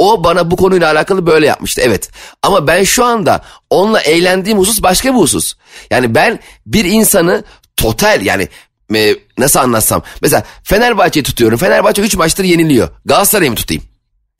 o 0.00 0.24
bana 0.24 0.50
bu 0.50 0.56
konuyla 0.56 0.92
alakalı 0.92 1.26
böyle 1.26 1.46
yapmıştı 1.46 1.80
evet. 1.84 2.10
Ama 2.42 2.66
ben 2.66 2.84
şu 2.84 3.04
anda 3.04 3.44
onunla 3.70 4.00
eğlendiğim 4.00 4.58
husus 4.58 4.82
başka 4.82 5.14
bir 5.14 5.18
husus. 5.18 5.54
Yani 5.90 6.14
ben 6.14 6.40
bir 6.66 6.84
insanı 6.84 7.44
total 7.76 8.22
yani 8.22 8.48
e, 8.94 9.16
nasıl 9.38 9.60
anlatsam. 9.60 10.02
Mesela 10.22 10.44
Fenerbahçe'yi 10.62 11.24
tutuyorum. 11.24 11.58
Fenerbahçe 11.58 12.02
3 12.02 12.16
maçtır 12.16 12.44
yeniliyor. 12.44 12.88
Galatasaray'ı 13.04 13.50
mı 13.50 13.56
tutayım? 13.56 13.82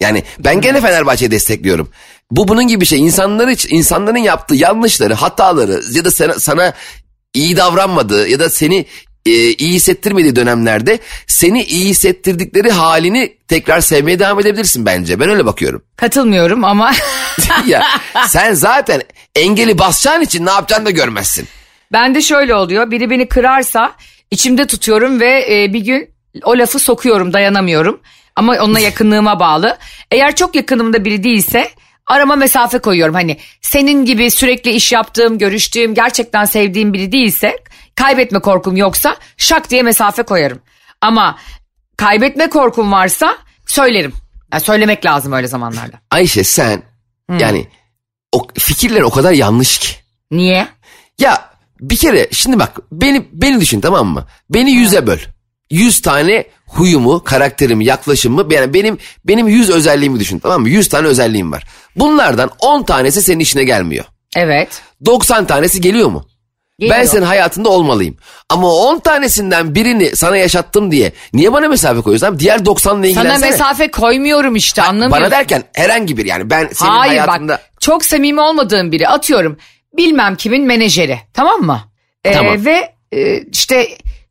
Yani 0.00 0.24
ben 0.38 0.60
gene 0.60 0.80
Fenerbahçe'yi 0.80 1.30
destekliyorum. 1.30 1.88
Bu 2.30 2.48
bunun 2.48 2.68
gibi 2.68 2.80
bir 2.80 2.86
şey. 2.86 3.00
İnsanlar 3.00 3.48
için 3.48 3.76
insanların 3.76 4.18
yaptığı 4.18 4.54
yanlışları, 4.54 5.14
hataları 5.14 5.82
ya 5.92 6.04
da 6.04 6.10
sana, 6.10 6.40
sana 6.40 6.72
iyi 7.34 7.56
davranmadığı 7.56 8.28
ya 8.28 8.40
da 8.40 8.50
seni 8.50 8.86
e, 9.26 9.30
iyi 9.32 9.72
hissettirmediği 9.72 10.36
dönemlerde 10.36 10.98
seni 11.26 11.62
iyi 11.64 11.88
hissettirdikleri 11.88 12.70
halini 12.70 13.36
tekrar 13.48 13.80
sevmeye 13.80 14.18
devam 14.18 14.40
edebilirsin 14.40 14.86
bence. 14.86 15.20
Ben 15.20 15.28
öyle 15.30 15.46
bakıyorum. 15.46 15.82
Katılmıyorum 15.96 16.64
ama 16.64 16.92
ya 17.66 17.82
sen 18.28 18.54
zaten 18.54 19.02
engeli 19.36 19.78
basacağın 19.78 20.20
için 20.20 20.46
ne 20.46 20.50
yapacağını 20.50 20.86
da 20.86 20.90
görmezsin. 20.90 21.48
ben 21.92 22.14
de 22.14 22.20
şöyle 22.20 22.54
oluyor. 22.54 22.90
Biri 22.90 23.10
beni 23.10 23.28
kırarsa 23.28 23.92
içimde 24.30 24.66
tutuyorum 24.66 25.20
ve 25.20 25.46
e, 25.50 25.72
bir 25.72 25.80
gün 25.80 26.10
o 26.44 26.58
lafı 26.58 26.78
sokuyorum 26.78 27.32
dayanamıyorum. 27.32 28.00
Ama 28.36 28.52
onunla 28.60 28.80
yakınlığıma 28.80 29.40
bağlı. 29.40 29.78
Eğer 30.10 30.36
çok 30.36 30.54
yakınımda 30.54 31.04
biri 31.04 31.24
değilse 31.24 31.70
arama 32.06 32.36
mesafe 32.36 32.78
koyuyorum. 32.78 33.14
Hani 33.14 33.36
senin 33.60 34.04
gibi 34.04 34.30
sürekli 34.30 34.70
iş 34.70 34.92
yaptığım, 34.92 35.38
görüştüğüm, 35.38 35.94
gerçekten 35.94 36.44
sevdiğim 36.44 36.92
biri 36.92 37.12
değilse 37.12 37.56
kaybetme 37.94 38.38
korkum 38.38 38.76
yoksa 38.76 39.16
şak 39.36 39.70
diye 39.70 39.82
mesafe 39.82 40.22
koyarım. 40.22 40.58
Ama 41.00 41.38
kaybetme 41.96 42.50
korkum 42.50 42.92
varsa 42.92 43.36
söylerim. 43.66 44.12
Yani 44.52 44.62
söylemek 44.62 45.04
lazım 45.06 45.32
öyle 45.32 45.46
zamanlarda. 45.46 45.96
Ayşe 46.10 46.44
sen 46.44 46.82
yani 47.38 47.68
o 48.32 48.46
fikirler 48.58 49.00
o 49.00 49.10
kadar 49.10 49.32
yanlış 49.32 49.78
ki. 49.78 49.88
Niye? 50.30 50.68
Ya 51.18 51.50
bir 51.80 51.96
kere 51.96 52.28
şimdi 52.32 52.58
bak 52.58 52.78
beni 52.92 53.26
beni 53.32 53.60
düşün 53.60 53.80
tamam 53.80 54.06
mı? 54.08 54.26
Beni 54.50 54.70
yüze 54.70 55.06
böl. 55.06 55.18
Yüz 55.70 56.02
tane 56.02 56.44
huyumu, 56.66 57.24
karakterimi, 57.24 57.84
yaklaşımımı 57.84 58.54
yani 58.54 58.74
benim 58.74 58.98
benim 59.24 59.48
yüz 59.48 59.70
özelliğimi 59.70 60.20
düşün 60.20 60.38
tamam 60.38 60.60
mı? 60.62 60.68
Yüz 60.68 60.88
tane 60.88 61.06
özelliğim 61.06 61.52
var. 61.52 61.64
Bunlardan 61.96 62.50
on 62.58 62.82
tanesi 62.82 63.22
senin 63.22 63.40
işine 63.40 63.64
gelmiyor. 63.64 64.04
Evet. 64.36 64.82
90 65.04 65.46
tanesi 65.46 65.80
geliyor 65.80 66.08
mu? 66.08 66.26
Geliyor. 66.80 66.98
Ben 66.98 67.04
senin 67.04 67.22
hayatında 67.26 67.68
olmalıyım. 67.68 68.16
Ama 68.48 68.68
o 68.72 68.76
10 68.76 68.98
tanesinden 68.98 69.74
birini 69.74 70.16
sana 70.16 70.36
yaşattım 70.36 70.90
diye 70.90 71.12
niye 71.32 71.52
bana 71.52 71.68
mesafe 71.68 72.00
koyuyorsun? 72.00 72.26
abi? 72.26 72.38
Diğer 72.38 72.58
90'la 72.58 73.06
ilgilensene. 73.06 73.38
Sana 73.38 73.50
mesafe 73.50 73.90
koymuyorum 73.90 74.56
işte 74.56 74.82
anlamıyorum. 74.82 75.12
Bana 75.12 75.30
derken 75.30 75.62
herhangi 75.72 76.16
bir 76.16 76.26
yani 76.26 76.50
ben 76.50 76.68
senin 76.72 76.90
Hayır 76.90 77.18
hayatında... 77.20 77.52
bak 77.52 77.60
çok 77.80 78.04
samimi 78.04 78.40
olmadığım 78.40 78.92
biri 78.92 79.08
atıyorum 79.08 79.58
bilmem 79.96 80.36
kimin 80.36 80.64
menajeri 80.66 81.18
tamam 81.34 81.60
mı? 81.60 81.80
Ee, 82.24 82.32
Tamam. 82.32 82.64
Ve 82.64 82.92
e, 83.12 83.40
işte 83.42 83.88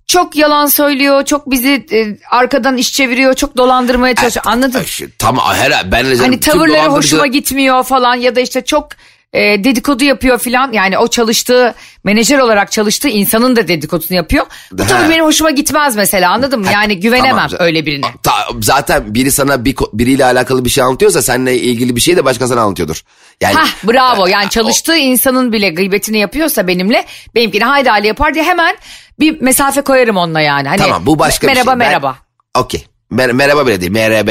çok 0.08 0.36
yalan 0.36 0.66
söylüyor 0.66 1.26
çok 1.26 1.52
bizi 1.52 1.86
e, 1.92 2.18
arkadan 2.32 2.78
iş 2.78 2.94
çeviriyor 2.94 3.34
çok 3.34 3.58
dolandırmaya 3.58 4.16
çalışıyor 4.16 4.46
anladın? 4.48 4.84
Şu- 4.84 5.10
Tamam 5.20 5.46
her 5.54 5.92
ben 5.92 6.16
Hani 6.16 6.40
tavırları 6.40 6.90
hoşuma 6.90 7.28
gitmiyor 7.28 7.84
falan 7.84 8.16
ya 8.16 8.36
da 8.36 8.40
işte 8.40 8.66
çok 8.66 8.90
e, 9.34 9.64
dedikodu 9.64 10.04
yapıyor 10.04 10.38
falan 10.38 10.72
yani 10.72 10.98
o 10.98 11.08
çalıştığı 11.08 11.76
menajer 12.04 12.40
olarak 12.40 12.72
çalıştığı 12.72 13.08
insanın 13.08 13.56
da 13.56 13.68
dedikodusunu 13.68 14.18
yapıyor. 14.18 14.46
Bu 14.72 14.88
tavır 14.88 15.10
benim 15.10 15.26
hoşuma 15.26 15.52
gitmez 15.52 15.96
mesela 15.96 16.32
anladın 16.32 16.60
mı? 16.60 16.68
Yani 16.74 17.00
güvenemem 17.00 17.48
Tamam. 17.50 17.50
öyle 17.60 17.86
birine. 17.86 18.06
Ta- 18.24 18.48
zaten 18.62 19.14
biri 19.14 19.32
sana 19.32 19.66
bir, 19.66 19.76
biriyle 19.94 20.26
alakalı 20.26 20.66
bir 20.66 20.70
şey 20.70 20.84
anlatıyorsa 20.84 21.22
seninle 21.22 21.58
ilgili 21.60 21.96
bir 21.96 22.02
şey 22.02 22.18
de 22.18 22.26
başkasına 22.26 22.62
anlatıyordur. 22.62 23.02
Yani 23.42 23.56
Hah 23.56 23.68
bravo 23.88 24.28
yani 24.28 24.50
çalıştığı 24.50 24.98
insanın 24.98 25.54
bile 25.54 25.70
gıybetini 25.70 26.18
yapıyorsa 26.18 26.68
benimle 26.68 27.06
benimkini 27.36 27.64
haydi 27.64 27.90
hali 27.90 28.08
yapar 28.08 28.34
diye 28.34 28.44
hemen 28.44 28.76
bir 29.20 29.42
mesafe 29.42 29.82
koyarım 29.82 30.18
onunla 30.18 30.42
yani. 30.42 30.68
Hani, 30.68 30.78
tamam 30.78 31.06
bu 31.06 31.20
başka 31.20 31.48
bir 31.48 31.54
şey. 31.54 31.64
merhaba, 31.64 31.76
Merhaba 31.76 32.18
Okey. 32.58 32.86
Mer- 33.12 33.34
merhaba 33.34 33.68
bile 33.68 33.82
değil. 33.82 33.92
MRB. 33.92 34.30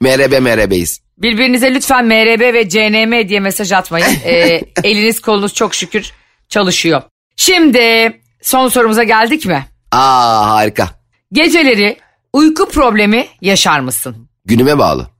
MRB 0.00 0.42
MRB'yiz. 0.42 1.05
Birbirinize 1.18 1.74
lütfen 1.74 2.06
MRB 2.06 2.40
ve 2.54 2.68
CNM 2.68 3.28
diye 3.28 3.40
mesaj 3.40 3.72
atmayın. 3.72 4.06
Ee, 4.24 4.60
eliniz 4.84 5.20
kolunuz 5.20 5.54
çok 5.54 5.74
şükür 5.74 6.12
çalışıyor. 6.48 7.02
Şimdi 7.36 8.12
son 8.42 8.68
sorumuza 8.68 9.02
geldik 9.02 9.46
mi? 9.46 9.66
Aa 9.92 10.50
harika. 10.50 10.88
Geceleri 11.32 11.96
uyku 12.32 12.68
problemi 12.68 13.26
yaşar 13.40 13.80
mısın? 13.80 14.28
Günüme 14.44 14.78
bağlı. 14.78 15.10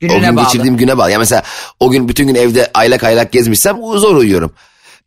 Gününe 0.00 0.16
o 0.16 0.20
gün 0.20 0.36
bağlı. 0.36 0.44
geçirdiğim 0.44 0.76
güne 0.76 0.98
bağlı. 0.98 1.10
Ya 1.10 1.18
mesela 1.18 1.42
o 1.80 1.90
gün 1.90 2.08
bütün 2.08 2.26
gün 2.26 2.34
evde 2.34 2.70
aylak 2.74 3.04
aylak 3.04 3.32
gezmişsem 3.32 3.76
zor 3.76 4.16
uyuyorum. 4.16 4.54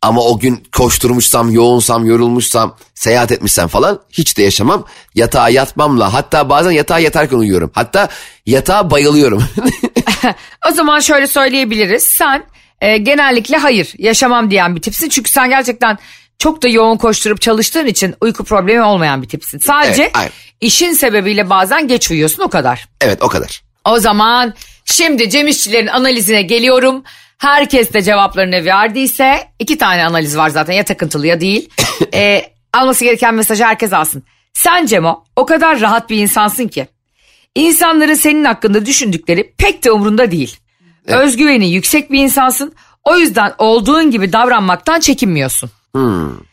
Ama 0.02 0.20
o 0.22 0.38
gün 0.38 0.64
koşturmuşsam, 0.76 1.50
yoğunsam, 1.50 2.06
yorulmuşsam, 2.06 2.76
seyahat 2.94 3.32
etmişsem 3.32 3.68
falan 3.68 4.00
hiç 4.10 4.36
de 4.38 4.42
yaşamam. 4.42 4.86
Yatağa 5.14 5.48
yatmamla 5.48 6.14
hatta 6.14 6.48
bazen 6.48 6.70
yatağa 6.70 6.98
yatarken 6.98 7.36
uyuyorum. 7.36 7.70
Hatta 7.74 8.08
yatağa 8.46 8.90
bayılıyorum. 8.90 9.44
O 10.68 10.70
zaman 10.74 11.00
şöyle 11.00 11.26
söyleyebiliriz. 11.26 12.02
Sen 12.02 12.44
e, 12.80 12.96
genellikle 12.98 13.56
hayır 13.56 13.92
yaşamam 13.98 14.50
diyen 14.50 14.76
bir 14.76 14.80
tipsin. 14.82 15.08
Çünkü 15.08 15.30
sen 15.30 15.48
gerçekten 15.48 15.98
çok 16.38 16.62
da 16.62 16.68
yoğun 16.68 16.96
koşturup 16.96 17.40
çalıştığın 17.40 17.86
için 17.86 18.14
uyku 18.20 18.44
problemi 18.44 18.82
olmayan 18.82 19.22
bir 19.22 19.28
tipsin. 19.28 19.58
Sadece 19.58 20.02
Evet, 20.02 20.16
aynen. 20.16 20.32
işin 20.60 20.92
sebebiyle 20.92 21.50
bazen 21.50 21.88
geç 21.88 22.10
uyuyorsun 22.10 22.42
o 22.42 22.48
kadar. 22.48 22.88
evet 23.00 23.22
o 23.22 23.28
kadar. 23.28 23.62
O 23.84 23.98
zaman 23.98 24.54
şimdi 24.84 25.30
Cem 25.30 25.48
İşçilerin 25.48 25.86
analizine 25.86 26.42
geliyorum. 26.42 27.04
Herkes 27.42 27.92
de 27.92 28.02
cevaplarını 28.02 28.64
verdiyse 28.64 29.48
iki 29.58 29.78
tane 29.78 30.04
analiz 30.04 30.36
var 30.36 30.48
zaten 30.48 30.72
ya 30.72 30.84
takıntılı 30.84 31.26
ya 31.26 31.40
değil. 31.40 31.68
Ee, 32.14 32.42
alması 32.72 33.04
gereken 33.04 33.34
mesajı 33.34 33.64
herkes 33.64 33.92
alsın. 33.92 34.22
Sen 34.52 34.86
Cemo 34.86 35.24
o 35.36 35.46
kadar 35.46 35.80
rahat 35.80 36.10
bir 36.10 36.16
insansın 36.16 36.68
ki. 36.68 36.86
İnsanların 37.54 38.14
senin 38.14 38.44
hakkında 38.44 38.86
düşündükleri 38.86 39.54
pek 39.58 39.84
de 39.84 39.90
umrunda 39.90 40.30
değil. 40.30 40.56
Özgüveni 41.06 41.70
yüksek 41.70 42.12
bir 42.12 42.18
insansın. 42.22 42.74
O 43.04 43.16
yüzden 43.16 43.52
olduğun 43.58 44.10
gibi 44.10 44.32
davranmaktan 44.32 45.00
çekinmiyorsun. 45.00 45.70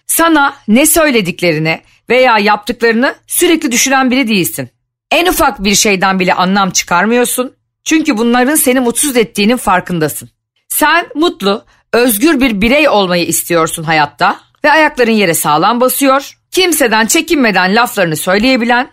Sana 0.08 0.56
ne 0.68 0.86
söylediklerini 0.86 1.82
veya 2.10 2.40
yaptıklarını 2.40 3.16
sürekli 3.28 3.72
düşünen 3.72 4.12
biri 4.12 4.28
değilsin. 4.28 4.70
En 5.12 5.26
ufak 5.26 5.64
bir 5.64 5.76
şeyden 5.76 6.20
bile 6.20 6.34
anlam 6.34 6.72
çıkarmıyorsun. 6.72 7.54
Çünkü 7.84 8.18
bunların 8.18 8.56
seni 8.56 8.80
mutsuz 8.80 9.18
ettiğinin 9.18 9.58
farkındasın. 9.58 10.30
Sen 10.70 11.08
mutlu, 11.16 11.64
özgür 11.94 12.40
bir 12.40 12.62
birey 12.62 12.90
olmayı 12.90 13.26
istiyorsun 13.26 13.84
hayatta 13.84 14.40
ve 14.64 14.72
ayakların 14.72 15.12
yere 15.12 15.34
sağlam 15.34 15.82
basıyor. 15.82 16.38
Kimseden 16.52 17.06
çekinmeden 17.06 17.76
laflarını 17.76 18.16
söyleyebilen, 18.16 18.92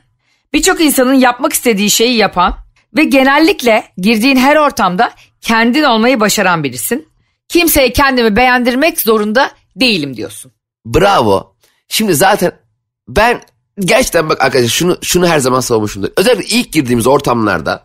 birçok 0.52 0.80
insanın 0.80 1.14
yapmak 1.14 1.52
istediği 1.52 1.90
şeyi 1.90 2.16
yapan 2.16 2.56
ve 2.96 3.04
genellikle 3.04 3.84
girdiğin 3.98 4.36
her 4.36 4.56
ortamda 4.56 5.12
kendin 5.40 5.82
olmayı 5.82 6.20
başaran 6.20 6.64
birisin. 6.64 7.08
Kimseye 7.48 7.92
kendimi 7.92 8.36
beğendirmek 8.36 9.00
zorunda 9.00 9.50
değilim 9.76 10.16
diyorsun. 10.16 10.52
Bravo. 10.86 11.54
Şimdi 11.88 12.14
zaten 12.14 12.52
ben 13.08 13.42
gerçekten 13.80 14.28
bak 14.28 14.42
arkadaşlar 14.42 14.68
şunu 14.68 14.98
şunu 15.02 15.28
her 15.28 15.38
zaman 15.38 15.60
savunmuşumdur. 15.60 16.08
Özellikle 16.16 16.56
ilk 16.56 16.72
girdiğimiz 16.72 17.06
ortamlarda 17.06 17.82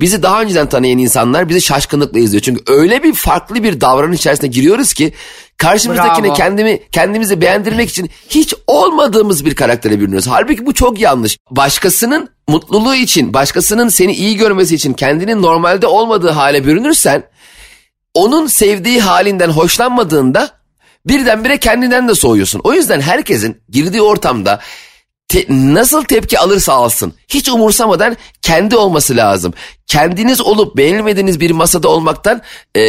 bizi 0.00 0.22
daha 0.22 0.42
önceden 0.42 0.68
tanıyan 0.68 0.98
insanlar 0.98 1.48
bizi 1.48 1.60
şaşkınlıkla 1.60 2.18
izliyor. 2.18 2.42
Çünkü 2.42 2.62
öyle 2.66 3.02
bir 3.02 3.14
farklı 3.14 3.62
bir 3.62 3.80
davranış 3.80 4.18
içerisine 4.18 4.50
giriyoruz 4.50 4.92
ki 4.92 5.12
karşımızdakine 5.56 6.26
Bravo. 6.26 6.36
kendimi 6.36 6.80
kendimizi 6.92 7.40
beğendirmek 7.40 7.90
için 7.90 8.10
hiç 8.28 8.54
olmadığımız 8.66 9.44
bir 9.44 9.54
karaktere 9.54 10.00
bürünüyoruz. 10.00 10.26
Halbuki 10.26 10.66
bu 10.66 10.74
çok 10.74 11.00
yanlış. 11.00 11.38
Başkasının 11.50 12.28
mutluluğu 12.48 12.94
için, 12.94 13.34
başkasının 13.34 13.88
seni 13.88 14.12
iyi 14.12 14.36
görmesi 14.36 14.74
için 14.74 14.92
kendinin 14.92 15.42
normalde 15.42 15.86
olmadığı 15.86 16.30
hale 16.30 16.66
bürünürsen 16.66 17.22
onun 18.14 18.46
sevdiği 18.46 19.00
halinden 19.00 19.50
hoşlanmadığında 19.50 20.50
birdenbire 21.06 21.58
kendinden 21.58 22.08
de 22.08 22.14
soğuyorsun. 22.14 22.60
O 22.64 22.72
yüzden 22.72 23.00
herkesin 23.00 23.62
girdiği 23.68 24.02
ortamda 24.02 24.60
te- 25.32 25.46
nasıl 25.48 26.04
tepki 26.04 26.38
alırsa 26.38 26.72
alsın 26.72 27.14
hiç 27.28 27.48
umursamadan 27.48 28.16
kendi 28.42 28.76
olması 28.76 29.16
lazım. 29.16 29.54
Kendiniz 29.86 30.40
olup 30.40 30.76
beğenilmediğiniz 30.76 31.40
bir 31.40 31.50
masada 31.50 31.88
olmaktan 31.88 32.42
e, 32.76 32.82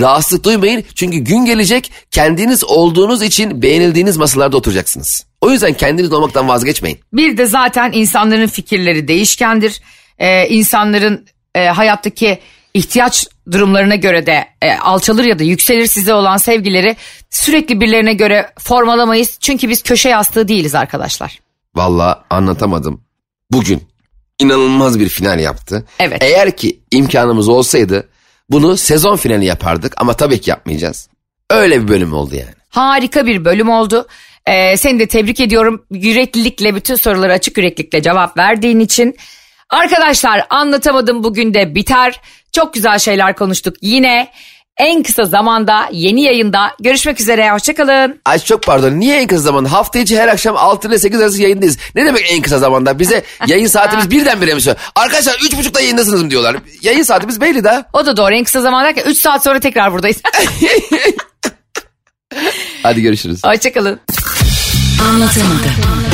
rahatsızlık 0.00 0.44
duymayın. 0.44 0.84
Çünkü 0.94 1.18
gün 1.18 1.44
gelecek 1.44 1.92
kendiniz 2.10 2.64
olduğunuz 2.64 3.22
için 3.22 3.62
beğenildiğiniz 3.62 4.16
masalarda 4.16 4.56
oturacaksınız. 4.56 5.26
O 5.40 5.50
yüzden 5.50 5.72
kendiniz 5.72 6.12
olmaktan 6.12 6.48
vazgeçmeyin. 6.48 6.98
Bir 7.12 7.36
de 7.36 7.46
zaten 7.46 7.92
insanların 7.92 8.46
fikirleri 8.46 9.08
değişkendir. 9.08 9.80
Ee, 10.18 10.48
insanların 10.48 11.26
e, 11.54 11.66
hayattaki 11.66 12.38
ihtiyaç 12.74 13.26
durumlarına 13.52 13.94
göre 13.94 14.26
de 14.26 14.44
e, 14.62 14.72
alçalır 14.72 15.24
ya 15.24 15.38
da 15.38 15.42
yükselir 15.44 15.86
size 15.86 16.14
olan 16.14 16.36
sevgileri 16.36 16.96
sürekli 17.30 17.80
birilerine 17.80 18.14
göre 18.14 18.50
formalamayız. 18.58 19.38
Çünkü 19.40 19.68
biz 19.68 19.82
köşe 19.82 20.08
yastığı 20.08 20.48
değiliz 20.48 20.74
arkadaşlar. 20.74 21.38
Valla 21.74 22.24
anlatamadım. 22.30 23.04
Bugün 23.50 23.82
inanılmaz 24.38 25.00
bir 25.00 25.08
final 25.08 25.40
yaptı. 25.40 25.86
Evet. 25.98 26.22
Eğer 26.22 26.56
ki 26.56 26.80
imkanımız 26.90 27.48
olsaydı 27.48 28.08
bunu 28.50 28.76
sezon 28.76 29.16
finali 29.16 29.44
yapardık 29.44 29.94
ama 29.96 30.12
tabii 30.12 30.40
ki 30.40 30.50
yapmayacağız. 30.50 31.08
Öyle 31.50 31.82
bir 31.82 31.88
bölüm 31.88 32.12
oldu 32.12 32.34
yani. 32.34 32.54
Harika 32.68 33.26
bir 33.26 33.44
bölüm 33.44 33.68
oldu. 33.68 34.06
Ee, 34.46 34.76
seni 34.76 34.98
de 34.98 35.06
tebrik 35.06 35.40
ediyorum. 35.40 35.84
Yüreklilikle 35.90 36.74
bütün 36.74 36.94
sorulara 36.94 37.32
açık 37.32 37.58
yüreklilikle 37.58 38.02
cevap 38.02 38.36
verdiğin 38.36 38.80
için. 38.80 39.16
Arkadaşlar 39.70 40.46
anlatamadım 40.50 41.24
bugün 41.24 41.54
de 41.54 41.74
biter. 41.74 42.20
Çok 42.52 42.74
güzel 42.74 42.98
şeyler 42.98 43.36
konuştuk 43.36 43.76
yine. 43.82 44.28
En 44.82 45.02
kısa 45.02 45.24
zamanda 45.24 45.88
yeni 45.92 46.22
yayında 46.22 46.70
görüşmek 46.80 47.20
üzere. 47.20 47.50
Hoşçakalın. 47.52 48.20
Ay 48.24 48.38
çok 48.38 48.62
pardon 48.62 49.00
niye 49.00 49.20
en 49.20 49.26
kısa 49.26 49.42
zamanda? 49.42 49.72
Hafta 49.72 49.98
içi 49.98 50.18
her 50.18 50.28
akşam 50.28 50.56
6 50.56 50.88
ile 50.88 50.98
8 50.98 51.20
arası 51.20 51.42
yayındayız. 51.42 51.78
Ne 51.94 52.06
demek 52.06 52.32
en 52.32 52.42
kısa 52.42 52.58
zamanda? 52.58 52.98
Bize 52.98 53.22
yayın 53.46 53.66
saatimiz 53.66 54.10
birdenbire 54.10 54.54
mi 54.54 54.60
söylüyor? 54.60 54.84
Arkadaşlar 54.94 55.32
3.30'da 55.32 55.80
yayındasınız 55.80 56.22
mı 56.22 56.30
diyorlar. 56.30 56.56
Yayın 56.82 57.02
saatimiz 57.02 57.40
belli 57.40 57.64
de. 57.64 57.84
O 57.92 58.06
da 58.06 58.16
doğru 58.16 58.34
en 58.34 58.44
kısa 58.44 58.60
zaman 58.60 58.84
derken 58.84 59.04
3 59.06 59.18
saat 59.18 59.44
sonra 59.44 59.60
tekrar 59.60 59.92
buradayız. 59.92 60.16
Hadi 62.82 63.02
görüşürüz. 63.02 63.40
Hoşçakalın. 63.44 64.00
Anlatamadım. 65.08 66.11